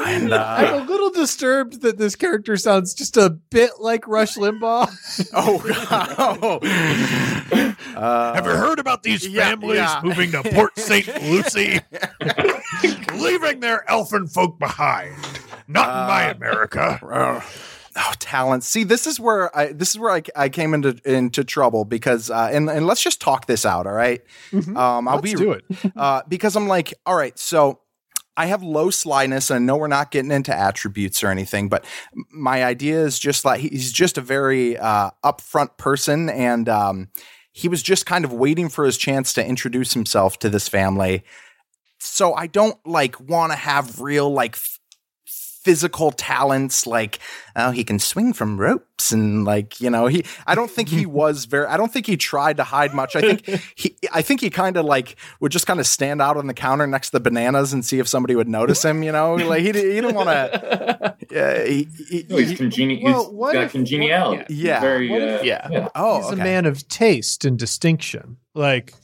and, 0.05 0.32
uh, 0.32 0.45
I'm 0.59 0.82
a 0.82 0.84
little 0.84 1.11
disturbed 1.11 1.82
that 1.82 1.99
this 1.99 2.16
character 2.16 2.57
sounds 2.57 2.95
just 2.95 3.16
a 3.16 3.30
bit 3.30 3.72
like 3.80 4.07
Rush 4.07 4.36
Limbaugh. 4.36 5.30
oh, 5.34 5.59
God. 5.59 6.38
Oh. 6.43 6.59
Uh, 7.97 8.34
Have 8.34 8.47
you 8.47 8.53
heard 8.53 8.78
about 8.78 9.03
these 9.03 9.26
yeah, 9.26 9.51
families 9.51 9.76
yeah. 9.76 10.01
moving 10.03 10.32
to 10.32 10.43
Port 10.43 10.78
St. 10.78 11.07
Lucie? 11.22 11.80
Leaving 13.14 13.61
their 13.61 13.84
Elfinfolk 13.88 14.59
behind. 14.59 15.16
Not 15.68 15.88
in 15.88 15.95
my 15.95 16.30
America. 16.30 16.99
Uh, 17.03 17.40
oh, 17.97 18.12
talent. 18.18 18.64
See, 18.64 18.84
this 18.84 19.07
is 19.07 19.18
where 19.20 19.57
I 19.57 19.72
this 19.72 19.90
is 19.90 19.99
where 19.99 20.12
I, 20.12 20.22
I 20.34 20.49
came 20.49 20.74
into 20.74 20.99
into 21.05 21.45
trouble 21.45 21.84
because 21.84 22.30
uh, 22.30 22.51
and 22.53 22.68
and 22.68 22.86
let's 22.86 23.03
just 23.03 23.20
talk 23.20 23.47
this 23.47 23.64
out. 23.64 23.86
All 23.86 23.93
right? 23.93 24.22
um, 24.53 24.76
I'll 24.76 25.16
Let's 25.16 25.22
be 25.22 25.34
do 25.34 25.53
it. 25.53 25.64
uh, 25.97 26.22
because 26.28 26.57
I'm 26.57 26.68
like, 26.68 26.95
all 27.07 27.16
right, 27.16 27.38
so 27.38 27.80
I 28.36 28.47
have 28.47 28.62
low 28.62 28.90
slyness, 28.90 29.51
and 29.51 29.57
I 29.57 29.59
know 29.61 29.76
we're 29.76 29.88
not 29.88 30.11
getting 30.11 30.30
into 30.30 30.57
attributes 30.57 31.22
or 31.22 31.28
anything, 31.28 31.68
but 31.68 31.84
my 32.30 32.64
idea 32.64 33.05
is 33.05 33.18
just 33.18 33.45
like 33.45 33.61
he's 33.61 33.93
just 33.93 34.16
a 34.16 34.22
very 34.22 34.78
uh, 34.78 35.11
upfront 35.22 35.76
person, 35.76 36.30
and 36.30 36.68
um, 36.68 37.09
he 37.53 37.68
was 37.68 37.82
just 37.82 38.07
kind 38.07 38.24
of 38.24 38.32
waiting 38.32 38.68
for 38.68 38.86
his 38.86 38.97
chance 38.97 39.34
to 39.34 39.47
introduce 39.47 39.93
himself 39.93 40.38
to 40.38 40.49
this 40.49 40.68
family. 40.68 41.24
So 41.99 42.34
I 42.34 42.47
don't 42.47 42.76
like 42.86 43.20
want 43.20 43.53
to 43.53 43.57
have 43.57 44.01
real 44.01 44.32
like 44.32 44.55
f- 44.57 44.80
physical 45.65 46.11
talents 46.11 46.87
like 46.87 47.19
oh 47.55 47.71
he 47.71 47.85
can 47.85 47.99
swing 47.99 48.33
from 48.33 48.59
ropes 48.59 49.13
and 49.13 49.45
like 49.45 49.81
you 49.81 49.89
know 49.89 50.07
he 50.09 50.25
I 50.47 50.55
don't 50.57 50.71
think 50.71 50.89
he 50.89 51.07
was 51.21 51.45
very 51.45 51.67
I 51.67 51.77
don't 51.77 51.93
think 51.93 52.07
he 52.07 52.17
tried 52.17 52.57
to 52.57 52.65
hide 52.65 52.93
much 52.95 53.15
I 53.15 53.21
think 53.21 53.47
he 53.77 53.97
I 54.13 54.23
think 54.23 54.41
he 54.41 54.51
kind 54.51 54.77
of 54.77 54.85
like 54.85 55.17
would 55.41 55.53
just 55.53 55.67
kind 55.67 55.79
of 55.79 55.87
stand 55.87 56.21
out 56.21 56.37
on 56.37 56.47
the 56.49 56.55
counter 56.55 56.87
next 56.87 57.09
to 57.11 57.13
the 57.13 57.21
bananas 57.21 57.73
and 57.73 57.85
see 57.85 57.99
if 58.01 58.09
somebody 58.09 58.35
would 58.35 58.49
notice 58.49 58.85
him 58.85 59.03
you 59.05 59.13
know 59.13 59.35
like 59.37 59.61
he, 59.61 59.67
he 59.67 59.73
didn't 59.73 60.15
want 60.15 60.29
to 60.31 61.17
yeah 61.31 61.65
he, 61.65 61.89
he- 62.09 62.27
No, 62.29 62.37
he's 62.39 62.51
he- 62.51 62.57
congeni- 62.57 63.03
Well, 63.05 63.33
what 63.33 63.53
got 63.53 63.65
if- 63.65 63.73
congeniality. 63.73 64.53
Yeah. 64.55 64.81
Very, 64.81 65.09
What 65.11 65.23
if- 65.23 65.41
uh, 65.41 65.45
yeah. 65.45 65.89
oh 65.95 66.17
he's 66.23 66.33
okay. 66.33 66.41
a 66.41 66.45
man 66.45 66.67
of 66.67 66.87
taste 66.89 67.45
and 67.45 67.59
distinction. 67.59 68.37
Like, 68.55 68.95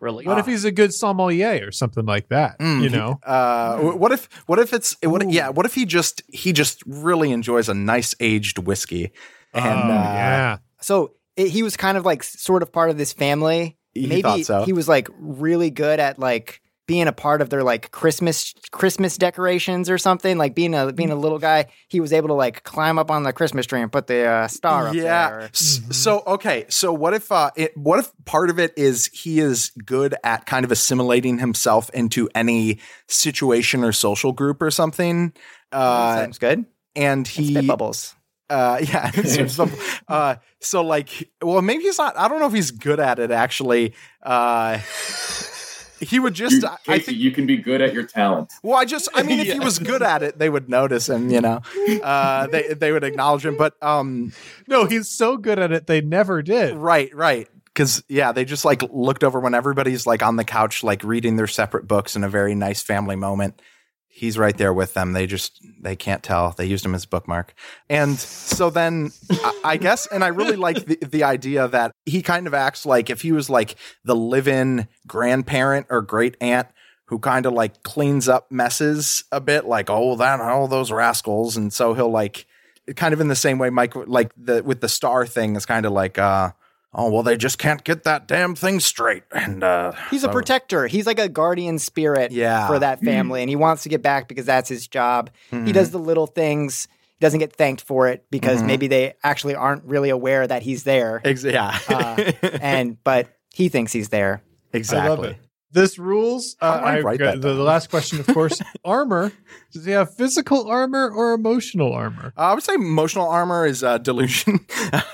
Really? 0.00 0.24
what 0.26 0.38
if 0.38 0.46
he's 0.46 0.64
a 0.64 0.70
good 0.72 0.94
sommelier 0.94 1.66
or 1.66 1.72
something 1.72 2.06
like 2.06 2.28
that? 2.28 2.58
Mm, 2.58 2.82
you 2.82 2.88
he- 2.88 2.96
know? 2.96 3.18
uh, 3.24 3.78
what 3.78 4.12
if 4.12 4.28
what 4.46 4.58
if 4.58 4.72
it's 4.72 4.96
what 5.02 5.28
yeah 5.30 5.48
what 5.48 5.66
if 5.66 5.74
he 5.74 5.84
just 5.84 6.22
he 6.28 6.52
just 6.52 6.82
really 6.86 7.32
enjoys 7.32 7.68
a 7.68 7.74
nice 7.74 8.14
aged 8.20 8.58
whiskey 8.58 9.10
and 9.54 9.64
oh, 9.64 9.94
uh, 9.94 10.12
yeah. 10.14 10.58
So 10.80 11.14
it, 11.36 11.48
he 11.48 11.62
was 11.62 11.76
kind 11.76 11.96
of 11.96 12.04
like 12.04 12.22
sort 12.22 12.62
of 12.62 12.72
part 12.72 12.90
of 12.90 12.98
this 12.98 13.12
family. 13.12 13.76
He 13.94 14.06
Maybe 14.06 14.22
thought 14.22 14.40
so. 14.44 14.64
he 14.64 14.72
was 14.72 14.88
like 14.88 15.08
really 15.18 15.70
good 15.70 15.98
at 15.98 16.18
like 16.18 16.60
being 16.88 17.06
a 17.06 17.12
part 17.12 17.40
of 17.40 17.50
their 17.50 17.62
like 17.62 17.92
Christmas 17.92 18.52
Christmas 18.72 19.16
decorations 19.16 19.88
or 19.88 19.98
something. 19.98 20.38
Like 20.38 20.56
being 20.56 20.74
a 20.74 20.92
being 20.92 21.10
a 21.12 21.14
little 21.14 21.38
guy, 21.38 21.66
he 21.86 22.00
was 22.00 22.12
able 22.12 22.26
to 22.28 22.34
like 22.34 22.64
climb 22.64 22.98
up 22.98 23.10
on 23.12 23.22
the 23.22 23.32
Christmas 23.32 23.66
tree 23.66 23.80
and 23.80 23.92
put 23.92 24.08
the 24.08 24.24
uh, 24.26 24.48
star 24.48 24.88
up 24.88 24.94
yeah. 24.94 25.02
there. 25.30 25.40
S- 25.54 25.82
So 25.92 26.24
okay, 26.26 26.64
so 26.68 26.92
what 26.92 27.14
if 27.14 27.30
uh, 27.30 27.50
it, 27.54 27.76
what 27.76 28.00
if 28.00 28.10
part 28.24 28.50
of 28.50 28.58
it 28.58 28.72
is 28.76 29.06
he 29.12 29.38
is 29.38 29.70
good 29.86 30.16
at 30.24 30.46
kind 30.46 30.64
of 30.64 30.72
assimilating 30.72 31.38
himself 31.38 31.90
into 31.94 32.28
any 32.34 32.80
situation 33.06 33.84
or 33.84 33.92
social 33.92 34.32
group 34.32 34.60
or 34.62 34.70
something, 34.72 35.32
uh, 35.70 36.16
Sounds 36.16 36.38
good. 36.38 36.64
and 36.96 37.26
Spit 37.26 37.44
he 37.44 37.66
bubbles. 37.66 38.14
uh, 38.50 38.78
yeah, 38.82 39.10
so, 39.10 39.46
so, 39.46 39.70
uh, 40.08 40.36
so 40.60 40.82
like, 40.82 41.30
well, 41.42 41.60
maybe 41.60 41.82
he's 41.82 41.98
not. 41.98 42.16
I 42.16 42.28
don't 42.28 42.40
know 42.40 42.46
if 42.46 42.54
he's 42.54 42.70
good 42.70 42.98
at 42.98 43.18
it 43.18 43.30
actually. 43.30 43.92
Uh, 44.22 44.78
he 46.00 46.18
would 46.18 46.34
just. 46.34 46.62
You, 46.62 46.68
I 46.68 46.76
Casey, 46.84 47.04
think 47.06 47.18
you 47.18 47.30
can 47.30 47.46
be 47.46 47.56
good 47.56 47.80
at 47.80 47.92
your 47.94 48.04
talent. 48.04 48.52
Well, 48.62 48.76
I 48.78 48.84
just, 48.84 49.08
I 49.14 49.22
mean, 49.22 49.40
if 49.40 49.52
he 49.52 49.58
was 49.70 49.78
good 49.78 50.02
at 50.02 50.22
it, 50.22 50.38
they 50.38 50.48
would 50.48 50.68
notice 50.68 51.08
him, 51.08 51.30
you 51.30 51.40
know, 51.40 51.60
uh, 52.02 52.46
they, 52.48 52.74
they 52.74 52.92
would 52.92 53.04
acknowledge 53.04 53.44
him. 53.46 53.56
But, 53.56 53.74
um, 53.82 54.32
No, 54.66 54.84
he's 54.86 55.08
so 55.08 55.36
good 55.36 55.58
at 55.58 55.72
it, 55.72 55.86
they 55.86 56.00
never 56.00 56.42
did. 56.42 56.76
right, 56.76 57.14
right. 57.14 57.48
Cause 57.74 58.02
yeah, 58.08 58.32
they 58.32 58.44
just 58.44 58.64
like 58.64 58.82
looked 58.92 59.22
over 59.22 59.38
when 59.38 59.54
everybody's 59.54 60.04
like 60.04 60.20
on 60.24 60.34
the 60.34 60.42
couch, 60.44 60.82
like 60.82 61.04
reading 61.04 61.36
their 61.36 61.46
separate 61.46 61.86
books 61.86 62.16
in 62.16 62.24
a 62.24 62.28
very 62.28 62.56
nice 62.56 62.82
family 62.82 63.14
moment. 63.14 63.62
He's 64.18 64.36
right 64.36 64.56
there 64.58 64.72
with 64.72 64.94
them. 64.94 65.12
They 65.12 65.28
just, 65.28 65.64
they 65.80 65.94
can't 65.94 66.24
tell. 66.24 66.50
They 66.50 66.66
used 66.66 66.84
him 66.84 66.92
as 66.92 67.04
a 67.04 67.08
bookmark. 67.08 67.54
And 67.88 68.18
so 68.18 68.68
then 68.68 69.12
I, 69.62 69.76
guess, 69.76 70.08
and 70.08 70.24
I 70.24 70.28
really 70.28 70.56
like 70.56 70.84
the, 70.86 70.96
the 70.96 71.22
idea 71.22 71.68
that 71.68 71.92
he 72.04 72.20
kind 72.20 72.48
of 72.48 72.52
acts 72.52 72.84
like 72.84 73.10
if 73.10 73.22
he 73.22 73.30
was 73.30 73.48
like 73.48 73.76
the 74.02 74.16
live 74.16 74.48
in 74.48 74.88
grandparent 75.06 75.86
or 75.88 76.02
great 76.02 76.36
aunt 76.40 76.66
who 77.04 77.20
kind 77.20 77.46
of 77.46 77.52
like 77.52 77.84
cleans 77.84 78.28
up 78.28 78.50
messes 78.50 79.22
a 79.30 79.40
bit, 79.40 79.66
like, 79.66 79.88
oh, 79.88 80.16
that, 80.16 80.40
oh, 80.42 80.66
those 80.66 80.90
rascals. 80.90 81.56
And 81.56 81.72
so 81.72 81.94
he'll 81.94 82.10
like, 82.10 82.44
kind 82.96 83.14
of 83.14 83.20
in 83.20 83.28
the 83.28 83.36
same 83.36 83.58
way, 83.58 83.70
Mike, 83.70 83.94
like 83.94 84.32
the, 84.36 84.64
with 84.64 84.80
the 84.80 84.88
star 84.88 85.26
thing 85.26 85.54
is 85.54 85.64
kind 85.64 85.86
of 85.86 85.92
like, 85.92 86.18
uh, 86.18 86.50
oh, 86.94 87.10
well, 87.10 87.22
they 87.22 87.36
just 87.36 87.58
can't 87.58 87.84
get 87.84 88.04
that 88.04 88.26
damn 88.26 88.54
thing 88.54 88.80
straight. 88.80 89.22
And, 89.32 89.62
uh, 89.62 89.92
He's 90.10 90.22
a 90.24 90.26
so- 90.26 90.32
protector. 90.32 90.86
He's 90.86 91.06
like 91.06 91.18
a 91.18 91.28
guardian 91.28 91.78
spirit 91.78 92.32
Yeah. 92.32 92.66
for 92.66 92.78
that 92.78 93.00
family, 93.00 93.40
and 93.42 93.50
he 93.50 93.56
wants 93.56 93.82
to 93.84 93.88
get 93.88 94.02
back 94.02 94.28
because 94.28 94.46
that's 94.46 94.68
his 94.68 94.86
job. 94.88 95.30
Mm-hmm. 95.52 95.66
He 95.66 95.72
does 95.72 95.90
the 95.90 95.98
little 95.98 96.26
things. 96.26 96.88
He 97.18 97.24
doesn't 97.24 97.40
get 97.40 97.52
thanked 97.54 97.82
for 97.82 98.08
it 98.08 98.24
because 98.30 98.62
maybe 98.62 98.86
they 98.86 99.14
actually 99.24 99.54
aren't 99.56 99.84
really 99.84 100.08
aware 100.10 100.46
that 100.46 100.62
he's 100.62 100.84
there. 100.84 101.20
Ex- 101.24 101.42
yeah. 101.44 101.78
Uh, 101.88 102.32
and 102.60 103.02
but 103.02 103.28
he 103.52 103.68
thinks 103.68 103.92
he's 103.92 104.08
there. 104.10 104.42
exactly. 104.72 105.36
I 105.70 105.78
love 105.78 105.84
it. 105.84 105.88
This 105.88 105.98
rules. 105.98 106.56
Uh, 106.60 106.80
I 106.82 106.96
I 106.96 107.00
write 107.00 107.18
got- 107.18 107.34
that 107.34 107.40
the, 107.42 107.54
the 107.54 107.62
last 107.62 107.90
question, 107.90 108.20
of 108.20 108.26
course. 108.34 108.60
armor. 108.84 109.32
Does 109.72 109.84
he 109.84 109.90
have 109.92 110.14
physical 110.14 110.68
armor 110.68 111.10
or 111.10 111.34
emotional 111.34 111.92
armor? 111.92 112.32
Uh, 112.36 112.40
I 112.40 112.54
would 112.54 112.62
say 112.62 112.74
emotional 112.74 113.28
armor 113.28 113.66
is 113.66 113.82
uh, 113.84 113.98
delusion. 113.98 114.60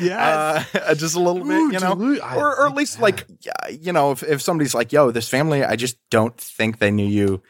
Yes. 0.00 0.66
Uh, 0.74 0.94
just 0.94 1.14
a 1.16 1.20
little 1.20 1.42
Ooh, 1.46 1.70
bit, 1.70 1.74
you 1.74 1.86
know, 1.86 1.94
delu- 1.96 2.36
or, 2.36 2.56
or 2.60 2.66
at 2.66 2.74
least 2.74 2.96
that. 2.96 3.02
like, 3.02 3.26
you 3.80 3.92
know, 3.92 4.12
if, 4.12 4.22
if 4.22 4.42
somebody's 4.42 4.74
like, 4.74 4.92
yo, 4.92 5.10
this 5.10 5.28
family, 5.28 5.64
I 5.64 5.76
just 5.76 5.96
don't 6.10 6.36
think 6.38 6.78
they 6.78 6.90
knew 6.90 7.06
you 7.06 7.42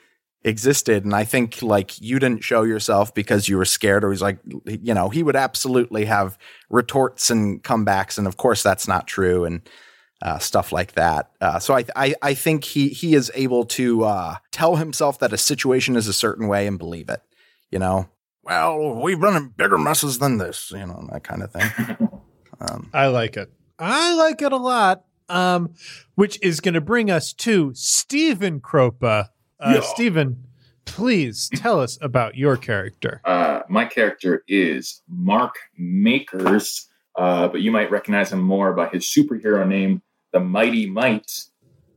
existed. 0.45 1.05
And 1.05 1.15
I 1.15 1.25
think 1.25 1.61
like 1.63 2.01
you 2.01 2.19
didn't 2.19 2.45
show 2.45 2.63
yourself 2.63 3.13
because 3.15 3.49
you 3.49 3.57
were 3.57 3.65
scared 3.65 4.05
or 4.05 4.11
he's 4.13 4.23
like, 4.23 4.39
you 4.67 4.95
know, 4.95 5.09
he 5.09 5.23
would 5.23 5.37
absolutely 5.37 6.05
have 6.05 6.39
retorts 6.71 7.31
and 7.31 7.63
comebacks. 7.63 8.17
And 8.19 8.27
of 8.27 8.37
course 8.37 8.63
that's 8.63 8.87
not 8.87 9.07
true. 9.09 9.45
And, 9.45 9.63
uh, 10.23 10.39
stuff 10.39 10.73
like 10.73 10.93
that. 10.93 11.31
Uh, 11.41 11.59
so 11.59 11.75
I, 11.75 11.85
I, 11.95 12.15
I 12.23 12.35
think 12.35 12.65
he, 12.65 12.89
he 12.89 13.15
is 13.15 13.31
able 13.35 13.65
to, 13.67 14.05
uh, 14.05 14.37
tell 14.53 14.77
himself 14.77 15.19
that 15.19 15.33
a 15.33 15.39
situation 15.39 15.97
is 15.97 16.09
a 16.09 16.13
certain 16.13 16.49
way 16.49 16.67
and 16.67 16.79
believe 16.79 17.09
it, 17.09 17.21
you 17.71 17.79
know? 17.79 18.09
Well, 18.43 19.01
we've 19.03 19.21
run 19.21 19.37
in 19.37 19.49
bigger 19.49 19.77
messes 19.79 20.19
than 20.19 20.39
this, 20.39 20.71
you 20.71 20.87
know, 20.87 21.07
that 21.13 21.25
kind 21.25 21.43
of 21.43 21.53
thing. 21.53 22.09
Um, 22.59 22.89
I 22.95 23.09
like 23.09 23.37
it. 23.37 23.53
I 23.79 24.15
like 24.15 24.41
it 24.41 24.51
a 24.51 24.57
lot. 24.57 25.05
Um, 25.29 25.75
which 26.15 26.39
is 26.43 26.61
going 26.61 26.73
to 26.73 26.81
bring 26.81 27.11
us 27.11 27.35
to 27.35 27.73
Stephen 27.75 28.61
Kropa. 28.61 29.29
Uh, 29.61 29.73
Yeah. 29.75 29.81
Stephen, 29.83 30.45
please 30.87 31.51
tell 31.55 31.81
us 31.81 31.99
about 32.01 32.35
your 32.35 32.57
character. 32.57 33.21
Uh, 33.27 33.61
my 33.69 33.85
character 33.85 34.43
is 34.49 35.03
Mark 35.07 35.57
Makers, 35.77 36.89
uh, 37.17 37.49
but 37.49 37.61
you 37.61 37.71
might 37.71 37.91
recognize 37.91 38.33
him 38.33 38.41
more 38.41 38.73
by 38.73 38.89
his 38.89 39.05
superhero 39.05 39.67
name, 39.67 40.03
the 40.33 40.41
Mighty 40.41 40.87
Might. 40.87 41.47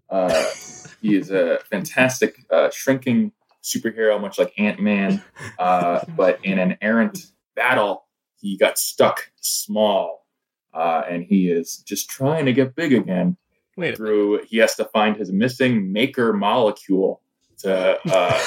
Uh, 0.09 0.45
he 1.01 1.15
is 1.15 1.31
a 1.31 1.59
fantastic 1.69 2.45
uh, 2.49 2.69
shrinking 2.71 3.31
superhero, 3.63 4.19
much 4.19 4.39
like 4.39 4.53
Ant 4.57 4.79
Man, 4.79 5.21
uh, 5.57 6.01
but 6.15 6.43
in 6.43 6.59
an 6.59 6.77
errant 6.81 7.31
battle, 7.55 8.05
he 8.39 8.57
got 8.57 8.77
stuck 8.77 9.31
small, 9.41 10.25
uh, 10.73 11.03
and 11.09 11.23
he 11.23 11.49
is 11.49 11.77
just 11.85 12.09
trying 12.09 12.45
to 12.45 12.53
get 12.53 12.75
big 12.75 12.93
again. 12.93 13.37
Wait 13.77 13.95
through 13.95 14.43
he 14.45 14.57
has 14.57 14.75
to 14.75 14.83
find 14.85 15.15
his 15.15 15.31
missing 15.31 15.93
maker 15.93 16.33
molecule 16.33 17.21
to 17.59 17.97
uh, 18.11 18.43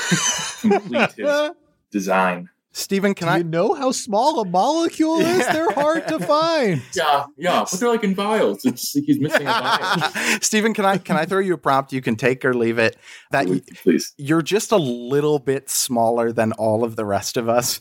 complete 0.61 1.13
his 1.13 1.51
design. 1.91 2.49
Stephen, 2.75 3.15
can 3.15 3.29
Do 3.29 3.35
I 3.35 3.37
you 3.39 3.45
know 3.45 3.75
how 3.75 3.93
small 3.93 4.41
a 4.41 4.47
molecule 4.47 5.21
is? 5.21 5.47
They're 5.47 5.71
hard 5.73 6.09
to 6.09 6.19
find. 6.19 6.83
Yeah, 6.95 7.25
yeah, 7.37 7.65
but 7.71 7.79
they're 7.81 7.89
like 7.89 8.05
in 8.05 8.15
vials. 8.15 8.65
It's 8.65 8.95
like 8.95 9.05
he's 9.05 9.19
missing 9.21 9.43
a 9.43 9.45
vial. 9.45 10.11
Stephen, 10.41 10.73
can 10.75 10.85
I 10.85 10.99
can 10.99 11.17
I 11.17 11.25
throw 11.27 11.39
you 11.41 11.55
a 11.55 11.59
prompt? 11.59 11.93
You 11.93 12.01
can 12.01 12.17
take 12.17 12.45
or 12.45 12.55
leave 12.55 12.79
it. 12.79 12.97
That 13.31 13.47
y- 13.49 13.61
Please. 13.83 14.15
you're 14.17 14.43
just 14.43 14.73
a 14.73 14.77
little 14.77 15.39
bit 15.39 15.69
smaller 15.71 16.33
than 16.33 16.53
all 16.53 16.85
of 16.85 16.97
the 16.97 17.05
rest 17.05 17.37
of 17.37 17.49
us, 17.49 17.79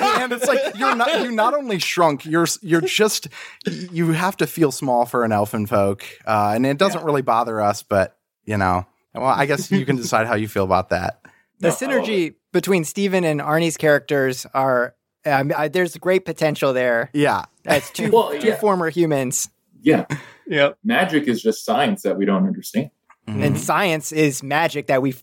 and 0.00 0.32
it's 0.32 0.46
like 0.46 0.76
you're 0.76 0.94
not 0.96 1.22
you 1.22 1.32
not 1.32 1.54
only 1.54 1.78
shrunk, 1.78 2.24
you're 2.24 2.46
you're 2.62 2.80
just 2.80 3.28
you 3.66 4.12
have 4.12 4.36
to 4.38 4.46
feel 4.46 4.72
small 4.72 5.06
for 5.06 5.24
an 5.24 5.30
Elfinfolk, 5.32 6.02
uh, 6.26 6.52
and 6.54 6.66
it 6.66 6.78
doesn't 6.78 7.04
really 7.04 7.22
bother 7.22 7.60
us, 7.60 7.82
but 7.82 8.16
you 8.44 8.56
know, 8.56 8.86
well, 9.14 9.26
I 9.26 9.46
guess 9.46 9.70
you 9.70 9.84
can 9.86 9.96
decide 9.96 10.26
how 10.26 10.34
you 10.34 10.48
feel 10.48 10.64
about 10.64 10.90
that. 10.90 11.20
The 11.58 11.68
No, 11.68 11.68
I 11.68 11.70
love 11.70 12.04
synergy 12.04 12.34
between 12.56 12.84
Stephen 12.84 13.22
and 13.24 13.42
Arne's 13.42 13.76
characters 13.76 14.46
are 14.54 14.94
um, 15.26 15.52
I, 15.56 15.68
there's 15.68 15.94
great 15.98 16.24
potential 16.24 16.72
there. 16.72 17.10
Yeah, 17.12 17.44
As 17.66 17.90
two, 17.90 18.10
Well, 18.12 18.30
two 18.40 18.48
yeah. 18.48 18.56
former 18.56 18.88
humans, 18.90 19.50
Yeah, 19.82 20.06
Yep. 20.46 20.78
magic 20.84 21.28
is 21.28 21.42
just 21.42 21.64
science 21.64 22.02
that 22.02 22.16
we 22.16 22.24
don't 22.24 22.46
understand. 22.46 22.90
Mm-hmm. 23.28 23.42
and 23.42 23.60
science 23.60 24.12
is 24.12 24.42
magic 24.42 24.86
that 24.86 25.02
we 25.02 25.14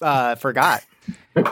uh, 0.00 0.34
forgot. 0.34 0.82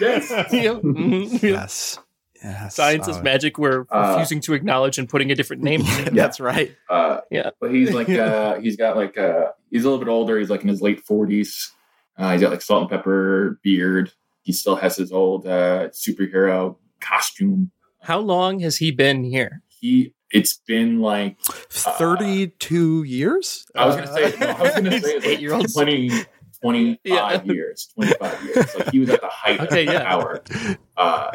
Yes. 0.00 0.30
Yep. 0.52 0.82
Mhm. 0.82 1.42
yes, 1.42 1.98
yes. 2.42 2.74
Science 2.74 3.08
is 3.08 3.16
Oh, 3.18 3.22
magic 3.22 3.58
we're 3.58 3.84
Uh, 3.90 4.10
refusing 4.12 4.40
to 4.42 4.54
acknowledge 4.54 4.98
and 4.98 5.08
putting 5.08 5.30
a 5.30 5.34
different 5.34 5.62
name 5.62 5.82
on 5.82 6.00
it. 6.06 6.14
That's 6.14 6.38
right. 6.40 6.74
Uh, 6.88 7.20
Yeah. 7.30 7.50
but 7.60 7.70
he's 7.74 7.92
like 7.92 8.08
uh, 8.08 8.60
he's 8.60 8.76
got 8.76 8.96
like 8.96 9.18
uh, 9.18 9.46
he's 9.70 9.84
a 9.84 9.88
little 9.90 10.02
bit 10.04 10.10
older. 10.10 10.38
He's 10.38 10.50
like 10.50 10.62
in 10.62 10.68
his 10.68 10.80
late 10.80 11.04
forties. 11.04 11.72
Uh, 12.16 12.32
he's 12.32 12.40
got 12.40 12.50
like 12.50 12.62
salt 12.62 12.82
and 12.82 12.90
pepper 12.90 13.58
beard. 13.62 14.12
He 14.46 14.52
still 14.52 14.76
has 14.76 14.96
his 14.96 15.10
old 15.10 15.44
uh, 15.44 15.88
superhero 15.88 16.76
costume. 17.00 17.72
How 18.00 18.20
long 18.20 18.60
has 18.60 18.76
he 18.76 18.92
been 18.92 19.24
here? 19.24 19.60
He 19.66 20.14
it's 20.30 20.60
been 20.68 21.00
like 21.00 21.36
Thirty-two 21.40 23.02
years. 23.02 23.66
I 23.74 23.86
was 23.86 23.96
gonna 23.96 24.06
say 24.12 24.34
no, 24.38 24.46
I 24.46 24.62
was 24.62 24.74
gonna 24.76 25.00
say 25.00 25.16
eight 25.24 25.40
year 25.40 25.52
old 25.52 25.66
20, 25.72 26.10
25 26.62 26.98
Yeah. 27.04 27.42
years, 27.42 27.88
twenty 27.92 28.12
five 28.20 28.40
years. 28.44 28.74
Like 28.76 28.90
he 28.92 29.00
was 29.00 29.10
at 29.10 29.20
the 29.20 29.28
height 29.28 29.60
Okay, 29.62 29.84
of 29.88 29.92
yeah. 29.94 30.04
power 30.04 30.40
uh, 30.96 31.30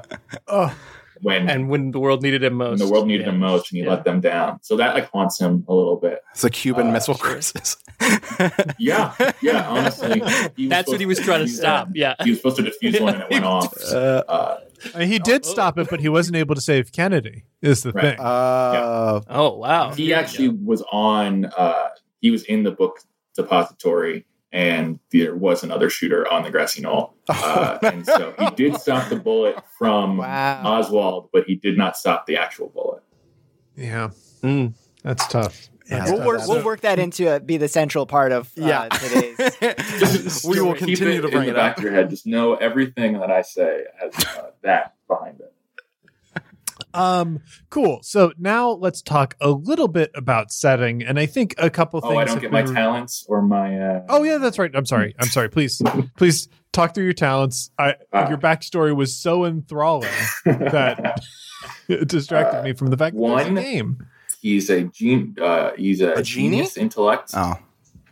Oh, 0.47 0.74
when 1.22 1.49
And 1.49 1.69
when 1.69 1.91
the 1.91 1.99
world 1.99 2.22
needed 2.24 2.43
him 2.43 2.53
most. 2.55 2.69
when 2.69 2.80
the 2.80 2.91
world 2.93 3.07
needed 3.07 3.26
Yeah. 3.28 3.34
him 3.34 3.39
most, 3.39 3.72
and 3.72 3.78
he 3.80 3.84
Yeah. 3.84 3.91
let 3.91 4.03
them 4.03 4.19
down. 4.22 4.59
So 4.61 4.76
that 4.78 4.93
like 4.95 5.09
haunts 5.11 5.39
him 5.39 5.63
a 5.67 5.74
little 5.74 5.95
bit. 5.97 6.22
It's 6.32 6.43
a 6.43 6.49
Cuban 6.49 6.88
Uh, 6.89 6.91
Missile. 6.93 7.15
Crisis. 7.15 7.78
Yeah, 8.80 9.13
yeah. 9.41 9.67
Honestly, 9.69 10.22
That's 10.67 10.88
what 10.89 10.99
he 10.99 11.05
was 11.05 11.19
trying 11.19 11.45
to 11.45 11.47
stop. 11.51 11.88
one. 11.88 11.93
Yeah. 11.95 12.15
He 12.24 12.32
was 12.32 12.39
supposed 12.39 12.57
to 12.57 12.63
defuse 12.63 12.99
one, 12.99 13.13
and 13.15 13.24
it 13.24 13.30
went 13.30 13.45
off. 13.55 13.74
uh, 13.91 14.24
Uh, 14.28 14.57
and 14.95 15.03
he 15.11 15.19
did 15.19 15.45
Oh. 15.45 15.49
stop 15.49 15.78
it, 15.78 15.88
but 15.89 15.99
he 15.99 16.09
wasn't 16.09 16.38
able 16.38 16.55
to 16.55 16.61
save 16.61 16.91
Kennedy. 16.91 17.43
Is 17.61 17.84
the 17.84 17.91
Right. 17.91 18.03
thing? 18.17 18.19
uh, 18.19 19.22
Oh 19.30 19.57
wow. 19.57 19.91
he 19.93 20.13
actually 20.13 20.49
was 20.49 20.84
on. 20.91 21.45
Uh, 21.55 21.89
he 22.22 22.32
was 22.32 22.43
in 22.43 22.63
the 22.63 22.72
book 22.72 22.99
depository, 23.36 24.26
and 24.51 24.99
there 25.11 25.35
was 25.35 25.63
another 25.63 25.89
shooter 25.89 26.27
on 26.31 26.43
the 26.43 26.51
grassy 26.51 26.81
knoll, 26.81 27.15
uh, 27.29 27.77
and 27.83 28.05
so 28.05 28.33
he 28.39 28.49
did 28.55 28.75
stop 28.79 29.09
the 29.09 29.15
bullet 29.15 29.55
from 29.77 30.17
Wow. 30.17 30.61
Oswald, 30.65 31.29
but 31.33 31.45
he 31.45 31.55
did 31.55 31.77
not 31.77 31.95
stop 31.97 32.25
the 32.25 32.37
actual 32.37 32.69
bullet. 32.69 33.03
yeah, 33.75 34.09
Mm. 34.43 34.73
that's 35.03 35.27
tough. 35.27 35.69
Yeah. 35.89 36.05
We'll 36.09 36.25
work, 36.25 36.41
we'll 36.47 36.63
work 36.63 36.81
that 36.81 36.99
into 36.99 37.29
uh, 37.29 37.39
be 37.39 37.57
the 37.57 37.67
central 37.67 38.05
part 38.05 38.31
of 38.31 38.47
uh, 38.57 38.65
yeah. 38.65 38.87
today's. 38.87 39.37
Just 39.99 40.45
we 40.45 40.61
will 40.61 40.73
continue 40.73 41.19
it 41.19 41.21
to 41.21 41.27
bring 41.27 41.43
in 41.43 41.49
it 41.49 41.51
the 41.51 41.53
back 41.53 41.71
up. 41.73 41.77
of 41.79 41.83
your 41.83 41.91
head. 41.93 42.09
Just 42.09 42.25
know 42.25 42.55
everything 42.55 43.19
that 43.19 43.29
I 43.29 43.41
say 43.41 43.83
has 43.99 44.13
uh, 44.37 44.51
that 44.63 44.95
behind 45.09 45.41
it. 45.41 45.50
Um, 46.93 47.39
cool. 47.69 47.99
So 48.03 48.33
now 48.37 48.69
let's 48.71 49.01
talk 49.01 49.35
a 49.41 49.49
little 49.49 49.87
bit 49.87 50.11
about 50.15 50.51
setting, 50.51 51.03
and 51.03 51.19
I 51.19 51.25
think 51.25 51.55
a 51.57 51.69
couple 51.69 52.01
things. 52.01 52.13
Oh, 52.13 52.17
I 52.17 52.25
don't 52.25 52.39
get 52.41 52.51
we 52.51 52.61
my 52.61 52.67
were- 52.67 52.73
talents 52.73 53.25
or 53.27 53.41
my. 53.41 53.77
Uh, 53.79 54.05
Oh 54.09 54.23
yeah, 54.23 54.37
that's 54.37 54.57
right. 54.59 54.71
I'm 54.73 54.85
sorry. 54.85 55.15
I'm 55.19 55.27
sorry. 55.27 55.49
Please, 55.49 55.81
please 56.17 56.47
talk 56.73 56.93
through 56.93 57.03
your 57.05 57.13
talents. 57.13 57.71
I 57.79 57.95
Ah. 58.13 58.27
your 58.29 58.37
backstory 58.37 58.95
was 58.95 59.15
so 59.15 59.45
enthralling 59.45 60.09
that 60.45 61.21
it 61.87 62.07
distracted 62.07 62.63
me 62.63 62.73
from 62.73 62.87
the 62.87 62.97
fact 62.97 63.15
that 63.15 63.19
it 63.21 63.21
was 63.21 63.41
a 63.47 63.51
one- 63.53 63.55
game. 63.55 64.05
he's 64.41 64.69
a 64.69 64.83
gen- 64.83 65.35
uh, 65.41 65.71
He's 65.77 66.01
a, 66.01 66.13
A 66.13 66.23
genius 66.23 66.77
intellect. 66.77 67.31
oh, 67.35 67.55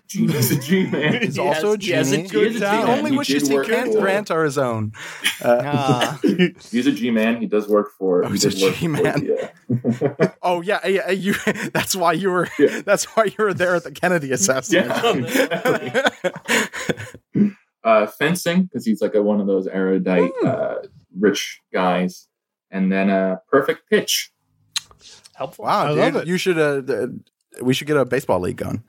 Genius, 0.10 0.50
a 0.52 0.60
G 0.60 0.88
man. 0.88 1.22
he's 1.22 1.36
He 1.36 1.42
also 1.42 1.68
a 1.74 1.76
has- 1.78 1.86
he 1.86 1.92
has 1.92 2.12
a 2.12 2.16
genie. 2.18 2.30
good 2.30 2.54
the 2.56 2.60
talent. 2.62 2.90
only 2.98 3.12
He 3.12 3.18
wishes 3.18 3.44
did 3.48 3.62
he 3.66 3.72
can't 3.72 3.94
grant 3.94 4.32
are 4.32 4.44
his 4.44 4.58
own. 4.58 4.92
Uh, 5.42 5.48
Uh, 5.48 6.18
He's 6.70 6.86
a 6.88 6.92
G 6.92 7.12
man. 7.12 7.40
He 7.40 7.46
does 7.48 7.70
work 7.70 7.92
for. 7.98 8.26
Oh, 8.26 8.30
he's 8.30 8.44
a 8.44 8.50
does 8.50 8.62
work 8.62 8.74
for 8.74 8.80
G-man. 8.80 9.24
the, 9.70 10.34
oh 10.42 10.60
yeah, 10.62 10.86
yeah. 10.86 11.10
You. 11.12 11.34
That's 11.72 11.96
why 11.96 12.12
you 12.14 12.30
were. 12.32 12.50
Yeah. 12.60 12.82
That's 12.82 13.06
why 13.16 13.26
you 13.26 13.36
were 13.38 13.54
there 13.54 13.76
at 13.76 13.86
the 13.86 13.92
Kennedy 13.92 14.32
assassination. 14.34 15.26
Yeah. 15.26 16.10
uh, 17.84 18.08
fencing 18.08 18.64
because 18.64 18.86
he's 18.86 19.02
like 19.02 19.16
a, 19.16 19.22
one 19.22 19.40
of 19.40 19.48
those 19.48 19.68
erudite, 19.68 20.32
Hmm. 20.42 20.48
uh, 20.48 20.74
rich 21.18 21.62
guys, 21.72 22.28
and 22.72 22.92
then 22.92 23.10
uh, 23.10 23.38
perfect 23.50 23.90
pitch. 23.90 24.32
Helpful. 25.36 25.66
wow, 25.66 25.86
I 25.86 25.90
dude, 25.90 25.98
love 26.00 26.16
it. 26.24 26.28
you 26.28 26.38
should. 26.38 26.58
Uh, 26.60 26.82
th- 26.82 27.10
we 27.62 27.74
should 27.74 27.88
get 27.88 27.96
a 27.98 28.04
baseball 28.06 28.40
league 28.42 28.58
going. 28.58 28.84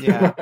Yeah. 0.00 0.32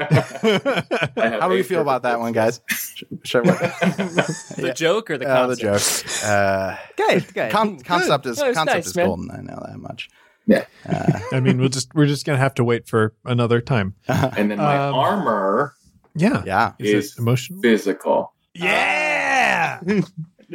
How 1.41 1.49
do 1.49 1.55
we 1.55 1.63
feel 1.63 1.81
about 1.81 2.03
that 2.03 2.19
one, 2.21 2.33
guys? 2.33 2.61
Should 3.25 3.45
we? 3.47 3.51
The 3.53 4.55
Yeah. 4.69 4.73
joke 4.73 5.11
or 5.11 5.19
the 5.19 5.27
Uh, 5.29 5.47
the 5.49 5.57
concept? 5.57 6.23
joke. 6.23 6.29
Uh, 6.29 6.77
Good, 6.97 7.35
good. 7.35 7.53
con- 7.53 7.81
concept 7.81 8.27
is 8.27 8.37
That 8.37 8.49
was 8.49 8.57
concept 8.57 8.77
nice, 8.77 8.87
is 8.87 8.97
man. 8.97 9.07
golden. 9.07 9.31
I 9.31 9.41
know 9.41 9.63
that 9.69 9.79
much. 9.79 10.09
Yeah. 10.47 10.65
Uh, 10.89 11.19
I 11.33 11.41
mean, 11.41 11.59
we'll 11.59 11.69
just 11.69 11.95
we're 11.95 12.07
just 12.07 12.25
gonna 12.25 12.39
have 12.39 12.55
to 12.55 12.65
wait 12.65 12.87
for 12.89 13.15
another 13.25 13.61
time. 13.61 13.95
And 14.09 14.51
then 14.51 14.59
my 14.59 14.77
Um, 14.77 14.95
armor 14.95 15.75
Yeah. 16.15 16.43
yeah. 16.47 16.73
Is, 16.79 16.93
is 17.07 17.13
it 17.13 17.19
emotional? 17.19 17.61
physical. 17.63 18.33
Yeah. 18.55 19.81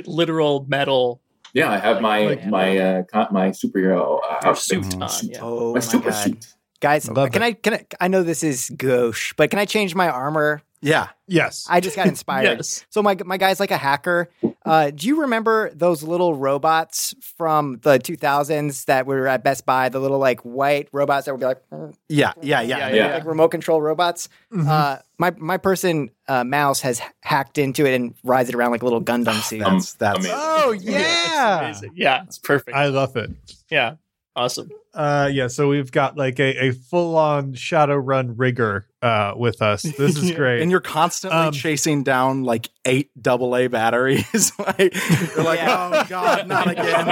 Literal 0.06 0.66
metal. 0.70 1.22
Yeah, 1.54 1.70
I 1.70 1.78
have 1.78 2.00
my 2.02 2.20
Like- 2.26 2.48
my 2.48 2.78
uh, 2.78 3.04
my 3.32 3.50
superhero 3.50 4.20
uh, 4.24 4.40
Your 4.42 4.50
outfit. 4.52 4.86
suit 4.86 5.02
on. 5.02 5.10
Yeah. 5.24 5.40
Oh 5.42 5.68
my 5.70 5.74
my 5.76 5.80
super 5.82 6.10
god, 6.12 6.24
suit. 6.24 6.48
Guys! 6.82 7.10
Love 7.10 7.32
Can 7.32 7.42
it. 7.42 7.46
I? 7.46 7.54
Can 7.54 7.74
I? 7.76 7.86
I 8.02 8.08
know 8.10 8.24
this 8.24 8.44
is 8.44 8.70
gauche, 8.76 9.34
but 9.38 9.50
can 9.50 9.60
I 9.60 9.66
change 9.66 9.96
my 9.96 10.10
armor? 10.10 10.62
Yeah. 10.84 11.10
Yes. 11.28 11.68
I 11.70 11.80
just 11.80 11.96
got 11.96 12.08
inspired. 12.16 12.58
Yes. 12.58 12.86
So 12.90 13.04
my 13.04 13.16
my 13.24 13.38
guy's 13.38 13.60
like 13.60 13.70
a 13.72 13.78
hacker. 13.78 14.30
Uh, 14.66 14.90
do 14.90 15.08
you 15.08 15.22
remember 15.22 15.70
those 15.76 16.02
little 16.04 16.34
robots 16.36 17.14
from 17.38 17.80
the 17.84 17.98
2000s 18.00 18.86
that 18.86 19.06
were 19.06 19.28
at 19.28 19.44
Best 19.44 19.66
Buy? 19.66 19.90
The 19.90 20.00
little 20.00 20.18
like 20.20 20.40
white 20.42 20.90
robots 20.92 21.26
that 21.28 21.34
would 21.34 21.40
be 21.40 21.46
like, 21.46 21.62
"Mm," 21.72 21.94
Yeah. 22.10 22.34
Yeah. 22.42 22.62
Yeah. 22.62 22.78
Yeah, 22.78 22.94
Yeah. 22.96 23.14
like 23.16 23.26
remote 23.26 23.50
control 23.50 23.80
robots. 23.80 24.28
Mhm. 24.52 24.68
Uh, 24.68 24.98
my 25.20 25.32
my 25.38 25.58
person 25.58 26.10
uh, 26.28 26.44
mouse 26.44 26.82
has 26.82 27.00
hacked 27.22 27.60
into 27.60 27.86
it 27.86 27.94
and 27.94 28.16
rides 28.24 28.50
it 28.50 28.56
around 28.56 28.72
like 28.72 28.82
a 28.82 28.86
little 28.86 29.04
Gundam 29.04 29.40
suit. 29.44 29.60
That's 29.60 29.94
that's. 29.94 30.18
Amazing. 30.20 30.36
oh 30.36 30.72
It's 30.74 30.84
yeah. 30.84 31.60
amazing. 31.60 31.92
Yeah, 31.96 32.24
it's 32.24 32.40
perfect. 32.40 32.76
I 32.76 32.88
love 32.88 33.16
it. 33.18 33.30
yeah. 33.70 33.96
Awesome. 34.36 34.70
Uh, 34.94 35.30
yeah. 35.32 35.48
So 35.48 35.68
we've 35.68 35.92
got 35.92 36.18
like 36.18 36.40
a, 36.40 36.68
a 36.68 36.72
full 36.72 37.18
on 37.18 37.54
Shadowrun 37.54 38.34
rigger 38.38 38.88
uh, 39.02 39.34
with 39.36 39.62
us. 39.62 39.82
This 39.84 40.18
is 40.18 40.32
great. 40.36 40.62
And 40.62 40.70
you're 40.72 40.80
constantly 40.80 41.40
Um, 41.40 41.52
chasing 41.52 42.04
down 42.04 42.44
like 42.44 42.70
eight 42.86 43.10
double 43.22 43.56
A 43.56 43.68
batteries. 43.68 44.52
like 44.60 44.94
you're 45.36 45.44
like, 45.44 45.60
Yeah. 45.60 45.90
oh 45.94 46.06
god, 46.10 46.48
not 46.48 46.68
again. 46.72 47.08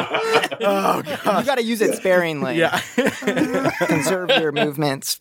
Oh 0.61 1.01
god, 1.23 1.39
you 1.39 1.45
got 1.45 1.57
to 1.57 1.63
use 1.63 1.81
it 1.81 1.95
sparingly. 1.95 2.57
Yeah. 2.57 2.79
conserve 3.87 4.29
your 4.31 4.51
movements. 4.51 5.19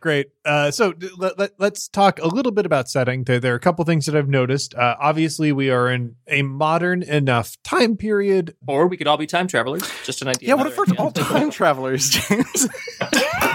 Great. 0.00 0.28
Uh, 0.44 0.70
so 0.70 0.92
d- 0.92 1.10
let, 1.16 1.38
let, 1.38 1.72
us 1.72 1.88
talk 1.88 2.18
a 2.20 2.26
little 2.26 2.52
bit 2.52 2.66
about 2.66 2.88
setting. 2.88 3.24
There, 3.24 3.40
there 3.40 3.52
are 3.52 3.56
a 3.56 3.60
couple 3.60 3.84
things 3.84 4.06
that 4.06 4.16
I've 4.16 4.28
noticed. 4.28 4.74
Uh, 4.74 4.96
obviously, 5.00 5.52
we 5.52 5.70
are 5.70 5.90
in 5.90 6.16
a 6.26 6.42
modern 6.42 7.02
enough 7.02 7.56
time 7.62 7.96
period. 7.96 8.54
Or 8.66 8.86
we 8.86 8.96
could 8.96 9.06
all 9.06 9.16
be 9.16 9.26
time 9.26 9.46
travelers. 9.46 9.82
Just 10.04 10.22
an 10.22 10.28
idea. 10.28 10.48
yeah, 10.50 10.54
what 10.54 10.66
if 10.66 10.76
Another 10.76 10.94
we're 10.98 11.04
all 11.04 11.10
time 11.12 11.50
travelers, 11.50 12.10
James? 12.10 12.68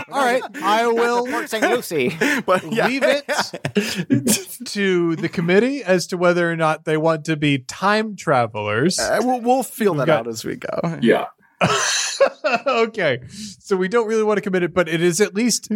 All 0.10 0.24
right, 0.24 0.42
I 0.62 0.88
will 0.88 1.26
Port 1.26 1.50
St. 1.50 1.64
Lucie. 1.64 2.16
but 2.46 2.72
yeah. 2.72 2.88
leave 2.88 3.04
it 3.04 3.26
to 4.66 5.16
the 5.16 5.30
committee 5.30 5.84
as 5.84 6.08
to 6.08 6.18
whether 6.18 6.50
or 6.52 6.56
not 6.56 6.86
they 6.86 6.98
want 6.98 7.26
to 7.26 7.36
be 7.36 7.60
time 7.60 8.16
travelers. 8.16 9.00
Uh, 9.00 9.20
we'll, 9.24 9.42
we'll 9.42 9.64
feel 9.64 9.94
We've 9.94 10.00
that 10.00 10.08
got- 10.08 10.20
out 10.22 10.28
as 10.28 10.46
we 10.46 10.56
go. 10.56 10.98
Yeah. 11.02 11.28
okay 12.68 13.22
so 13.60 13.78
we 13.78 13.88
don't 13.88 14.08
really 14.08 14.24
want 14.24 14.38
to 14.38 14.42
commit 14.42 14.62
it 14.62 14.74
but 14.74 14.90
it 14.90 15.02
is 15.02 15.22
at 15.22 15.34
least 15.34 15.70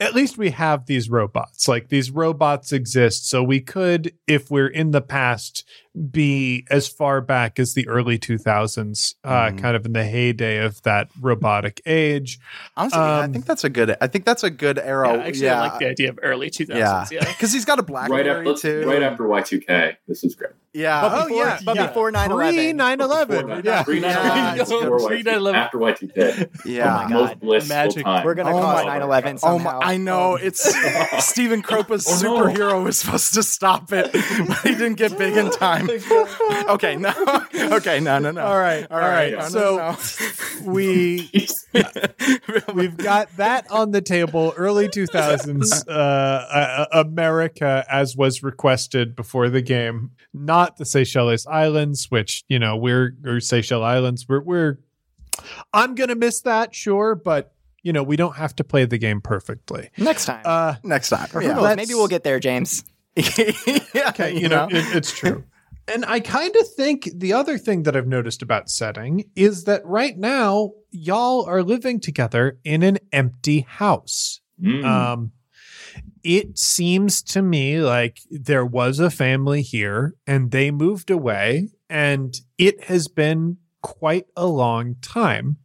at 0.00 0.14
least 0.14 0.38
we 0.38 0.50
have 0.50 0.86
these 0.86 1.10
robots 1.10 1.66
like 1.66 1.88
these 1.88 2.10
robots 2.10 2.72
exist 2.72 3.28
so 3.28 3.42
we 3.42 3.60
could 3.60 4.12
if 4.28 4.48
we're 4.50 4.68
in 4.68 4.92
the 4.92 5.00
past 5.00 5.64
be 6.10 6.66
as 6.70 6.88
far 6.88 7.20
back 7.20 7.58
as 7.58 7.74
the 7.74 7.86
early 7.88 8.18
2000s, 8.18 9.14
uh, 9.24 9.46
Mhm. 9.50 9.58
kind 9.60 9.76
of 9.76 9.84
in 9.84 9.92
the 9.92 10.04
heyday 10.04 10.58
of 10.64 10.80
that 10.82 11.08
robotic 11.20 11.80
age. 11.84 12.38
Honestly, 12.76 12.98
yeah, 12.98 13.04
I 13.04 13.24
Um, 13.24 13.32
think 13.32 13.44
that's 13.46 13.64
a 13.64 13.68
good. 13.68 13.96
I 14.00 14.06
think 14.06 14.24
that's 14.24 14.42
a 14.42 14.50
good 14.50 14.78
era. 14.78 15.14
Yeah, 15.16 15.22
actually, 15.24 15.50
I 15.50 15.60
like 15.60 15.78
the 15.78 15.88
idea 15.88 16.08
of 16.10 16.18
early 16.22 16.48
2000s. 16.50 17.12
yeah, 17.12 17.18
Yeah. 17.20 17.28
because 17.28 17.52
he's 17.52 17.64
got 17.66 17.78
a 17.78 17.82
right 17.82 18.08
BlackBerry 18.08 18.48
after 18.50 18.54
too. 18.82 18.88
right 18.88 19.02
after 19.02 19.24
Y2K. 19.24 19.96
This 20.08 20.24
is 20.24 20.34
great. 20.34 20.52
Yeah. 20.74 21.02
But 21.02 21.12
Oh, 21.12 21.22
before, 21.28 21.44
yeah, 21.44 21.58
but 21.66 21.76
yeah. 21.76 21.86
before 21.88 22.10
9/11. 22.10 22.54
Pre 22.54 22.72
9 22.72 23.00
11. 23.02 23.46
Before 23.46 23.60
Yeah. 23.62 23.82
Pre- 23.82 24.00
Yeah, 24.00 24.54
before 24.56 24.80
pre- 25.06 25.18
Y2K, 25.18 25.22
9/11. 25.24 25.54
After 25.56 25.78
Y2K. 25.78 26.48
Yeah. 26.64 26.82
Oh 27.02 27.04
my 27.04 27.08
Most 27.12 27.28
God. 27.28 27.40
blissful 27.40 27.76
Magic. 27.76 28.04
time. 28.04 28.24
We're 28.24 28.34
gonna 28.34 28.56
Oh 28.56 28.60
cause 28.62 28.84
my- 28.86 28.98
9/11 28.98 29.34
Oh 29.42 29.48
somehow. 29.58 29.80
my! 29.80 29.86
I 29.92 29.96
know 29.98 30.36
it's 30.36 30.62
Stephen 31.26 31.60
Kropa's 31.62 32.06
Oh, 32.08 32.22
no. 32.22 32.46
superhero 32.46 32.82
was 32.82 32.96
supposed 32.98 33.34
to 33.34 33.42
stop 33.42 33.92
it, 33.92 34.10
but 34.48 34.56
he 34.62 34.70
didn't 34.70 34.94
get 34.94 35.18
big 35.18 35.36
in 35.36 35.50
time. 35.50 35.81
okay, 36.68 36.96
no. 36.96 37.12
Okay, 37.72 38.00
no, 38.00 38.18
no, 38.18 38.30
no. 38.30 38.44
All 38.44 38.58
right, 38.58 38.86
all 38.90 38.98
right. 38.98 39.32
no, 39.32 39.38
no, 39.38 39.48
so 39.48 39.76
no, 39.76 39.96
we 40.72 41.30
we've 42.74 42.96
got 42.96 43.34
that 43.36 43.70
on 43.70 43.92
the 43.92 44.00
table. 44.00 44.52
Early 44.56 44.88
2000s 44.88 45.88
uh, 45.88 45.90
uh, 45.90 46.86
America, 46.92 47.84
as 47.90 48.16
was 48.16 48.42
requested 48.42 49.16
before 49.16 49.48
the 49.48 49.62
game, 49.62 50.10
not 50.34 50.76
the 50.76 50.84
Seychelles 50.84 51.46
Islands, 51.46 52.10
which 52.10 52.44
you 52.48 52.58
know 52.58 52.76
we're 52.76 53.16
or 53.24 53.40
Seychelles 53.40 53.84
Islands. 53.84 54.28
We're 54.28 54.40
we're. 54.42 54.78
I'm 55.72 55.94
gonna 55.94 56.16
miss 56.16 56.40
that, 56.42 56.74
sure, 56.74 57.14
but 57.14 57.54
you 57.82 57.92
know 57.92 58.02
we 58.02 58.16
don't 58.16 58.36
have 58.36 58.54
to 58.56 58.64
play 58.64 58.84
the 58.84 58.98
game 58.98 59.20
perfectly. 59.20 59.90
Next 59.96 60.26
time. 60.26 60.42
Uh, 60.44 60.74
Next 60.82 61.10
time. 61.10 61.28
Yeah. 61.40 61.74
Maybe 61.74 61.94
we'll 61.94 62.08
get 62.08 62.24
there, 62.24 62.40
James. 62.40 62.84
yeah, 63.14 64.08
okay, 64.08 64.36
you 64.38 64.48
know, 64.48 64.68
it, 64.70 64.96
it's 64.96 65.12
true. 65.12 65.44
And 65.88 66.04
I 66.04 66.20
kind 66.20 66.54
of 66.56 66.68
think 66.74 67.08
the 67.14 67.32
other 67.32 67.58
thing 67.58 67.82
that 67.82 67.96
I've 67.96 68.06
noticed 68.06 68.42
about 68.42 68.68
setting 68.68 69.24
is 69.34 69.64
that 69.64 69.84
right 69.84 70.16
now 70.16 70.72
y'all 70.90 71.44
are 71.46 71.62
living 71.62 72.00
together 72.00 72.58
in 72.64 72.82
an 72.82 72.98
empty 73.12 73.60
house. 73.60 74.40
Mm. 74.62 74.84
Um, 74.84 75.32
it 76.22 76.56
seems 76.56 77.22
to 77.22 77.42
me 77.42 77.80
like 77.80 78.20
there 78.30 78.64
was 78.64 79.00
a 79.00 79.10
family 79.10 79.62
here 79.62 80.14
and 80.26 80.50
they 80.52 80.70
moved 80.70 81.10
away, 81.10 81.70
and 81.90 82.34
it 82.58 82.84
has 82.84 83.08
been 83.08 83.56
quite 83.82 84.26
a 84.36 84.46
long 84.46 84.94
time 85.02 85.56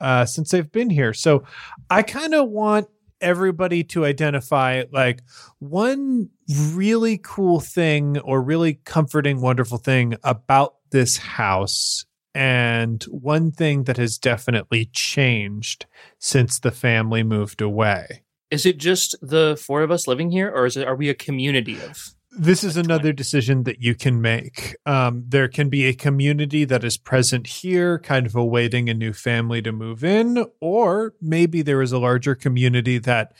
uh, 0.00 0.26
since 0.26 0.50
they've 0.50 0.70
been 0.70 0.90
here. 0.90 1.14
So 1.14 1.44
I 1.88 2.02
kind 2.02 2.34
of 2.34 2.50
want 2.50 2.88
everybody 3.20 3.84
to 3.84 4.04
identify 4.04 4.84
like 4.92 5.22
one 5.58 6.30
really 6.48 7.18
cool 7.22 7.60
thing 7.60 8.18
or 8.18 8.42
really 8.42 8.74
comforting, 8.84 9.40
wonderful 9.40 9.78
thing 9.78 10.14
about 10.22 10.76
this 10.90 11.16
house. 11.16 12.04
And 12.34 13.02
one 13.04 13.50
thing 13.50 13.84
that 13.84 13.96
has 13.96 14.18
definitely 14.18 14.90
changed 14.92 15.86
since 16.18 16.58
the 16.58 16.70
family 16.70 17.22
moved 17.22 17.62
away. 17.62 18.24
Is 18.50 18.66
it 18.66 18.78
just 18.78 19.16
the 19.22 19.56
four 19.60 19.82
of 19.82 19.90
us 19.90 20.06
living 20.06 20.30
here, 20.30 20.50
or 20.50 20.66
is 20.66 20.76
it 20.76 20.86
are 20.86 20.94
we 20.94 21.08
a 21.08 21.14
community 21.14 21.80
of? 21.80 22.15
This 22.38 22.62
is 22.62 22.76
another 22.76 23.12
decision 23.12 23.62
that 23.64 23.80
you 23.82 23.94
can 23.94 24.20
make. 24.20 24.76
Um, 24.84 25.24
there 25.26 25.48
can 25.48 25.70
be 25.70 25.86
a 25.86 25.94
community 25.94 26.64
that 26.66 26.84
is 26.84 26.98
present 26.98 27.46
here, 27.46 27.98
kind 27.98 28.26
of 28.26 28.34
awaiting 28.36 28.90
a 28.90 28.94
new 28.94 29.14
family 29.14 29.62
to 29.62 29.72
move 29.72 30.04
in, 30.04 30.44
or 30.60 31.14
maybe 31.20 31.62
there 31.62 31.80
is 31.80 31.92
a 31.92 31.98
larger 31.98 32.34
community 32.34 32.98
that, 32.98 33.32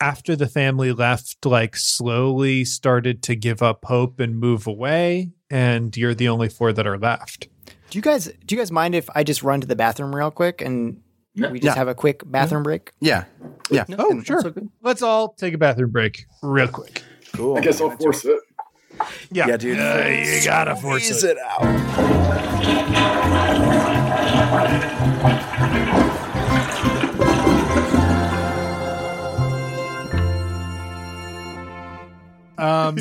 after 0.00 0.34
the 0.36 0.48
family 0.48 0.90
left, 0.92 1.44
like 1.44 1.76
slowly 1.76 2.64
started 2.64 3.22
to 3.24 3.36
give 3.36 3.62
up 3.62 3.84
hope 3.84 4.18
and 4.20 4.38
move 4.40 4.66
away, 4.66 5.32
and 5.50 5.94
you're 5.94 6.14
the 6.14 6.28
only 6.28 6.48
four 6.48 6.72
that 6.72 6.86
are 6.86 6.98
left. 6.98 7.46
Do 7.90 7.98
you 7.98 8.02
guys 8.02 8.26
do 8.46 8.54
you 8.54 8.58
guys 8.60 8.72
mind 8.72 8.94
if 8.94 9.10
I 9.14 9.22
just 9.22 9.42
run 9.42 9.60
to 9.60 9.66
the 9.66 9.76
bathroom 9.76 10.14
real 10.16 10.30
quick 10.30 10.62
and 10.62 11.02
No. 11.34 11.50
we 11.50 11.58
just 11.60 11.74
Yeah. 11.74 11.78
have 11.78 11.88
a 11.88 11.94
quick 11.94 12.22
bathroom 12.24 12.62
break? 12.62 12.92
Yeah. 13.00 13.24
Yeah. 13.70 13.84
Oh, 13.98 14.22
sure. 14.22 14.40
so. 14.40 14.54
Let's 14.80 15.02
all 15.02 15.34
take 15.34 15.52
a 15.54 15.58
bathroom 15.58 15.90
break 15.90 16.24
real 16.42 16.68
quick. 16.68 17.02
Cool. 17.34 17.56
I 17.56 17.60
guess 17.60 17.80
I'll 17.80 17.90
force 17.96 18.24
it. 18.24 18.38
Yeah, 19.30 19.46
Yeah, 19.48 19.56
dude. 19.56 19.78
Uh, 19.78 20.04
you 20.08 20.44
gotta 20.44 20.76
force 20.76 21.04
Squeeze 21.04 21.24
it. 21.24 21.36
it 21.36 21.38
out. 21.38 22.80
Um, 32.58 32.96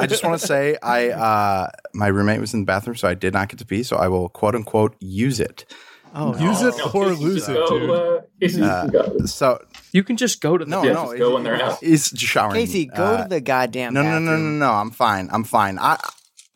I 0.00 0.06
just 0.08 0.24
want 0.24 0.40
to 0.40 0.46
say 0.46 0.78
I 0.82 1.10
uh 1.10 1.68
my 1.92 2.06
roommate 2.06 2.40
was 2.40 2.54
in 2.54 2.60
the 2.60 2.66
bathroom, 2.66 2.96
so 2.96 3.08
I 3.08 3.14
did 3.14 3.34
not 3.34 3.50
get 3.50 3.58
to 3.58 3.66
pee, 3.66 3.82
so 3.82 3.96
I 3.98 4.08
will 4.08 4.30
quote 4.30 4.54
unquote 4.54 4.96
use 5.00 5.38
it. 5.38 5.66
Oh, 6.14 6.36
use 6.38 6.60
it 6.62 6.74
or 6.94 7.10
Casey, 7.10 7.22
lose 7.24 7.48
it, 7.48 7.54
go, 7.54 7.78
dude. 7.78 7.90
uh, 7.90 8.20
Casey, 8.40 8.62
Uh, 8.62 8.84
you 8.86 8.90
got 8.90 9.08
it. 9.16 9.28
So 9.28 9.62
You 9.92 10.02
can 10.04 10.16
just 10.16 10.40
go 10.40 10.56
to 10.58 10.64
the 10.64 10.70
no, 10.70 10.82
Yeah, 10.82 10.92
no, 10.92 11.04
just 11.06 11.18
go 11.18 11.36
in 11.36 11.42
their 11.44 11.56
house. 11.56 11.80
He's 11.80 12.06
showering. 12.16 12.54
Casey, 12.54 12.86
go 12.86 13.04
Uh, 13.04 13.22
to 13.24 13.28
the 13.28 13.40
goddamn 13.40 13.94
bathroom. 13.94 14.24
No, 14.24 14.32
no, 14.32 14.36
no, 14.36 14.42
no, 14.42 14.66
no. 14.66 14.72
I'm 14.72 14.90
fine. 14.90 15.28
I'm 15.32 15.44
fine. 15.44 15.78
I 15.78 15.96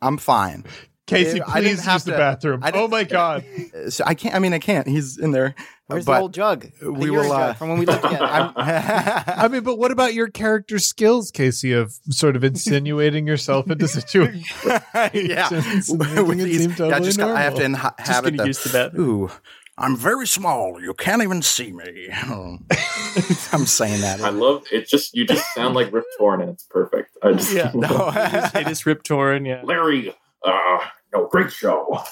I'm 0.03 0.19
fine. 0.19 0.65
Casey, 1.07 1.41
I 1.43 1.61
didn't 1.61 1.77
please 1.77 1.85
have 1.85 1.95
use 1.97 2.05
the 2.05 2.13
to- 2.13 2.19
bathroom. 2.19 2.61
I 2.63 2.71
didn't- 2.71 2.85
Oh 2.85 2.89
my 2.89 3.05
god. 3.19 3.45
So 3.89 4.05
I 4.07 4.15
can't. 4.15 4.35
I 4.35 4.39
mean, 4.39 4.55
I 4.55 4.59
can't. 4.59 4.87
He's 4.87 5.19
in 5.19 5.31
there. 5.33 5.55
Where's 5.87 6.05
but 6.07 6.15
the 6.15 6.21
old 6.21 6.33
jug? 6.35 6.67
The 6.81 6.91
we 6.93 7.11
will, 7.11 7.31
uh, 7.31 7.49
jug 7.49 7.57
from 7.59 7.69
when 7.71 7.79
we 7.79 7.85
lived 7.87 8.03
together. 8.03 8.25
I 8.57 9.49
mean, 9.51 9.63
but 9.65 9.77
what 9.79 9.91
about 9.91 10.15
your 10.15 10.29
character 10.29 10.79
skills, 10.79 11.31
Casey, 11.31 11.73
of 11.73 11.93
sort 12.09 12.37
of 12.37 12.45
insinuating 12.45 13.27
yourself 13.27 13.71
into 13.71 13.87
situations? 14.01 14.47
yeah. 15.13 15.51
With 15.51 16.39
these- 16.39 16.75
seem 16.75 16.89
yeah, 16.89 16.99
just 17.01 17.19
got- 17.19 17.31
I 17.37 17.43
have 17.43 17.55
to 17.57 17.69
normal. 17.69 17.79
inha- 17.91 17.97
Just 17.99 18.09
have 18.11 18.25
it. 18.27 18.31
gonna 18.31 18.43
The, 18.45 18.47
use 18.49 18.65
the 18.65 18.71
bathroom. 18.71 19.09
ooh, 19.25 19.31
I'm 19.77 19.97
very 19.97 20.27
small. 20.27 20.81
You 20.81 20.95
can't 20.95 21.23
even 21.23 21.43
see 21.43 21.73
me. 21.73 22.09
I'm 23.53 23.67
saying 23.67 24.01
that. 24.03 24.21
I 24.23 24.31
love 24.31 24.65
it. 24.73 24.89
Just 24.89 25.15
you 25.15 25.27
just 25.27 25.45
sound 25.55 25.75
like 25.75 25.93
Rip 25.93 26.05
Torn, 26.17 26.41
and 26.41 26.51
it's 26.51 26.63
perfect. 26.65 27.17
I 27.23 27.33
just 27.33 27.53
Yeah. 27.53 27.73
No. 27.75 28.11
it 28.55 28.69
is 28.69 28.87
Rip 28.87 29.03
Torn. 29.03 29.45
Yeah, 29.45 29.63
Larry. 29.65 30.15
Uh, 30.45 30.79
no, 31.13 31.27
great 31.27 31.51
show. 31.53 32.03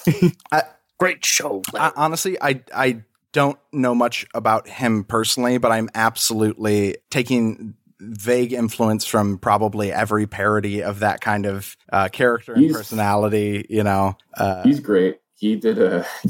great 0.99 1.23
show. 1.25 1.61
I, 1.73 1.91
honestly, 1.95 2.37
I 2.41 2.61
I 2.75 3.01
don't 3.33 3.59
know 3.73 3.93
much 3.93 4.25
about 4.33 4.67
him 4.67 5.03
personally, 5.03 5.57
but 5.57 5.71
I'm 5.71 5.89
absolutely 5.93 6.95
taking 7.11 7.73
vague 7.99 8.53
influence 8.53 9.05
from 9.05 9.37
probably 9.37 9.91
every 9.91 10.27
parody 10.27 10.81
of 10.83 10.99
that 10.99 11.21
kind 11.21 11.45
of 11.45 11.75
uh, 11.91 12.07
character 12.09 12.53
and 12.53 12.61
He's- 12.63 12.75
personality. 12.75 13.65
You 13.69 13.83
know, 13.83 14.15
uh, 14.37 14.63
He's 14.63 14.79
great. 14.79 15.19
He 15.35 15.55
did 15.57 15.77
a. 15.79 16.05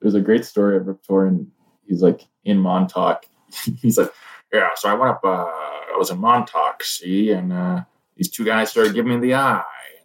There's 0.00 0.14
a 0.14 0.20
great 0.20 0.44
story 0.44 0.76
of 0.76 0.86
Rip 0.86 1.02
Torn. 1.06 1.52
He's 1.86 2.02
like 2.02 2.26
in 2.44 2.58
Montauk. 2.58 3.26
He's 3.80 3.98
like, 3.98 4.12
yeah. 4.52 4.70
So 4.76 4.88
I 4.88 4.94
went 4.94 5.10
up. 5.12 5.20
Uh, 5.24 5.44
I 5.44 5.94
was 5.98 6.10
in 6.10 6.18
Montauk, 6.18 6.82
see, 6.82 7.30
and 7.30 7.52
uh, 7.52 7.82
these 8.16 8.30
two 8.30 8.44
guys 8.44 8.70
started 8.70 8.94
giving 8.94 9.20
me 9.20 9.28
the 9.28 9.34
eye. 9.34 9.62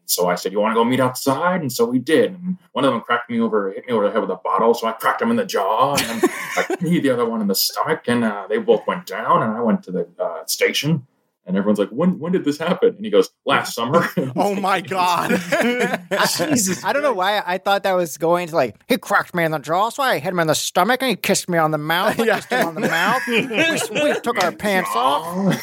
So 0.07 0.27
I 0.29 0.35
said, 0.35 0.51
"You 0.51 0.59
want 0.59 0.71
to 0.71 0.75
go 0.75 0.83
meet 0.83 0.99
outside?" 0.99 1.61
And 1.61 1.71
so 1.71 1.85
we 1.85 1.99
did. 1.99 2.31
And 2.31 2.57
one 2.71 2.85
of 2.85 2.91
them 2.91 3.01
cracked 3.01 3.29
me 3.29 3.39
over, 3.39 3.71
hit 3.71 3.85
me 3.85 3.93
over 3.93 4.05
the 4.05 4.11
head 4.11 4.21
with 4.21 4.31
a 4.31 4.35
bottle. 4.35 4.73
So 4.73 4.87
I 4.87 4.93
cracked 4.93 5.21
him 5.21 5.29
in 5.29 5.37
the 5.37 5.45
jaw, 5.45 5.95
and 5.95 6.23
I 6.57 6.65
hit 6.79 7.03
the 7.03 7.09
other 7.09 7.25
one 7.25 7.41
in 7.41 7.47
the 7.47 7.55
stomach. 7.55 8.03
And 8.07 8.23
uh, 8.23 8.47
they 8.49 8.57
both 8.57 8.87
went 8.87 9.05
down. 9.05 9.43
And 9.43 9.53
I 9.53 9.61
went 9.61 9.83
to 9.83 9.91
the 9.91 10.07
uh, 10.19 10.45
station. 10.45 11.05
And 11.47 11.55
everyone's 11.55 11.79
like, 11.79 11.89
"When 11.89 12.19
when 12.19 12.33
did 12.33 12.43
this 12.43 12.57
happen?" 12.57 12.89
And 12.97 13.05
he 13.05 13.09
goes, 13.09 13.29
"Last 13.45 13.73
summer." 13.73 14.05
oh 14.35 14.53
my 14.55 14.81
god, 14.81 15.29
Jesus. 16.37 16.83
I 16.83 16.91
don't 16.91 17.01
know 17.03 17.13
why 17.13 17.41
I 17.45 17.57
thought 17.57 17.83
that 17.83 17.93
was 17.93 18.17
going 18.17 18.49
to 18.49 18.55
like, 18.55 18.75
he 18.89 18.97
cracked 18.97 19.33
me 19.33 19.45
in 19.45 19.51
the 19.51 19.59
jaw, 19.59 19.87
so 19.89 20.03
I 20.03 20.19
hit 20.19 20.33
him 20.33 20.39
in 20.39 20.47
the 20.47 20.55
stomach 20.55 21.01
and 21.01 21.09
he 21.09 21.15
kissed 21.15 21.47
me 21.47 21.57
on 21.57 21.71
the 21.71 21.77
mouth. 21.77 22.19
I 22.19 22.23
Yeah. 22.25 22.35
kissed 22.35 22.49
him 22.51 22.67
on 22.67 22.75
the 22.75 22.81
mouth. 22.81 23.21
We, 23.27 24.03
we 24.03 24.19
took 24.19 24.43
our 24.43 24.51
pants 24.51 24.89
off. 24.93 25.57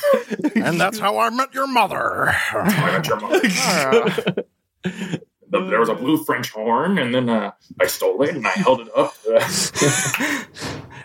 and 0.57 0.81
that's 0.81 0.99
how 0.99 1.19
I 1.19 1.29
met 1.29 1.53
your 1.55 1.67
mother. 1.67 2.29
I 2.31 2.93
met 2.93 3.07
your 3.07 3.21
mother. 3.21 4.45
there 5.51 5.81
was 5.81 5.91
a 5.91 5.95
blue 5.95 6.25
French 6.25 6.51
horn, 6.51 6.97
and 6.99 7.15
then 7.15 7.29
uh, 7.29 7.51
I 7.79 7.87
stole 7.89 8.23
it 8.23 8.35
and 8.35 8.47
I 8.47 8.51
held 8.51 8.81
it 8.81 8.89
up. 8.97 9.15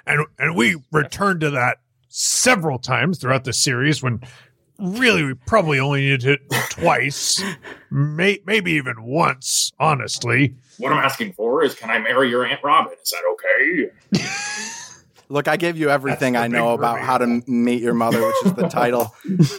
and 0.08 0.26
and 0.38 0.56
we 0.56 0.78
returned 0.92 1.42
to 1.42 1.50
that 1.52 1.80
several 2.08 2.80
times 2.80 3.20
throughout 3.20 3.44
the 3.44 3.54
series 3.54 4.02
when 4.02 4.22
really 4.80 5.24
we 5.24 5.34
probably 5.34 5.80
only 5.80 6.02
needed 6.02 6.26
it 6.26 6.42
twice 6.70 7.44
may, 7.92 8.40
maybe 8.46 8.72
even 8.74 9.04
once 9.04 9.72
honestly 9.80 10.56
what 10.78 10.94
I'm 10.94 11.04
asking 11.04 11.34
for 11.34 11.62
is, 11.64 11.76
can 11.76 11.90
I 11.90 12.00
marry 12.00 12.30
your 12.30 12.46
Aunt 12.46 12.62
Robin? 12.64 12.94
Is 13.04 13.10
that 13.10 13.24
okay? 13.34 14.24
Look, 15.30 15.48
I 15.48 15.58
gave 15.58 15.78
you 15.78 15.90
everything 15.90 16.36
I 16.38 16.48
know 16.48 16.72
big 16.72 16.80
about 16.80 17.02
how 17.02 17.18
to 17.18 17.42
meet 17.46 17.82
your 17.84 17.94
mother, 17.94 18.26
which 18.26 18.36
is 18.46 18.54
the 18.54 18.68
title. 18.70 19.14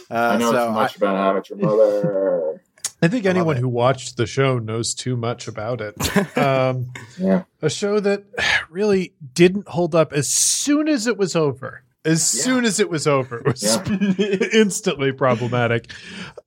Uh, 0.09 0.15
I 0.15 0.37
know 0.37 0.51
so 0.51 0.67
too 0.67 0.73
much 0.73 0.97
about 0.97 1.17
how 1.17 1.39
to 1.39 1.55
meet 1.55 1.61
your 1.61 1.69
mother. 1.69 2.61
I 3.03 3.07
think 3.07 3.25
love 3.25 3.35
anyone 3.35 3.57
it. 3.57 3.59
who 3.61 3.69
watched 3.69 4.17
the 4.17 4.25
show 4.25 4.59
knows 4.59 4.93
too 4.93 5.15
much 5.15 5.47
about 5.47 5.79
it. 5.81 5.95
Um, 6.37 6.91
Yeah. 7.19 7.43
a 7.61 7.69
show 7.69 7.99
that 7.99 8.23
really 8.69 9.13
didn't 9.33 9.67
hold 9.69 9.93
up 9.95 10.11
as 10.13 10.29
soon 10.29 10.87
as 10.87 11.05
it 11.07 11.17
was 11.17 11.35
over. 11.35 11.83
As 12.03 12.33
Yeah. 12.35 12.43
soon 12.43 12.65
as 12.65 12.79
it 12.79 12.89
was 12.89 13.05
over, 13.07 13.37
it 13.39 13.45
was 13.45 13.63
instantly 14.53 15.11
problematic. 15.11 15.91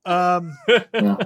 Um, 0.05 0.57
Yeah. 0.93 1.17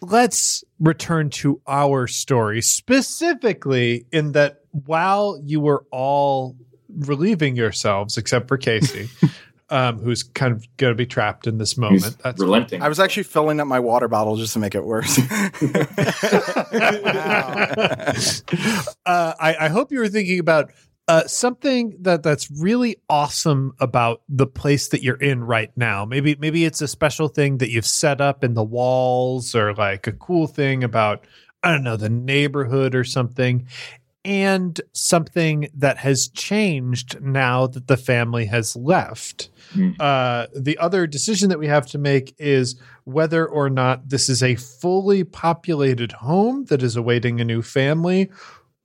let's 0.00 0.64
return 0.80 1.30
to 1.30 1.60
our 1.66 2.06
story 2.06 2.62
specifically 2.62 4.06
in 4.12 4.32
that 4.32 4.60
while 4.70 5.38
you 5.44 5.60
were 5.60 5.84
all 5.90 6.56
relieving 6.88 7.56
yourselves, 7.56 8.16
except 8.16 8.48
for 8.48 8.56
Casey, 8.56 9.08
um, 9.70 9.98
who's 9.98 10.22
kind 10.22 10.52
of 10.52 10.64
going 10.76 10.92
to 10.92 10.96
be 10.96 11.06
trapped 11.06 11.46
in 11.46 11.58
this 11.58 11.76
moment. 11.76 12.02
He's 12.02 12.16
That's 12.16 12.40
relenting. 12.40 12.82
I 12.82 12.88
was 12.88 12.98
actually 13.00 13.22
filling 13.24 13.60
up 13.60 13.66
my 13.66 13.80
water 13.80 14.08
bottle 14.08 14.36
just 14.36 14.52
to 14.54 14.58
make 14.58 14.74
it 14.74 14.84
worse. 14.84 15.18
uh, 19.06 19.34
I, 19.40 19.56
I 19.60 19.68
hope 19.68 19.92
you 19.92 19.98
were 19.98 20.08
thinking 20.08 20.38
about 20.38 20.70
uh, 21.06 21.26
something 21.26 21.96
that 22.00 22.22
that's 22.22 22.50
really 22.50 22.96
awesome 23.08 23.74
about 23.78 24.22
the 24.28 24.46
place 24.46 24.88
that 24.88 25.02
you're 25.02 25.16
in 25.16 25.44
right 25.44 25.70
now. 25.76 26.04
Maybe 26.04 26.36
maybe 26.38 26.64
it's 26.64 26.80
a 26.80 26.88
special 26.88 27.28
thing 27.28 27.58
that 27.58 27.70
you've 27.70 27.86
set 27.86 28.20
up 28.20 28.42
in 28.42 28.54
the 28.54 28.64
walls, 28.64 29.54
or 29.54 29.74
like 29.74 30.06
a 30.06 30.12
cool 30.12 30.46
thing 30.46 30.82
about 30.82 31.26
I 31.62 31.72
don't 31.72 31.84
know 31.84 31.96
the 31.96 32.08
neighborhood 32.08 32.94
or 32.94 33.04
something. 33.04 33.66
And 34.26 34.80
something 34.94 35.68
that 35.74 35.98
has 35.98 36.28
changed 36.28 37.20
now 37.20 37.66
that 37.66 37.88
the 37.88 37.98
family 37.98 38.46
has 38.46 38.74
left. 38.74 39.50
Mm. 39.74 40.00
Uh, 40.00 40.46
the 40.56 40.78
other 40.78 41.06
decision 41.06 41.50
that 41.50 41.58
we 41.58 41.66
have 41.66 41.84
to 41.88 41.98
make 41.98 42.34
is 42.38 42.80
whether 43.04 43.46
or 43.46 43.68
not 43.68 44.08
this 44.08 44.30
is 44.30 44.42
a 44.42 44.54
fully 44.54 45.24
populated 45.24 46.12
home 46.12 46.64
that 46.66 46.82
is 46.82 46.96
awaiting 46.96 47.38
a 47.38 47.44
new 47.44 47.60
family, 47.60 48.30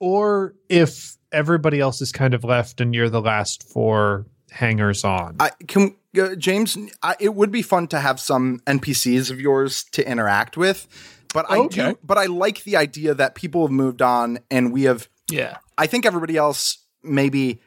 or 0.01 0.55
if 0.67 1.15
everybody 1.31 1.79
else 1.79 2.01
is 2.01 2.11
kind 2.11 2.33
of 2.33 2.43
left 2.43 2.81
and 2.81 2.93
you're 2.95 3.09
the 3.09 3.21
last 3.21 3.63
four 3.63 4.25
hangers 4.51 5.03
on. 5.03 5.35
I 5.39 5.51
can 5.67 5.95
uh, 6.19 6.35
James. 6.35 6.77
I, 7.03 7.15
it 7.19 7.35
would 7.35 7.51
be 7.51 7.61
fun 7.61 7.87
to 7.87 7.99
have 7.99 8.19
some 8.19 8.59
NPCs 8.65 9.29
of 9.29 9.39
yours 9.39 9.83
to 9.91 10.07
interact 10.09 10.57
with, 10.57 10.87
but 11.33 11.45
I 11.49 11.57
Okay. 11.59 11.91
do. 11.91 11.99
But 12.03 12.17
I 12.17 12.25
like 12.25 12.63
the 12.63 12.75
idea 12.77 13.13
that 13.13 13.35
people 13.35 13.61
have 13.61 13.71
moved 13.71 14.01
on 14.01 14.39
and 14.49 14.73
we 14.73 14.83
have. 14.83 15.07
Yeah. 15.29 15.57
I 15.77 15.85
think 15.87 16.05
everybody 16.05 16.35
else 16.35 16.79
maybe 17.03 17.61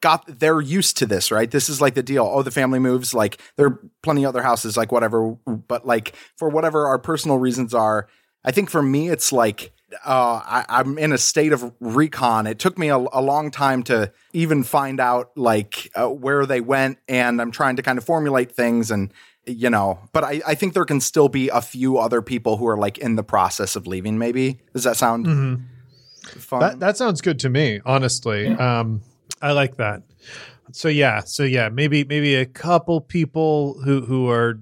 got 0.00 0.38
they're 0.38 0.60
used 0.60 0.96
to 0.98 1.06
this, 1.06 1.32
right? 1.32 1.50
This 1.50 1.68
is 1.68 1.80
like 1.80 1.94
the 1.94 2.02
deal. 2.02 2.30
Oh, 2.30 2.42
the 2.42 2.50
family 2.50 2.78
moves. 2.78 3.14
Like 3.14 3.40
there 3.56 3.66
are 3.66 3.80
plenty 4.02 4.24
of 4.24 4.28
other 4.28 4.42
houses, 4.42 4.76
like 4.76 4.92
whatever. 4.92 5.30
But 5.46 5.86
like 5.86 6.14
for 6.36 6.48
whatever 6.50 6.86
our 6.86 6.98
personal 6.98 7.38
reasons 7.38 7.72
are, 7.74 8.06
I 8.44 8.52
think 8.52 8.70
for 8.70 8.82
me 8.82 9.08
it's 9.08 9.32
like 9.32 9.72
uh, 10.04 10.40
I, 10.44 10.64
I'm 10.68 10.98
in 10.98 11.12
a 11.12 11.18
state 11.18 11.52
of 11.52 11.72
recon. 11.80 12.46
It 12.46 12.58
took 12.58 12.76
me 12.78 12.88
a, 12.88 12.96
a 12.96 13.22
long 13.22 13.50
time 13.50 13.82
to 13.84 14.12
even 14.32 14.62
find 14.62 15.00
out 15.00 15.30
like 15.36 15.90
uh, 15.94 16.08
where 16.08 16.44
they 16.46 16.60
went, 16.60 16.98
and 17.08 17.40
I'm 17.40 17.50
trying 17.50 17.76
to 17.76 17.82
kind 17.82 17.98
of 17.98 18.04
formulate 18.04 18.52
things 18.52 18.90
and 18.90 19.12
you 19.46 19.70
know. 19.70 19.98
But 20.12 20.24
I, 20.24 20.40
I 20.46 20.54
think 20.54 20.74
there 20.74 20.84
can 20.84 21.00
still 21.00 21.28
be 21.28 21.48
a 21.48 21.62
few 21.62 21.96
other 21.98 22.20
people 22.20 22.58
who 22.58 22.66
are 22.66 22.76
like 22.76 22.98
in 22.98 23.16
the 23.16 23.22
process 23.24 23.76
of 23.76 23.86
leaving. 23.86 24.18
Maybe 24.18 24.60
does 24.74 24.84
that 24.84 24.96
sound 24.96 25.26
Mhm. 25.26 25.62
fun? 26.38 26.60
That 26.60 26.80
that 26.80 26.96
sounds 26.98 27.20
good 27.22 27.38
to 27.40 27.48
me, 27.48 27.80
honestly. 27.86 28.48
Um, 28.48 29.00
I 29.40 29.52
like 29.52 29.76
that. 29.76 30.02
So 30.72 30.88
yeah, 30.88 31.20
so 31.20 31.42
yeah, 31.44 31.68
maybe 31.68 32.04
maybe 32.04 32.34
a 32.34 32.46
couple 32.46 33.00
people 33.00 33.80
who 33.84 34.00
who 34.02 34.28
are 34.30 34.60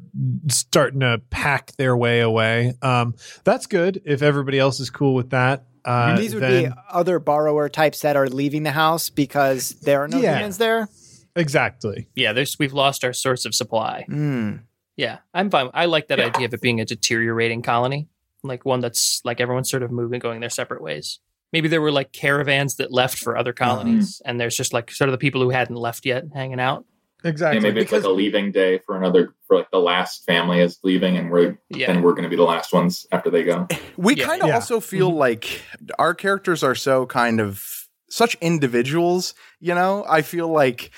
starting 0.48 1.00
to 1.00 1.20
pack 1.30 1.72
their 1.76 1.96
way 1.96 2.20
away. 2.20 2.74
Um, 2.82 3.14
that's 3.44 3.66
good 3.66 4.02
if 4.04 4.22
everybody 4.22 4.58
else 4.58 4.80
is 4.80 4.90
cool 4.90 5.14
with 5.14 5.30
that. 5.30 5.64
Uh, 5.84 6.16
These 6.16 6.34
would 6.34 6.42
then- 6.42 6.64
be 6.70 6.76
other 6.90 7.18
borrower 7.18 7.68
types 7.68 8.00
that 8.00 8.16
are 8.16 8.28
leaving 8.28 8.62
the 8.64 8.72
house 8.72 9.08
because 9.08 9.70
there 9.82 10.02
are 10.02 10.08
no 10.08 10.18
Yeah. 10.18 10.36
humans 10.36 10.58
there. 10.58 10.88
exactly. 11.36 12.08
Yeah, 12.14 12.32
there's 12.32 12.58
we've 12.58 12.72
lost 12.72 13.04
our 13.04 13.12
source 13.12 13.44
of 13.44 13.54
supply. 13.54 14.04
Hmm. 14.08 14.52
Yeah, 14.96 15.18
I'm 15.34 15.50
fine. 15.50 15.68
I 15.74 15.84
like 15.84 16.08
that 16.08 16.18
Yeah. 16.18 16.26
idea 16.26 16.46
of 16.46 16.54
it 16.54 16.60
being 16.62 16.80
a 16.80 16.84
deteriorating 16.86 17.60
colony, 17.62 18.08
like 18.42 18.64
one 18.64 18.80
that's 18.80 19.20
like 19.24 19.40
everyone's 19.40 19.70
sort 19.70 19.82
of 19.82 19.90
moving, 19.90 20.18
going 20.18 20.40
their 20.40 20.48
separate 20.50 20.82
ways. 20.82 21.20
Maybe 21.52 21.68
there 21.68 21.80
were 21.80 21.92
like 21.92 22.12
caravans 22.12 22.76
that 22.76 22.92
left 22.92 23.18
for 23.18 23.36
other 23.36 23.52
mm-hmm. 23.52 23.64
colonies, 23.64 24.20
and 24.24 24.40
there's 24.40 24.56
just 24.56 24.72
like 24.72 24.90
sort 24.90 25.08
of 25.08 25.12
the 25.12 25.18
people 25.18 25.40
who 25.40 25.50
hadn't 25.50 25.76
left 25.76 26.04
yet 26.06 26.24
hanging 26.34 26.60
out. 26.60 26.84
Exactly. 27.24 27.56
Yeah, 27.56 27.62
maybe 27.62 27.80
it's 27.80 27.92
like 27.92 28.04
a 28.04 28.08
leaving 28.08 28.52
day 28.52 28.78
for 28.78 28.96
another 28.96 29.34
for 29.46 29.56
like 29.56 29.70
the 29.70 29.80
last 29.80 30.24
family 30.24 30.60
is 30.60 30.78
leaving 30.82 31.16
and 31.16 31.30
we're 31.30 31.58
Yeah, 31.70 31.90
and 31.90 32.04
we're 32.04 32.12
gonna 32.14 32.28
be 32.28 32.36
the 32.36 32.42
last 32.42 32.72
ones 32.72 33.06
after 33.10 33.30
they 33.30 33.42
go. 33.42 33.66
We 33.96 34.14
Yeah. 34.14 34.26
kind 34.26 34.42
of 34.42 34.48
Yeah. 34.48 34.54
also 34.56 34.78
mm-hmm. 34.78 34.96
feel 34.96 35.10
like 35.10 35.62
our 35.98 36.14
characters 36.14 36.62
are 36.62 36.74
so 36.74 37.06
kind 37.06 37.40
of 37.40 37.88
such 38.08 38.36
individuals, 38.40 39.34
you 39.58 39.74
know? 39.74 40.04
I 40.08 40.22
feel 40.22 40.48
like 40.48 40.90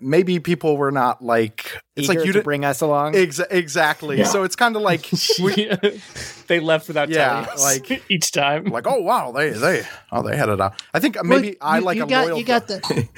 maybe 0.00 0.38
people 0.40 0.76
were 0.76 0.90
not 0.92 1.22
like 1.22 1.80
it's 1.96 2.08
Eager 2.08 2.18
like 2.20 2.26
you 2.26 2.32
to 2.32 2.38
did 2.40 2.44
bring 2.44 2.64
us 2.64 2.80
along. 2.80 3.14
exa- 3.14 3.46
exactly. 3.50 4.18
Yeah. 4.18 4.24
So 4.24 4.42
it's 4.42 4.56
kind 4.56 4.76
of 4.76 4.82
like 4.82 5.08
we, 5.42 5.70
they 6.48 6.60
left 6.60 6.88
without 6.88 7.08
Yeah, 7.08 7.28
telling 7.44 7.48
us 7.50 7.62
like- 7.90 8.02
each 8.10 8.32
time. 8.32 8.64
like 8.64 8.86
oh 8.86 9.00
wow, 9.00 9.32
they 9.32 9.50
they 9.50 9.82
oh 10.12 10.22
they 10.22 10.36
had 10.36 10.48
it 10.48 10.60
out. 10.60 10.80
I 10.94 11.00
think 11.00 11.16
maybe 11.24 11.56
I 11.60 11.78
you, 11.78 11.84
like 11.84 11.96
you 11.96 12.04
a 12.04 12.06
got, 12.06 12.26
loyal 12.26 12.38
You 12.38 12.44
got 12.44 12.66
the 12.68 13.08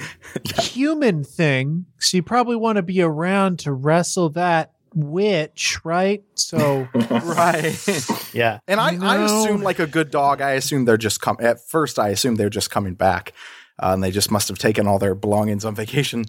human 0.61 1.23
thing, 1.23 1.85
so 1.99 2.17
you 2.17 2.23
probably 2.23 2.55
want 2.55 2.77
to 2.77 2.83
be 2.83 3.01
around 3.01 3.59
to 3.59 3.73
wrestle 3.73 4.29
that 4.31 4.73
witch, 4.95 5.77
right? 5.83 6.23
So 6.35 6.87
right. 6.93 8.33
yeah, 8.33 8.59
And 8.67 8.79
I, 8.79 8.91
You 8.91 9.03
I 9.03 9.23
assume 9.23 9.61
like 9.61 9.79
a 9.79 9.85
good 9.87 10.09
dog, 10.11 10.41
I 10.41 10.51
assume 10.53 10.85
they're 10.85 10.97
just 10.97 11.21
come 11.21 11.37
at 11.39 11.59
first 11.67 11.99
I 11.99 12.09
assume 12.09 12.35
they're 12.35 12.49
just 12.49 12.71
coming 12.71 12.95
back. 12.95 13.33
Uh, 13.81 13.91
and 13.93 14.03
they 14.03 14.11
just 14.11 14.29
must 14.29 14.47
have 14.49 14.57
taken 14.57 14.87
all 14.87 14.99
their 14.99 15.15
belongings 15.15 15.63
on 15.65 15.73
vacation. 15.75 16.25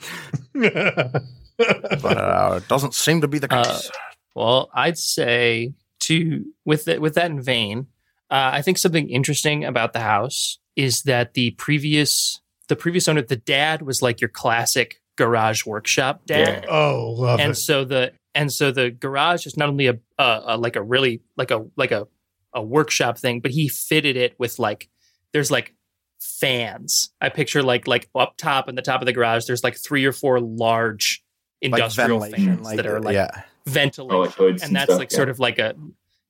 But 0.55 2.17
uh, 2.17 2.61
it 2.63 2.69
doesn't 2.69 2.95
seem 2.95 3.21
to 3.21 3.29
be 3.29 3.39
the 3.39 3.53
Uh, 3.53 3.65
case. 3.65 3.91
Well, 4.35 4.71
I'd 4.75 4.97
say 4.99 5.75
to 6.01 6.45
with 6.65 6.85
that 6.87 7.01
with 7.01 7.15
that 7.15 7.31
in 7.31 7.43
vein, 7.43 7.87
uh, 8.31 8.51
I 8.53 8.63
think 8.63 8.79
something 8.79 9.11
interesting 9.11 9.65
about 9.65 9.93
the 9.93 10.01
house 10.01 10.59
is 10.77 11.03
that 11.03 11.35
the 11.35 11.51
previous 11.53 12.41
the 12.69 12.77
previous 12.77 13.09
owner, 13.09 13.23
the 13.23 13.37
dad, 13.37 13.83
was 13.83 14.01
like 14.01 14.21
your 14.21 14.29
classic 14.31 15.03
garage 15.17 15.67
workshop 15.67 16.23
dad, 16.27 16.65
oh, 16.69 17.11
love 17.19 17.41
and 17.41 17.53
it. 17.53 17.57
so 17.57 17.85
the 17.85 18.13
and 18.35 18.53
so 18.53 18.71
the 18.71 18.91
garage 18.91 19.45
is 19.45 19.57
not 19.57 19.69
only 19.69 19.89
a, 19.89 19.99
a, 20.19 20.43
a 20.47 20.57
like 20.57 20.77
a 20.77 20.83
really 20.83 21.21
like 21.37 21.51
a 21.51 21.67
like 21.77 21.91
a 21.91 22.07
a 22.55 22.63
workshop 22.63 23.19
thing, 23.19 23.41
but 23.41 23.51
he 23.51 23.69
fitted 23.69 24.17
it 24.17 24.35
with 24.39 24.59
like 24.59 24.89
there's 25.33 25.51
like 25.51 25.75
fans. 26.21 27.11
I 27.21 27.29
picture 27.29 27.63
like 27.63 27.87
like 27.87 28.09
up 28.15 28.37
top 28.37 28.69
in 28.69 28.75
the 28.75 28.83
top 28.83 29.01
of 29.01 29.07
the 29.07 29.13
garage, 29.13 29.47
there's 29.47 29.65
like 29.65 29.77
three 29.77 30.05
or 30.05 30.13
four 30.13 30.41
large 30.41 31.25
industrial 31.61 32.21
ventilation, 32.21 32.57
fans 32.57 32.65
like, 32.65 32.77
that 32.77 32.87
are 32.87 33.01
like 33.01 33.15
yeah. 33.15 33.43
ventilation 33.67 34.17
Or 34.17 34.27
like 34.27 34.39
and 34.39 34.63
and 34.63 34.77
that's 34.77 34.85
stuff, 34.85 34.99
like 34.99 35.11
yeah. 35.11 35.17
sort 35.17 35.29
of 35.29 35.39
like 35.39 35.59
a 35.59 35.75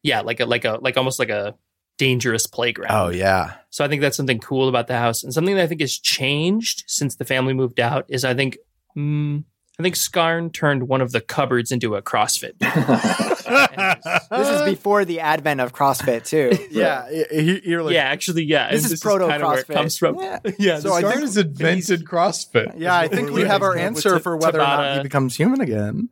yeah 0.02 0.20
like 0.20 0.40
a 0.40 0.46
like 0.46 0.64
a 0.64 0.78
like 0.80 0.96
almost 0.96 1.18
like 1.18 1.30
a 1.30 1.54
dangerous 1.98 2.46
playground 2.46 2.90
Oh 2.90 3.10
yeah. 3.10 3.54
so 3.68 3.84
i 3.84 3.88
think 3.88 4.00
that's 4.00 4.16
something 4.16 4.38
cool 4.38 4.70
about 4.70 4.86
the 4.86 4.96
house 4.96 5.22
and 5.22 5.34
something 5.34 5.54
that 5.54 5.62
i 5.62 5.66
think 5.66 5.82
has 5.82 5.98
changed 5.98 6.84
since 6.86 7.16
the 7.16 7.26
family 7.26 7.52
moved 7.52 7.78
out 7.78 8.06
is 8.08 8.24
i 8.24 8.32
think 8.32 8.56
mm, 8.96 9.44
i 9.80 9.82
think 9.82 9.94
skarn 9.94 10.52
turned 10.52 10.86
one 10.88 11.00
of 11.00 11.12
the 11.12 11.20
cupboards 11.20 11.72
into 11.72 11.94
a 11.96 12.02
crossfit 12.02 12.52
this 14.30 14.48
is 14.48 14.62
before 14.62 15.04
the 15.04 15.20
advent 15.20 15.60
of 15.60 15.72
CrossFit 15.72 16.24
too. 16.26 16.50
Yeah. 16.70 17.04
y- 17.10 17.24
y- 17.32 17.60
You're 17.64 17.82
like, 17.82 17.94
yeah 17.94 18.02
actually 18.04 18.44
yeah 18.44 18.70
This 18.70 18.84
and 18.84 18.92
is 18.92 19.00
proto 19.00 19.26
kinda 19.28 19.46
where 19.46 19.58
it 19.58 19.66
CrossFit. 19.66 19.74
comes 19.74 19.98
from 19.98 20.16
Yeah. 20.20 20.38
yeah 20.58 20.78
So 20.80 20.92
I 20.92 21.02
think- 21.02 21.20
has 21.20 21.36
invented 21.36 22.04
CrossFit. 22.04 22.74
Yeah, 22.78 22.96
I 22.96 23.08
think 23.08 23.30
we 23.30 23.42
have 23.42 23.62
our 23.62 23.76
answer 23.76 24.18
for 24.20 24.36
whether 24.36 24.58
or 24.60 24.62
not 24.62 24.96
he 24.98 25.02
becomes 25.02 25.36
human 25.36 25.60
again. 25.60 26.08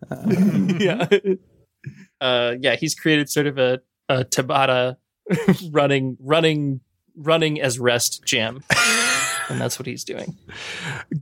yeah 0.81 1.07
uh 2.21 2.55
yeah 2.61 2.75
he's 2.77 2.95
created 2.95 3.31
sort 3.31 3.47
of 3.47 3.59
a, 3.59 3.81
a 4.09 4.25
tabata 4.25 4.97
running 5.71 6.17
running 6.21 6.81
running 7.17 7.61
as 7.61 7.79
rest 7.79 8.25
gym 8.25 8.63
and 9.49 9.61
that's 9.61 9.79
what 9.79 9.87
he's 9.87 10.05
doing 10.05 10.37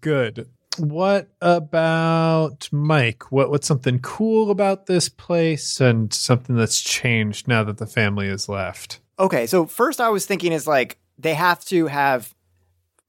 Good. 0.00 0.48
What 0.78 1.28
about 1.40 2.68
Mike? 2.70 3.32
What 3.32 3.50
what's 3.50 3.66
something 3.66 3.98
cool 4.00 4.50
about 4.50 4.86
this 4.86 5.08
place 5.08 5.80
and 5.80 6.12
something 6.12 6.56
that's 6.56 6.80
changed 6.80 7.48
now 7.48 7.64
that 7.64 7.78
the 7.78 7.86
family 7.86 8.28
is 8.28 8.48
left? 8.48 9.00
Okay, 9.18 9.46
so 9.46 9.66
first 9.66 10.00
I 10.00 10.10
was 10.10 10.26
thinking 10.26 10.52
is 10.52 10.66
like 10.66 10.98
they 11.18 11.34
have 11.34 11.64
to 11.66 11.86
have 11.86 12.34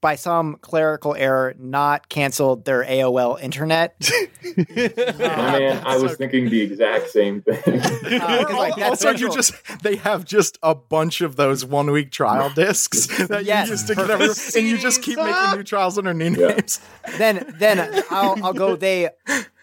by 0.00 0.14
some 0.14 0.56
clerical 0.60 1.14
error 1.14 1.54
not 1.58 2.08
canceled 2.08 2.64
their 2.64 2.84
AOL 2.84 3.40
internet. 3.40 3.96
My 4.66 5.58
man, 5.58 5.82
I 5.84 5.96
was 5.98 6.16
thinking 6.16 6.48
the 6.50 6.60
exact 6.62 7.10
same 7.10 7.42
thing. 7.42 7.58
Uh, 8.18 8.44
'cause, 8.44 8.54
like, 8.56 8.76
that's 8.76 9.04
also, 9.04 9.10
you 9.18 9.32
just 9.32 9.52
they 9.82 9.96
have 9.96 10.24
just 10.24 10.58
a 10.62 10.74
bunch 10.74 11.20
of 11.20 11.36
those 11.36 11.64
one 11.64 11.90
week 11.90 12.10
trial 12.10 12.50
discs 12.50 13.06
that 13.28 13.44
Yes, 13.44 13.66
you 13.66 13.72
used 13.72 13.86
to 13.88 13.94
get 13.94 14.10
every, 14.10 14.26
and 14.56 14.68
you 14.68 14.78
just 14.78 15.02
keep 15.02 15.16
making 15.18 15.56
new 15.56 15.62
trials 15.62 15.98
under 15.98 16.14
new 16.14 16.30
Yeah. 16.30 16.48
names. 16.48 16.80
then 17.18 17.54
then 17.58 18.02
I'll 18.10 18.42
I'll 18.44 18.52
go. 18.54 18.76
They 18.76 19.10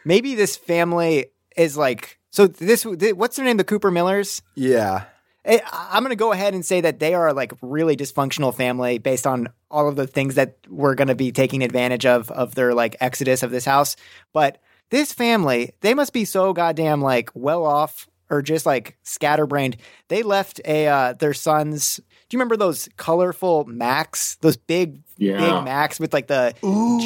maybe 0.03 0.35
this 0.35 0.55
family 0.55 1.27
is 1.57 1.77
like 1.77 2.19
so. 2.29 2.47
This 2.47 2.85
what's 2.85 3.35
their 3.37 3.45
name? 3.45 3.57
The 3.57 3.63
Cooper 3.63 3.91
Millers. 3.91 4.41
Yeah. 4.55 5.05
Eh, 5.45 5.59
I'm 5.71 6.01
going 6.03 6.09
to 6.09 6.15
go 6.15 6.31
ahead 6.31 6.53
and 6.53 6.65
say 6.65 6.81
that 6.81 6.99
they 6.99 7.13
are 7.13 7.31
like 7.33 7.53
really 7.61 7.95
dysfunctional 7.95 8.53
family 8.53 8.97
based 8.97 9.27
on 9.27 9.49
all 9.69 9.87
of 9.87 9.95
the 9.95 10.07
things 10.07 10.35
that 10.35 10.57
we're 10.67 10.95
going 10.95 11.07
to 11.07 11.15
be 11.15 11.31
taking 11.31 11.63
advantage 11.63 12.05
of 12.05 12.31
of 12.31 12.55
their 12.55 12.73
like 12.73 12.95
exodus 12.99 13.43
of 13.43 13.51
this 13.51 13.65
house. 13.65 13.95
But 14.33 14.57
this 14.89 15.13
family, 15.13 15.71
they 15.81 15.93
must 15.93 16.13
be 16.13 16.25
so 16.25 16.51
goddamn 16.53 17.01
like 17.01 17.29
well 17.35 17.63
off 17.65 18.07
or 18.29 18.41
just 18.41 18.65
like 18.65 18.97
scatterbrained. 19.03 19.77
They 20.07 20.23
left 20.23 20.59
a 20.65 20.87
uh, 20.87 21.13
their 21.13 21.33
sons. 21.33 21.97
Do 21.97 22.35
you 22.35 22.39
remember 22.39 22.57
those 22.57 22.89
colorful 22.97 23.65
Macs? 23.65 24.37
Those 24.41 24.57
big 24.57 25.01
Yeah. 25.17 25.37
big 25.37 25.63
Macs 25.63 25.99
with 25.99 26.11
like 26.11 26.25
the 26.25 26.55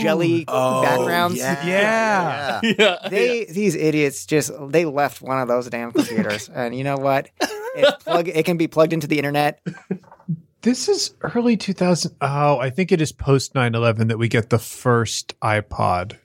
jelly 0.01 0.45
Oh, 0.47 0.81
backgrounds. 0.81 1.37
Yeah. 1.37 1.65
Yeah. 1.67 2.61
yeah. 2.63 3.09
They 3.09 3.45
these 3.45 3.75
idiots 3.75 4.25
just 4.25 4.49
they 4.69 4.85
left 4.85 5.21
one 5.21 5.39
of 5.41 5.49
those 5.49 5.69
damn 5.69 5.91
computers, 5.91 6.47
and 6.55 6.73
you 6.73 6.85
know 6.85 6.95
what? 6.97 7.29
It 7.79 7.99
plug 7.99 8.27
it 8.27 8.45
can 8.45 8.57
be 8.57 8.67
plugged 8.67 8.93
into 8.93 9.07
the 9.07 9.17
internet. 9.17 9.61
This 10.61 10.89
is 10.89 11.13
early 11.21 11.55
2000. 11.55 12.17
Oh, 12.19 12.57
I 12.57 12.69
think 12.69 12.91
it 12.91 12.99
is 12.99 13.13
post 13.13 13.55
9 13.55 13.75
11 13.75 14.09
that 14.09 14.17
we 14.17 14.27
get 14.27 14.49
the 14.49 14.59
first 14.59 15.39
iPod. 15.39 16.17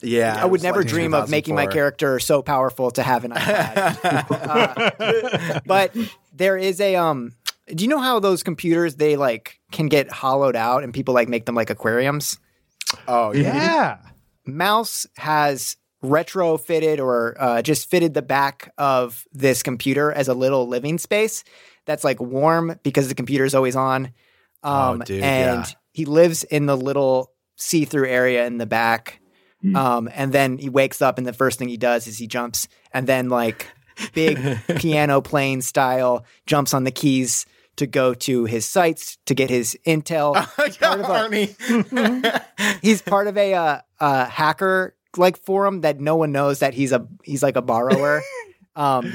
Yeah. 0.00 0.36
I 0.40 0.44
would 0.44 0.62
never 0.62 0.84
dream 0.84 1.14
of 1.14 1.28
making 1.28 1.56
my 1.56 1.66
character 1.66 2.20
so 2.20 2.42
powerful 2.42 2.92
to 2.92 3.02
have 3.02 3.24
an 3.24 3.32
iPad. 3.32 4.26
Uh, 4.52 5.60
but 5.66 5.96
there 6.32 6.56
is 6.56 6.80
a 6.80 6.96
um. 6.96 7.34
Do 7.66 7.84
you 7.84 7.88
know 7.88 8.00
how 8.00 8.20
those 8.20 8.42
computers 8.42 8.96
they 8.96 9.16
like 9.16 9.60
can 9.70 9.88
get 9.88 10.10
hollowed 10.10 10.56
out 10.56 10.84
and 10.84 10.92
people 10.92 11.14
like 11.14 11.28
make 11.28 11.46
them 11.46 11.54
like 11.54 11.70
aquariums? 11.70 12.38
Oh, 13.08 13.32
yeah. 13.32 13.54
Yeah. 13.54 13.98
Mouse 14.44 15.06
has 15.16 15.76
retrofitted 16.02 16.98
or 16.98 17.36
uh, 17.40 17.62
just 17.62 17.90
fitted 17.90 18.14
the 18.14 18.22
back 18.22 18.72
of 18.78 19.24
this 19.32 19.62
computer 19.62 20.12
as 20.12 20.28
a 20.28 20.34
little 20.34 20.66
living 20.66 20.98
space 20.98 21.44
that's 21.84 22.04
like 22.04 22.20
warm 22.20 22.78
because 22.82 23.08
the 23.08 23.14
computer 23.14 23.44
is 23.44 23.54
always 23.54 23.76
on. 23.76 24.06
Um, 24.64 25.00
Oh, 25.02 25.04
dude, 25.04 25.22
and 25.22 25.64
yeah. 25.66 25.74
he 25.92 26.04
lives 26.04 26.44
in 26.44 26.66
the 26.66 26.76
little 26.76 27.32
see 27.56 27.84
through 27.84 28.08
area 28.08 28.46
in 28.46 28.58
the 28.58 28.66
back. 28.66 29.20
Mm. 29.64 29.76
Um, 29.76 30.10
and 30.12 30.32
then 30.32 30.58
he 30.58 30.68
wakes 30.68 31.00
up, 31.02 31.18
and 31.18 31.26
the 31.26 31.32
first 31.32 31.58
thing 31.58 31.68
he 31.68 31.76
does 31.76 32.06
is 32.06 32.18
he 32.18 32.26
jumps, 32.26 32.68
and 32.92 33.06
then 33.06 33.28
like 33.28 33.68
big 34.12 34.38
piano 34.76 35.20
playing 35.20 35.62
style, 35.62 36.24
jumps 36.46 36.74
on 36.74 36.84
the 36.84 36.90
keys 36.90 37.46
to 37.76 37.86
go 37.86 38.12
to 38.12 38.44
his 38.44 38.66
sites 38.66 39.18
to 39.26 39.34
get 39.34 39.50
his 39.50 39.78
intel. 39.86 40.34
He's 40.66 40.76
part 40.76 41.00
of 41.00 41.32
a- 41.32 42.42
he's 42.82 43.02
part 43.02 43.26
of 43.28 43.36
a 43.38 43.54
uh, 43.54 43.80
uh, 43.98 44.26
hacker 44.26 44.94
like 45.16 45.36
forum 45.36 45.82
that 45.82 46.00
no 46.00 46.16
one 46.16 46.32
knows 46.32 46.60
that 46.60 46.74
he's 46.74 46.92
a 46.92 47.06
he's 47.22 47.42
like 47.42 47.56
a 47.56 47.62
borrower. 47.62 48.22
Um, 48.74 49.12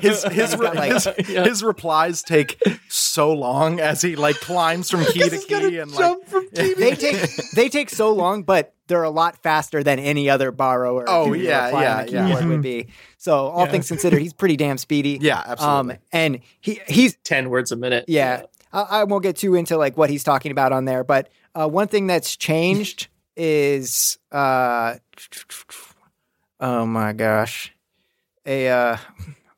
His 0.00 0.24
his, 0.24 0.54
got, 0.54 0.74
like- 0.74 0.92
his, 0.92 1.04
his 1.26 1.62
replies 1.62 2.22
take 2.22 2.58
so 2.88 3.30
long 3.32 3.78
as 3.78 4.00
he 4.00 4.16
like 4.16 4.36
climbs 4.36 4.90
from 4.90 5.04
key 5.04 5.28
to 5.28 5.36
key 5.36 5.78
and 5.78 5.92
like 5.92 6.16
they 6.54 6.94
take 6.94 7.30
they 7.54 7.68
take 7.68 7.90
so 7.90 8.14
long, 8.14 8.42
but 8.42 8.72
they're 8.86 9.02
a 9.02 9.10
lot 9.10 9.42
faster 9.42 9.82
than 9.82 9.98
any 9.98 10.30
other 10.30 10.50
borrower. 10.50 11.04
Oh, 11.08 11.32
can 11.32 11.40
yeah, 11.42 11.68
yeah, 11.78 12.04
the 12.04 12.12
yeah. 12.12 12.46
would 12.46 12.62
be. 12.62 12.88
So 13.18 13.48
all 13.48 13.66
things 13.66 13.88
considered, 13.88 14.22
he's 14.22 14.32
pretty 14.32 14.56
damn 14.56 14.78
speedy. 14.78 15.18
yeah, 15.20 15.42
absolutely. 15.44 15.94
Um, 15.96 16.00
and 16.12 16.40
he 16.60 16.80
he's 16.88 17.16
10 17.24 17.50
words 17.50 17.72
a 17.72 17.76
minute. 17.76 18.06
yeah. 18.08 18.44
I, 18.72 18.80
I 18.80 19.04
won't 19.04 19.22
get 19.22 19.36
too 19.36 19.54
into 19.56 19.76
like 19.76 19.98
what 19.98 20.08
he's 20.08 20.24
talking 20.24 20.52
about 20.52 20.72
on 20.72 20.86
there, 20.86 21.04
but 21.04 21.28
uh, 21.54 21.68
one 21.68 21.88
thing 21.88 22.06
that's 22.06 22.34
changed 22.34 23.08
is 23.36 24.18
uh, 24.32 24.94
oh 26.60 26.86
my 26.86 27.12
gosh, 27.12 27.72
a 28.44 28.68
uh, 28.68 28.96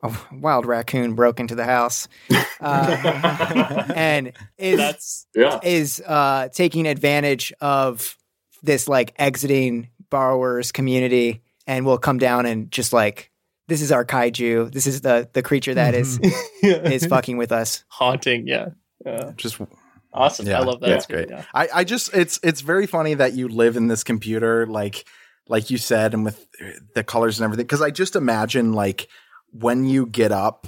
a 0.03 0.13
wild 0.31 0.65
raccoon 0.65 1.13
broke 1.15 1.39
into 1.39 1.55
the 1.55 1.65
house, 1.65 2.07
uh, 2.61 3.85
and 3.95 4.33
is 4.57 4.77
That's 4.77 5.27
Yeah. 5.35 5.59
is 5.63 6.01
uh, 6.05 6.49
taking 6.49 6.87
advantage 6.87 7.53
of 7.61 8.17
this 8.63 8.87
like 8.87 9.13
exiting 9.17 9.89
borrowers 10.09 10.71
community, 10.71 11.41
and 11.67 11.85
will 11.85 11.97
come 11.97 12.17
down 12.17 12.45
and 12.45 12.71
just 12.71 12.93
like 12.93 13.31
this 13.67 13.81
is 13.81 13.91
our 13.91 14.03
kaiju. 14.05 14.71
This 14.71 14.87
is 14.87 15.01
the 15.01 15.29
the 15.33 15.41
creature 15.43 15.73
that 15.75 15.93
is 15.93 16.19
is 16.63 17.05
fucking 17.07 17.37
with 17.37 17.51
us. 17.51 17.83
haunting. 17.87 18.47
Yeah. 18.47 18.69
Uh, 19.05 19.31
Just 19.37 19.61
awesome. 20.13 20.47
Yeah, 20.47 20.59
I 20.59 20.63
love 20.63 20.79
that. 20.81 20.89
That's 20.89 21.05
great. 21.05 21.29
Yeah. 21.29 21.43
I, 21.53 21.67
I 21.73 21.83
just 21.83 22.13
it's 22.13 22.39
it's 22.43 22.61
very 22.61 22.87
funny 22.87 23.13
that 23.13 23.33
you 23.33 23.47
live 23.47 23.77
in 23.77 23.87
this 23.87 24.03
computer 24.03 24.65
like 24.65 25.05
like 25.47 25.69
you 25.69 25.77
said 25.77 26.13
and 26.13 26.23
with 26.25 26.47
uh, 26.61 26.71
the 26.95 27.03
colors 27.03 27.39
and 27.39 27.45
everything 27.45 27.65
because 27.65 27.81
I 27.81 27.91
just 27.91 28.15
imagine 28.15 28.73
like 28.73 29.07
when 29.51 29.85
you 29.85 30.05
get 30.05 30.31
up 30.31 30.67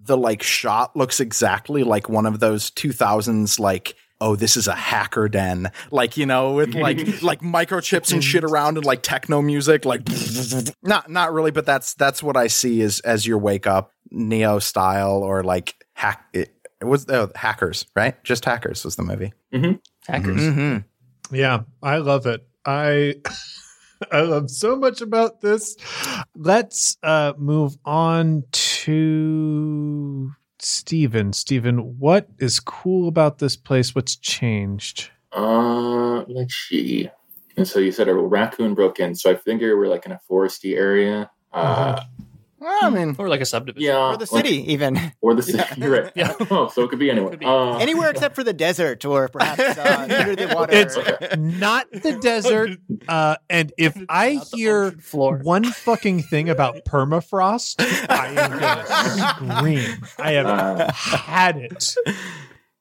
the 0.00 0.16
like 0.16 0.42
shot 0.42 0.96
looks 0.96 1.20
exactly 1.20 1.82
like 1.84 2.08
one 2.08 2.26
of 2.26 2.40
those 2.40 2.70
2000s 2.70 3.58
like 3.58 3.94
oh 4.20 4.36
this 4.36 4.56
is 4.56 4.68
a 4.68 4.74
hacker 4.74 5.28
den 5.28 5.70
like 5.90 6.16
you 6.16 6.26
know 6.26 6.54
with 6.54 6.74
like 6.74 6.98
like 7.22 7.40
microchips 7.40 8.12
and 8.12 8.22
shit 8.22 8.44
around 8.44 8.76
and 8.76 8.84
like 8.84 9.02
techno 9.02 9.40
music 9.40 9.84
like 9.84 10.02
not 10.82 11.10
not 11.10 11.32
really 11.32 11.50
but 11.50 11.64
that's 11.64 11.94
that's 11.94 12.22
what 12.22 12.36
I 12.36 12.48
see 12.48 12.82
as 12.82 13.00
as 13.00 13.26
your 13.26 13.38
wake 13.38 13.66
up 13.66 13.92
neo 14.10 14.58
style 14.58 15.22
or 15.22 15.42
like 15.42 15.74
hack 15.94 16.26
it, 16.32 16.54
it 16.82 16.86
was 16.86 17.06
oh, 17.08 17.30
hackers 17.36 17.86
right 17.96 18.22
just 18.24 18.44
hackers 18.44 18.84
was 18.84 18.96
the 18.96 19.02
movie 19.02 19.32
Hackers. 20.06 20.40
Mm-hmm. 20.40 21.34
Yeah, 21.34 21.60
I 21.82 21.98
love 21.98 22.26
it. 22.26 22.46
I 22.66 23.14
I 24.12 24.22
love 24.22 24.50
so 24.50 24.76
much 24.76 25.00
about 25.00 25.40
this. 25.40 25.76
Let's 26.34 26.96
uh 27.02 27.34
move 27.38 27.76
on 27.84 28.44
to 28.50 30.32
Stephen. 30.58 31.32
Stephen, 31.32 31.98
what 31.98 32.28
is 32.38 32.60
cool 32.60 33.08
about 33.08 33.38
this 33.38 33.56
place? 33.56 33.94
What's 33.94 34.16
changed? 34.16 35.10
Uh, 35.32 36.24
let's 36.24 36.54
see. 36.54 37.08
And 37.56 37.66
so 37.68 37.78
you 37.78 37.92
said 37.92 38.08
a 38.08 38.14
raccoon 38.14 38.74
broke 38.74 38.98
in. 38.98 39.14
So 39.14 39.30
I 39.30 39.36
figure 39.36 39.76
we're 39.76 39.88
like 39.88 40.06
in 40.06 40.12
a 40.12 40.20
foresty 40.28 40.76
area. 40.76 41.30
Uh, 41.52 42.02
well, 42.62 42.78
I 42.82 42.90
mean 42.90 43.16
Or 43.18 43.28
like 43.28 43.40
a 43.40 43.44
subdivision. 43.44 43.86
yeah, 43.88 43.98
Or 44.12 44.16
the 44.16 44.28
like- 44.32 44.44
city, 44.46 44.72
even 44.72 44.98
or 45.20 45.34
the 45.34 45.42
city. 45.42 45.62
You're 45.80 46.02
right. 46.04 46.12
Yeah. 46.14 46.32
Oh, 46.50 46.68
so 46.68 46.82
it 46.84 46.90
could 46.90 46.98
be 46.98 47.10
anywhere. 47.10 47.30
Could 47.30 47.40
be. 47.40 47.46
Uh, 47.46 47.78
anywhere 47.78 48.10
except 48.10 48.34
for 48.34 48.44
the 48.44 48.52
desert, 48.52 49.04
or 49.04 49.28
perhaps 49.28 49.60
uh, 49.78 50.06
under 50.20 50.36
the 50.36 50.54
water. 50.54 50.72
It's 50.72 50.96
not 51.36 51.90
the 51.92 52.18
desert. 52.20 52.78
Uh, 53.08 53.36
and 53.50 53.72
if 53.78 53.96
I 54.08 54.34
Not 54.34 54.46
hear 54.54 54.82
ocean 54.84 55.00
floor. 55.00 55.38
one 55.42 55.64
fucking 55.64 56.22
thing 56.22 56.48
about 56.48 56.84
permafrost, 56.84 57.76
I 58.08 58.26
am 58.28 58.58
gonna 58.60 59.56
scream. 59.58 60.06
I 60.18 60.32
have 60.32 60.46
Uh, 60.46 60.92
had 60.92 61.56
it. 61.56 61.94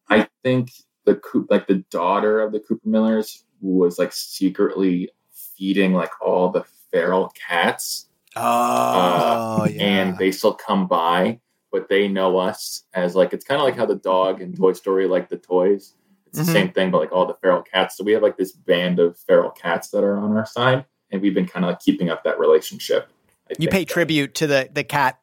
I 0.09 0.27
think 0.43 0.71
the 1.05 1.15
Coop, 1.15 1.47
like 1.49 1.67
the 1.67 1.83
daughter 1.89 2.41
of 2.41 2.51
the 2.51 2.59
Cooper 2.59 2.87
Millers 2.87 3.43
was 3.61 3.97
like 3.97 4.11
secretly 4.13 5.09
feeding 5.57 5.93
like 5.93 6.11
all 6.21 6.49
the 6.49 6.63
feral 6.91 7.31
cats, 7.47 8.07
oh 8.35 9.65
yeah 9.69 9.81
and 9.83 10.17
they 10.17 10.31
still 10.31 10.53
come 10.53 10.87
by, 10.87 11.39
but 11.71 11.89
they 11.89 12.07
know 12.07 12.37
us 12.37 12.83
as 12.93 13.15
like 13.15 13.33
it's 13.33 13.45
kind 13.45 13.59
of 13.61 13.65
like 13.65 13.75
how 13.75 13.85
the 13.85 13.95
dog 13.95 14.41
in 14.41 14.55
Toy 14.55 14.73
Story 14.73 15.07
like 15.07 15.29
the 15.29 15.37
toys. 15.37 15.93
It's 16.27 16.37
the 16.39 16.43
Mhm. 16.45 16.53
same 16.53 16.71
thing, 16.71 16.91
but 16.91 16.99
like 16.99 17.11
all 17.11 17.25
the 17.25 17.33
feral 17.35 17.61
cats. 17.61 17.97
So 17.97 18.03
we 18.05 18.13
have 18.13 18.23
like 18.23 18.37
this 18.37 18.53
band 18.53 18.99
of 18.99 19.17
feral 19.19 19.49
cats 19.51 19.89
that 19.89 20.03
are 20.03 20.17
on 20.17 20.35
our 20.37 20.45
side, 20.45 20.85
and 21.11 21.21
we've 21.21 21.33
been 21.33 21.45
kind 21.47 21.65
of 21.65 21.69
like 21.71 21.79
keeping 21.81 22.09
up 22.09 22.23
that 22.23 22.39
relationship. 22.39 23.09
I 23.49 23.53
you 23.59 23.67
think. 23.67 23.71
pay 23.71 23.85
tribute 23.85 24.33
to 24.35 24.47
the 24.47 24.69
the 24.71 24.83
cat 24.85 25.17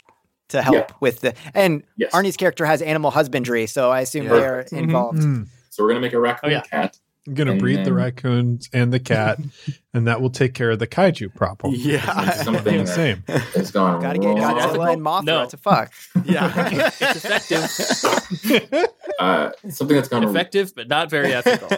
to 0.48 0.62
help 0.62 0.74
Yeah. 0.74 0.86
with 1.00 1.20
the 1.20 1.34
and 1.54 1.82
Yes. 1.96 2.12
Arne's 2.14 2.36
character 2.36 2.64
has 2.66 2.82
animal 2.82 3.10
husbandry, 3.10 3.66
so 3.66 3.90
I 3.90 4.00
assume 4.02 4.24
Yeah. 4.24 4.32
they're 4.32 4.60
involved. 4.72 5.18
Mm. 5.20 5.48
So 5.70 5.82
we're 5.82 5.90
gonna 5.90 6.00
make 6.00 6.12
a 6.12 6.20
raccoon 6.20 6.50
Oh, 6.50 6.52
yeah. 6.52 6.60
cat. 6.62 6.98
I'm 7.28 7.34
gonna 7.34 7.50
And 7.52 7.60
breed 7.60 7.80
the 7.80 7.84
then- 7.84 7.94
raccoons 7.94 8.70
and 8.72 8.90
the 8.92 8.98
cat, 8.98 9.38
and 9.94 10.06
that 10.06 10.20
will 10.22 10.30
take 10.30 10.54
care 10.54 10.70
of 10.70 10.78
the 10.78 10.86
kaiju 10.86 11.34
problem. 11.34 11.74
yeah 11.76 12.30
Something 12.42 12.74
Yeah, 12.76 12.82
that 12.84 12.88
same. 12.94 13.22
has 13.54 13.70
gone 13.70 14.00
Got 14.00 14.14
to 14.14 14.18
get 14.18 14.28
wrong. 14.28 14.58
Godzilla 14.58 14.92
and 14.94 15.02
Mothra 15.02 15.24
No. 15.24 15.46
to 15.46 15.56
fuck. 15.58 15.92
yeah 16.24 16.90
It's 17.00 17.24
effective. 17.24 18.88
Uh, 19.18 19.50
something 19.68 19.96
that's 19.96 20.08
gone 20.08 20.22
wrong. 20.24 20.34
effective, 20.34 20.72
but 20.74 20.88
not 20.88 21.10
very 21.10 21.32
ethical. 21.32 21.68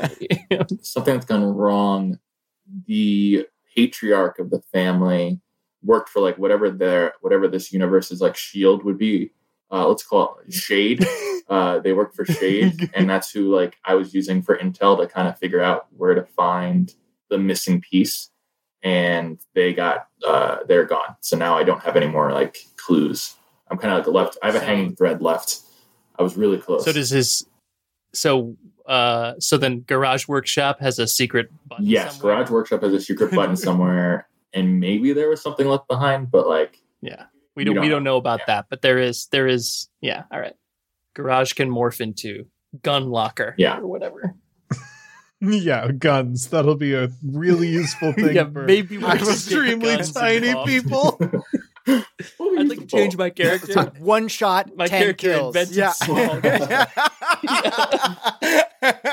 something 0.83 1.15
that's 1.15 1.27
gone 1.27 1.43
wrong. 1.45 2.19
The 2.87 3.47
patriarch 3.75 4.39
of 4.39 4.51
the 4.51 4.61
family 4.73 5.41
worked 5.83 6.09
for 6.11 6.21
like 6.21 6.37
whatever 6.39 6.71
their 6.71 7.15
whatever 7.23 7.49
this 7.49 7.73
universe's 7.73 8.21
like 8.21 8.37
shield 8.37 8.85
would 8.85 8.99
be. 8.99 9.33
Uh, 9.73 9.87
let's 9.89 10.03
call 10.05 10.39
it 10.47 10.53
Shade. 10.53 11.05
Uh, 11.51 11.81
they 11.81 11.93
worked 11.93 12.15
for 12.15 12.25
Shade, 12.25 12.91
and 12.95 13.11
that's 13.11 13.31
who 13.31 13.55
like 13.55 13.77
I 13.85 13.95
was 13.95 14.15
using 14.15 14.41
for 14.41 14.57
intel 14.57 14.97
to 14.99 15.07
kind 15.07 15.27
of 15.29 15.37
figure 15.39 15.61
out 15.61 15.89
where 15.97 16.15
to 16.15 16.23
find 16.23 16.95
the 17.29 17.39
missing 17.39 17.81
piece. 17.83 18.31
And 18.83 19.39
they 19.55 19.75
got 19.75 20.07
uh, 20.27 20.59
they're 20.69 20.87
gone. 20.87 21.17
So 21.21 21.37
now 21.37 21.59
I 21.59 21.65
don't 21.65 21.83
have 21.83 21.97
any 21.97 22.07
more 22.07 22.33
like 22.33 22.57
clues. 22.77 23.35
I'm 23.71 23.77
kind 23.79 23.93
of 23.93 24.07
like 24.07 24.15
left. 24.15 24.39
I 24.43 24.47
have 24.47 24.55
a 24.55 24.65
hanging 24.65 24.95
thread 24.97 25.21
left. 25.21 25.61
I 26.19 26.23
was 26.23 26.37
really 26.37 26.59
close. 26.59 26.85
so 26.85 26.93
does 26.93 27.11
his 27.11 27.47
so 28.13 28.57
uh 28.87 29.35
so 29.39 29.57
then 29.57 29.81
Garage 29.87 30.27
Workshop 30.29 30.81
has 30.81 30.99
a 30.99 31.07
secret 31.07 31.51
button 31.69 31.85
Yes, 31.87 32.17
somewhere? 32.17 32.37
Garage 32.37 32.51
Workshop 32.51 32.83
has 32.83 32.93
a 32.93 33.01
secret 33.01 33.33
button 33.33 33.57
somewhere, 33.69 34.29
and 34.55 34.81
maybe 34.81 35.13
there 35.13 35.29
was 35.29 35.41
something 35.43 35.67
left 35.67 35.87
behind, 35.89 36.31
but 36.31 36.47
like, 36.49 36.81
Yeah. 37.01 37.25
We 37.57 37.65
don't 37.65 37.75
don't 37.75 37.83
we 37.85 37.89
don't 37.91 38.05
know. 38.05 38.13
know 38.13 38.17
about 38.17 38.41
Yeah. 38.41 38.45
that, 38.47 38.67
but 38.71 38.83
there 38.83 38.99
is 38.99 39.27
there 39.27 39.47
is 39.47 39.89
yeah, 40.01 40.23
all 40.33 40.41
right. 40.41 40.55
Garage 41.15 41.53
can 41.55 41.71
morph 41.71 42.01
into 42.01 42.47
gun 42.83 43.11
locker 43.11 43.55
Yeah. 43.59 43.79
or 43.79 43.87
whatever. 43.87 44.35
Yeah, 45.43 45.91
guns. 45.93 46.49
That'll 46.49 46.75
be 46.75 46.93
a 46.93 47.09
really 47.25 47.69
useful 47.69 48.13
thing 48.19 48.35
yeah, 48.37 48.45
for 48.51 48.65
maybe 48.67 48.99
we'll 48.99 49.11
extremely 49.11 49.97
tiny 49.97 50.49
involved. 50.49 50.69
people. 50.69 51.19
I'd 51.89 52.69
like 52.69 52.81
to 52.81 52.87
change 52.87 53.17
my 53.17 53.31
character. 53.31 53.85
One 54.01 54.29
shot, 54.29 54.77
My 54.77 54.87
10 54.87 55.01
character 55.01 55.29
kills. 55.33 55.57
invented 55.57 55.77
Yeah. 55.77 55.93
small. 55.93 56.41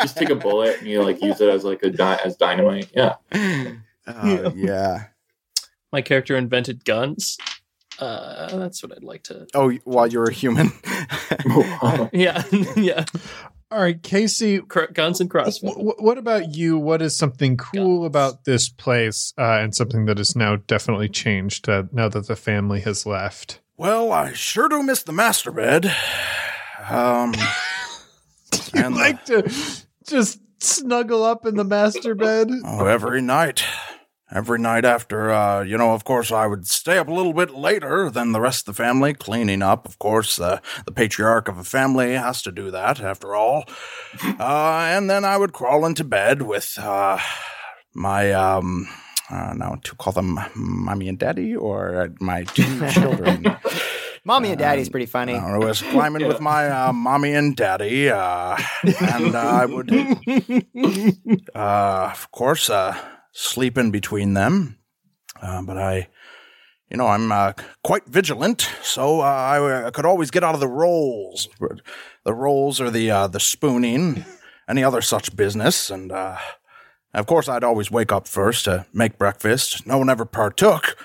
Just 0.02 0.18
take 0.18 0.30
a 0.30 0.36
bullet 0.36 0.80
and 0.80 0.88
you 0.88 1.02
like 1.02 1.22
use 1.22 1.40
it 1.42 1.50
as 1.50 1.64
like 1.64 1.82
a 1.84 1.90
di- 1.90 2.20
as 2.24 2.36
dynamite. 2.36 2.92
Yeah. 2.94 3.16
Oh, 3.34 4.52
yeah. 4.56 5.06
my 5.94 6.02
character 6.02 6.36
invented 6.36 6.86
guns. 6.86 7.38
Uh, 8.00 8.58
that's 8.58 8.84
what 8.84 8.92
I'd 8.96 9.04
like 9.04 9.24
to. 9.24 9.48
Oh, 9.54 9.72
while 9.86 10.08
you're 10.08 10.30
a 10.30 10.34
human. 10.34 10.72
Yeah, 12.14 12.44
yeah. 12.76 13.06
All 13.70 13.80
right, 13.82 14.02
Casey. 14.02 14.60
Guns 14.60 15.20
and 15.20 15.30
CrossFit. 15.30 15.74
w- 15.74 15.94
what 15.98 16.18
about 16.18 16.56
you? 16.56 16.78
What 16.78 17.02
is 17.02 17.18
something 17.18 17.58
cool 17.58 18.00
Guns. 18.02 18.08
about 18.08 18.46
this 18.46 18.70
place, 18.70 19.34
uh, 19.38 19.60
and 19.62 19.76
something 19.76 20.06
that 20.06 20.18
has 20.20 20.36
now 20.36 20.56
definitely 20.56 21.10
changed 21.10 21.68
uh, 21.68 21.84
now 21.92 22.08
that 22.10 22.28
the 22.28 22.36
family 22.36 22.80
has 22.82 23.06
left? 23.06 23.62
well, 23.78 24.12
I 24.12 24.34
sure 24.34 24.68
do 24.70 24.82
miss 24.84 25.04
the 25.04 25.12
master 25.12 25.52
bed. 25.52 25.94
Um, 26.90 27.34
You 28.74 28.84
And 28.84 28.96
the- 28.96 29.00
like 29.00 29.26
to 29.26 29.52
just 30.08 30.40
snuggle 30.60 31.24
up 31.24 31.46
in 31.46 31.56
the 31.56 31.64
master 31.66 32.16
bed? 32.16 32.50
oh, 32.66 32.86
every 32.86 33.22
night. 33.22 33.64
Every 34.30 34.60
night 34.60 34.84
after, 34.84 35.32
uh, 35.32 35.64
you 35.64 35.78
know, 35.78 35.94
of 35.94 36.04
course, 36.04 36.34
I 36.34 36.48
would 36.48 36.68
stay 36.68 36.98
up 36.98 37.08
a 37.08 37.14
little 37.14 37.32
bit 37.32 37.52
later 37.56 38.10
than 38.10 38.34
the 38.34 38.42
rest 38.42 38.68
of 38.68 38.76
the 38.76 38.84
family, 38.84 39.14
cleaning 39.14 39.62
up. 39.62 39.88
Of 39.88 40.00
course, 40.00 40.38
uh, 40.38 40.60
the 40.86 40.92
patriarch 40.92 41.48
of 41.48 41.58
a 41.58 41.64
family 41.64 42.12
has 42.14 42.42
to 42.42 42.52
do 42.52 42.70
that, 42.72 43.00
after 43.00 43.36
all. 43.36 43.66
Uh, 44.40 44.88
and 44.90 45.10
then 45.10 45.24
I 45.26 45.38
would 45.38 45.54
crawl 45.54 45.86
into 45.86 46.04
bed 46.04 46.42
with 46.42 46.78
uh, 46.80 47.20
my, 47.94 48.32
um, 48.34 48.88
uh, 49.30 49.54
now 49.56 49.78
to 49.84 49.96
call 49.96 50.14
them 50.14 50.40
mommy 50.56 51.08
and 51.10 51.20
daddy 51.20 51.56
or 51.56 52.14
my 52.20 52.44
two 52.44 52.90
children. 52.92 53.46
Mommy 54.24 54.50
and 54.50 54.60
daddy's 54.60 54.90
pretty 54.90 55.06
funny. 55.06 55.36
I 55.36 55.58
was 55.58 55.82
climbing 55.82 56.28
with 56.28 56.42
my 56.42 56.70
uh, 56.70 56.94
mommy 57.08 57.34
and 57.34 57.56
daddy, 57.56 58.10
uh, 58.10 58.58
and 58.84 59.36
uh, 59.36 59.40
I 59.40 59.66
would, 59.66 59.92
uh, 61.56 62.10
of 62.12 62.32
course, 62.32 62.70
sleep 63.38 63.78
in 63.78 63.92
between 63.92 64.34
them. 64.34 64.80
Uh, 65.40 65.62
but 65.62 65.78
I, 65.78 66.08
you 66.90 66.98
know, 66.98 67.08
I'm 67.08 67.32
uh, 67.32 67.54
quite 67.84 68.08
vigilant, 68.08 68.68
so 68.82 69.22
uh, 69.22 69.24
I, 69.24 69.88
I 69.88 69.92
could 69.92 70.06
always 70.06 70.32
get 70.32 70.44
out 70.44 70.56
of 70.56 70.60
the 70.60 70.68
rolls. 70.68 71.48
The 72.24 72.34
rolls 72.34 72.82
or 72.82 72.90
the 72.90 73.12
uh, 73.12 73.28
the 73.28 73.40
spooning, 73.40 74.26
any 74.68 74.84
other 74.84 75.02
such 75.02 75.36
business, 75.36 75.92
and 75.92 76.12
uh, 76.12 76.38
of 77.14 77.28
course, 77.28 77.48
I'd 77.48 77.64
always 77.64 77.92
wake 77.92 78.12
up 78.12 78.28
first 78.28 78.66
to 78.66 78.86
make 78.92 79.18
breakfast. 79.18 79.86
No 79.86 80.00
one 80.00 80.10
ever 80.10 80.26
partook, 80.26 80.98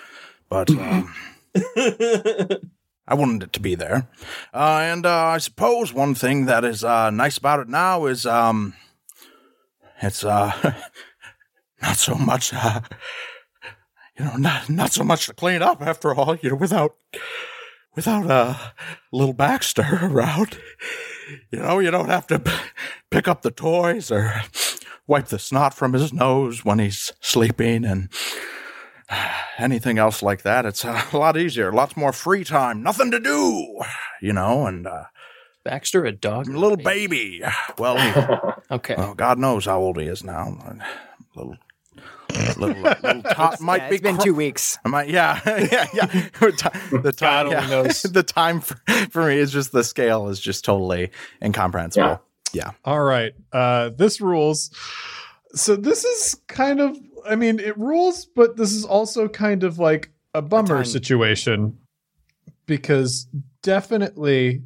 but. 0.49 0.71
Um, 0.71 1.15
I 3.05 3.15
wanted 3.15 3.43
it 3.43 3.53
to 3.55 3.61
be 3.61 3.75
there. 3.75 4.09
Uh, 4.55 4.79
and 4.83 5.05
uh, 5.05 5.25
I 5.27 5.39
suppose 5.39 5.93
one 5.93 6.15
thing 6.15 6.47
that 6.47 6.65
is 6.65 6.85
uh, 6.85 7.11
nice 7.11 7.37
about 7.37 7.61
it 7.61 7.69
now 7.69 8.07
is 8.07 8.25
um, 8.25 8.75
it's 10.01 10.25
uh, 10.25 10.75
not 11.83 11.97
so 11.97 12.15
much, 12.15 12.55
uh, 12.55 12.81
you 14.19 14.25
know, 14.25 14.37
not 14.37 14.71
not 14.71 14.93
so 14.93 15.05
much 15.05 15.27
to 15.27 15.35
clean 15.35 15.63
up 15.63 15.83
after 15.83 16.15
all. 16.15 16.37
You 16.37 16.51
know, 16.51 16.57
without 16.57 16.97
without 17.95 18.31
uh, 18.31 18.55
little 19.13 19.35
Baxter 19.35 19.99
around, 20.03 20.59
you 21.51 21.59
know, 21.59 21.79
you 21.81 21.91
don't 21.91 22.09
have 22.09 22.27
to 22.29 22.39
p- 22.39 22.53
pick 23.11 23.29
up 23.29 23.43
the 23.43 23.51
toys 23.51 24.11
or 24.11 24.43
wipe 25.07 25.27
the 25.27 25.39
snot 25.39 25.75
from 25.75 25.93
his 25.93 26.13
nose 26.13 26.65
when 26.65 26.79
he's 26.79 27.13
sleeping 27.21 27.85
and 27.85 28.09
anything 29.59 29.99
else 29.99 30.23
like 30.23 30.43
that. 30.43 30.65
It's 30.65 30.85
a 30.85 31.05
lot 31.13 31.37
easier, 31.37 31.73
lots 31.73 31.97
more 31.97 32.13
free 32.13 32.45
time, 32.45 32.83
nothing 32.83 33.11
to 33.11 33.21
do, 33.21 33.81
you 34.21 34.33
know, 34.33 34.67
and 34.67 34.87
uh, 34.87 35.05
Baxter, 35.65 36.05
a 36.05 36.13
dog, 36.13 36.49
a 36.49 36.59
little 36.59 36.77
baby. 36.77 37.43
Well, 37.79 38.55
Okay, 38.71 38.95
oh, 38.97 39.13
God 39.15 39.39
knows 39.39 39.67
how 39.67 39.81
old 39.81 39.99
he 40.01 40.07
is 40.07 40.25
now. 40.25 40.57
Little, 41.37 41.57
little, 42.57 42.83
little 42.83 43.23
tot 43.31 43.61
might 43.61 43.83
Yeah, 43.83 43.89
be. 43.89 43.95
it's 43.97 44.03
been 44.03 44.17
cr- 44.17 44.23
two 44.23 44.35
weeks. 44.35 44.79
I 44.85 44.89
might, 44.89 45.09
yeah, 45.09 45.41
yeah, 45.47 45.87
yeah. 45.95 46.07
The 47.03 47.13
time, 47.17 47.47
only 47.47 47.57
yeah. 47.59 47.67
knows. 47.69 48.03
the 48.03 48.23
time 48.23 48.61
for, 48.61 48.77
for 49.11 49.27
me 49.29 49.37
is 49.39 49.53
just 49.53 49.73
the 49.73 49.85
scale 49.85 50.29
is 50.29 50.41
just 50.41 50.65
totally 50.65 51.11
incomprehensible. 51.43 52.21
Yeah. 52.53 52.73
All 52.85 53.01
right. 53.03 53.33
Uh, 53.53 53.91
this 53.97 54.21
rules. 54.21 54.71
So 55.55 55.75
this 55.77 56.05
is 56.05 56.37
kind 56.49 56.81
of, 56.81 56.97
I 57.27 57.35
mean, 57.37 57.59
it 57.59 57.77
rules, 57.79 58.27
but 58.27 58.57
this 58.57 58.73
is 58.73 58.85
also 58.85 59.29
kind 59.29 59.65
of 59.65 59.79
like 59.79 60.11
a 60.35 60.43
bummer 60.43 60.77
time. 60.77 60.85
situation 60.85 61.79
because 62.67 63.27
definitely 63.63 64.63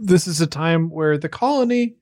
this 0.00 0.26
is 0.26 0.40
a 0.40 0.46
time 0.46 0.90
where 0.90 1.16
the 1.18 1.28
colony 1.28 1.96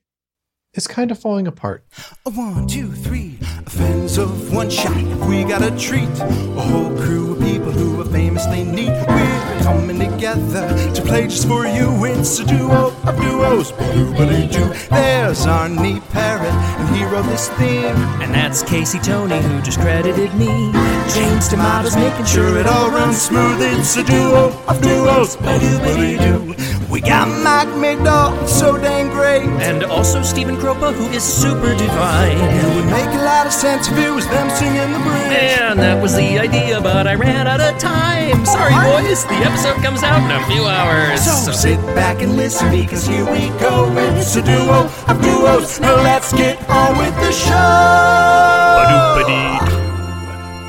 is 0.75 0.87
kind 0.87 1.11
of 1.11 1.19
falling 1.19 1.47
apart. 1.47 1.85
A 2.27 2.31
one, 2.31 2.67
two, 2.67 2.91
three, 2.93 3.32
fans 3.67 4.19
of 4.19 4.53
one 4.53 4.71
shot. 4.71 4.97
We 5.29 5.45
got 5.45 5.63
a 5.63 5.71
treat. 5.79 6.09
A 6.21 6.61
whole 6.61 6.97
crew 6.97 7.33
of 7.33 7.41
people 7.41 7.71
who 7.73 8.01
are 8.01 8.05
famously 8.05 8.65
neat. 8.65 8.91
We're 9.09 9.61
coming 9.63 9.99
together 9.99 10.93
to 10.95 11.03
play 11.03 11.29
just 11.29 11.47
for 11.47 11.67
you. 11.67 12.05
It's 12.05 12.39
a 12.41 12.45
duo 12.47 12.93
of 13.05 13.17
duos. 13.21 13.73
Ba-doo-ba-doo-doo. 13.73 14.73
There's 14.91 15.47
Arne 15.47 16.01
Parrott, 16.11 16.53
and 16.53 16.97
he 16.97 17.05
wrote 17.05 17.27
this 17.27 17.49
theme. 17.51 17.97
And 18.23 18.35
that's 18.35 18.63
Casey 18.63 18.99
Toney 18.99 19.41
who 19.41 19.63
just 19.63 19.81
credited 19.81 20.35
me. 20.35 20.73
James 21.15 21.49
Tomatoes 21.49 21.97
making 21.97 22.27
sure 22.27 22.59
it 22.59 22.67
all 22.67 22.91
runs 22.91 23.21
smooth. 23.21 23.59
It's 23.61 23.97
a 23.97 24.05
duo 24.05 24.53
of 24.67 24.83
duos. 24.83 25.37
Ba-doo-ba-doo-doo. 25.37 26.55
We 26.91 27.01
got 27.01 27.27
Mike 27.43 27.69
Migdall, 27.69 28.47
so 28.47 28.77
dang 28.77 29.09
great. 29.09 29.49
And 29.63 29.83
also 29.83 30.23
Stephen 30.23 30.57
Kropa 30.57 30.93
who 30.93 31.07
is 31.17 31.23
super 31.23 31.75
divine. 31.75 32.37
It 32.37 32.75
would 32.75 32.85
make 32.87 33.09
a 33.19 33.25
lot 33.25 33.47
of 33.47 33.52
sense 33.53 33.89
if 33.89 33.99
it 33.99 34.11
was 34.11 34.27
them 34.29 34.49
singing 34.51 34.93
the 34.93 34.99
bridge. 34.99 35.59
And 35.61 35.79
that 35.81 36.01
was 36.03 36.15
the 36.15 36.39
idea, 36.39 36.81
but 36.81 37.07
I 37.07 37.15
ran 37.15 37.47
out 37.47 37.61
of 37.61 37.79
time. 37.79 38.45
Sorry, 38.47 38.73
boys. 38.75 39.25
The 39.27 39.35
episode 39.49 39.77
comes 39.83 40.03
out 40.03 40.23
in 40.25 40.31
a 40.31 40.45
few 40.47 40.65
hours. 40.65 41.21
So 41.45 41.53
sit 41.53 41.79
back 41.95 42.23
and 42.23 42.37
listen 42.37 42.71
because 42.71 43.07
here 43.07 43.25
we 43.25 43.49
go. 43.61 43.93
It's 44.19 44.37
a 44.37 44.43
duo 44.43 44.89
of 45.09 45.23
duos. 45.23 45.81
Now 45.81 45.97
let's 46.03 46.33
get 46.33 46.57
on 46.69 46.97
with 46.99 47.15
the 47.17 47.33
show. 47.33 47.53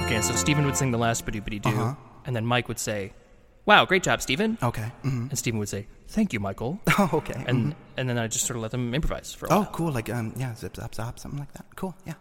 Okay, 0.06 0.22
so 0.22 0.34
Stephen 0.36 0.66
would 0.66 0.78
sing 0.78 0.92
the 0.92 0.98
last 0.98 1.26
ba-doop 1.26 1.50
doo, 1.62 1.70
Uh-huh. 1.70 1.96
and 2.26 2.36
then 2.36 2.46
Mike 2.46 2.68
would 2.68 2.80
say, 2.80 3.14
"Wow, 3.66 3.86
great 3.86 4.04
job, 4.04 4.22
Stephen." 4.22 4.58
Okay. 4.62 4.92
mhm. 5.04 5.30
And 5.30 5.38
Stephen 5.38 5.60
would 5.60 5.70
say, 5.70 5.88
"Thank 6.08 6.34
you, 6.34 6.40
Michael." 6.40 6.80
Oh, 7.00 7.10
okay. 7.14 7.44
And 7.48 7.76
and 7.98 8.08
then 8.10 8.18
I 8.18 8.28
just 8.28 8.46
sort 8.46 8.58
of 8.58 8.62
let 8.62 8.72
them 8.72 8.94
improvise 8.94 9.34
for 9.34 9.46
a 9.48 9.50
while. 9.50 9.68
oh, 9.68 9.70
cool. 9.72 9.92
Like 9.92 10.10
um, 10.10 10.34
yeah, 10.38 10.54
zip 10.56 10.76
zap 10.76 10.94
zap, 10.96 11.20
something 11.20 11.40
like 11.40 11.54
that. 11.54 11.66
Cool. 11.76 11.96
Yeah. 12.06 12.14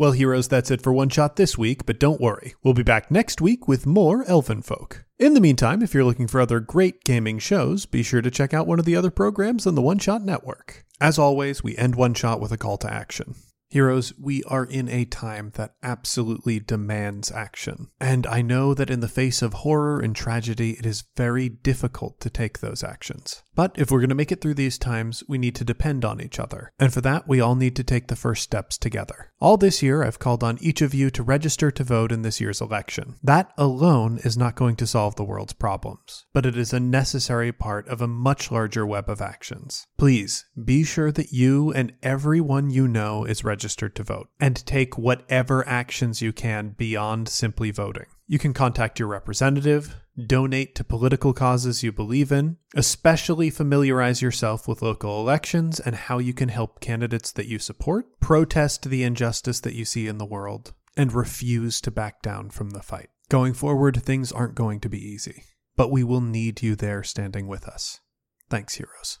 Well, 0.00 0.12
heroes, 0.12 0.48
that's 0.48 0.70
it 0.70 0.80
for 0.80 0.94
One 0.94 1.10
Shot 1.10 1.36
this 1.36 1.58
week, 1.58 1.84
but 1.84 2.00
don't 2.00 2.22
worry. 2.22 2.54
We'll 2.62 2.72
be 2.72 2.82
back 2.82 3.10
next 3.10 3.42
week 3.42 3.68
with 3.68 3.84
more 3.84 4.24
Elfinfolk. 4.24 5.04
In 5.18 5.34
the 5.34 5.42
meantime, 5.42 5.82
if 5.82 5.92
you're 5.92 6.06
looking 6.06 6.26
for 6.26 6.40
other 6.40 6.58
great 6.58 7.04
gaming 7.04 7.38
shows, 7.38 7.84
be 7.84 8.02
sure 8.02 8.22
to 8.22 8.30
check 8.30 8.54
out 8.54 8.66
one 8.66 8.78
of 8.78 8.86
the 8.86 8.96
other 8.96 9.10
programs 9.10 9.66
on 9.66 9.74
the 9.74 9.82
One 9.82 9.98
Shot 9.98 10.22
Network. 10.22 10.86
As 11.02 11.18
always, 11.18 11.62
we 11.62 11.76
end 11.76 11.96
One 11.96 12.14
Shot 12.14 12.40
with 12.40 12.50
a 12.50 12.56
call 12.56 12.78
to 12.78 12.90
action. 12.90 13.34
Heroes, 13.68 14.14
we 14.18 14.42
are 14.44 14.64
in 14.64 14.88
a 14.88 15.04
time 15.04 15.52
that 15.56 15.74
absolutely 15.82 16.60
demands 16.60 17.30
action. 17.30 17.88
And 18.00 18.26
I 18.26 18.40
know 18.40 18.72
that 18.72 18.88
in 18.88 19.00
the 19.00 19.06
face 19.06 19.42
of 19.42 19.52
horror 19.52 20.00
and 20.00 20.16
tragedy, 20.16 20.78
it 20.78 20.86
is 20.86 21.04
very 21.14 21.50
difficult 21.50 22.20
to 22.20 22.30
take 22.30 22.60
those 22.60 22.82
actions. 22.82 23.42
But 23.54 23.72
if 23.76 23.90
we're 23.90 24.00
going 24.00 24.08
to 24.08 24.14
make 24.14 24.32
it 24.32 24.40
through 24.40 24.54
these 24.54 24.78
times, 24.78 25.22
we 25.28 25.36
need 25.36 25.54
to 25.56 25.64
depend 25.64 26.06
on 26.06 26.22
each 26.22 26.40
other. 26.40 26.72
And 26.78 26.90
for 26.90 27.02
that, 27.02 27.28
we 27.28 27.38
all 27.38 27.54
need 27.54 27.76
to 27.76 27.84
take 27.84 28.06
the 28.06 28.16
first 28.16 28.42
steps 28.42 28.78
together. 28.78 29.29
All 29.42 29.56
this 29.56 29.82
year, 29.82 30.04
I've 30.04 30.18
called 30.18 30.44
on 30.44 30.58
each 30.60 30.82
of 30.82 30.92
you 30.92 31.08
to 31.12 31.22
register 31.22 31.70
to 31.70 31.82
vote 31.82 32.12
in 32.12 32.20
this 32.20 32.42
year's 32.42 32.60
election. 32.60 33.14
That 33.22 33.50
alone 33.56 34.20
is 34.22 34.36
not 34.36 34.54
going 34.54 34.76
to 34.76 34.86
solve 34.86 35.16
the 35.16 35.24
world's 35.24 35.54
problems, 35.54 36.26
but 36.34 36.44
it 36.44 36.58
is 36.58 36.74
a 36.74 36.78
necessary 36.78 37.50
part 37.50 37.88
of 37.88 38.02
a 38.02 38.06
much 38.06 38.52
larger 38.52 38.84
web 38.84 39.08
of 39.08 39.22
actions. 39.22 39.86
Please 39.96 40.44
be 40.62 40.84
sure 40.84 41.10
that 41.12 41.32
you 41.32 41.72
and 41.72 41.94
everyone 42.02 42.68
you 42.68 42.86
know 42.86 43.24
is 43.24 43.42
registered 43.42 43.96
to 43.96 44.02
vote, 44.02 44.28
and 44.38 44.66
take 44.66 44.98
whatever 44.98 45.66
actions 45.66 46.20
you 46.20 46.34
can 46.34 46.74
beyond 46.76 47.26
simply 47.26 47.70
voting. 47.70 48.06
You 48.26 48.38
can 48.38 48.52
contact 48.52 48.98
your 48.98 49.08
representative, 49.08 49.96
donate 50.26 50.74
to 50.74 50.84
political 50.84 51.32
causes 51.32 51.82
you 51.82 51.92
believe 51.92 52.32
in, 52.32 52.56
especially 52.74 53.50
familiarize 53.50 54.22
yourself 54.22 54.66
with 54.66 54.82
local 54.82 55.20
elections 55.20 55.80
and 55.80 55.94
how 55.94 56.18
you 56.18 56.32
can 56.32 56.48
help 56.48 56.80
candidates 56.80 57.32
that 57.32 57.46
you 57.46 57.58
support, 57.58 58.20
protest 58.20 58.88
the 58.88 59.02
injustice 59.02 59.60
that 59.60 59.74
you 59.74 59.84
see 59.84 60.06
in 60.06 60.18
the 60.18 60.26
world, 60.26 60.72
and 60.96 61.12
refuse 61.12 61.80
to 61.80 61.90
back 61.90 62.22
down 62.22 62.50
from 62.50 62.70
the 62.70 62.82
fight. 62.82 63.10
Going 63.28 63.54
forward, 63.54 64.02
things 64.02 64.32
aren't 64.32 64.54
going 64.54 64.80
to 64.80 64.88
be 64.88 64.98
easy, 64.98 65.44
but 65.76 65.90
we 65.90 66.02
will 66.02 66.20
need 66.20 66.62
you 66.62 66.74
there 66.74 67.02
standing 67.02 67.46
with 67.46 67.66
us. 67.68 68.00
Thanks, 68.48 68.74
heroes. 68.74 69.20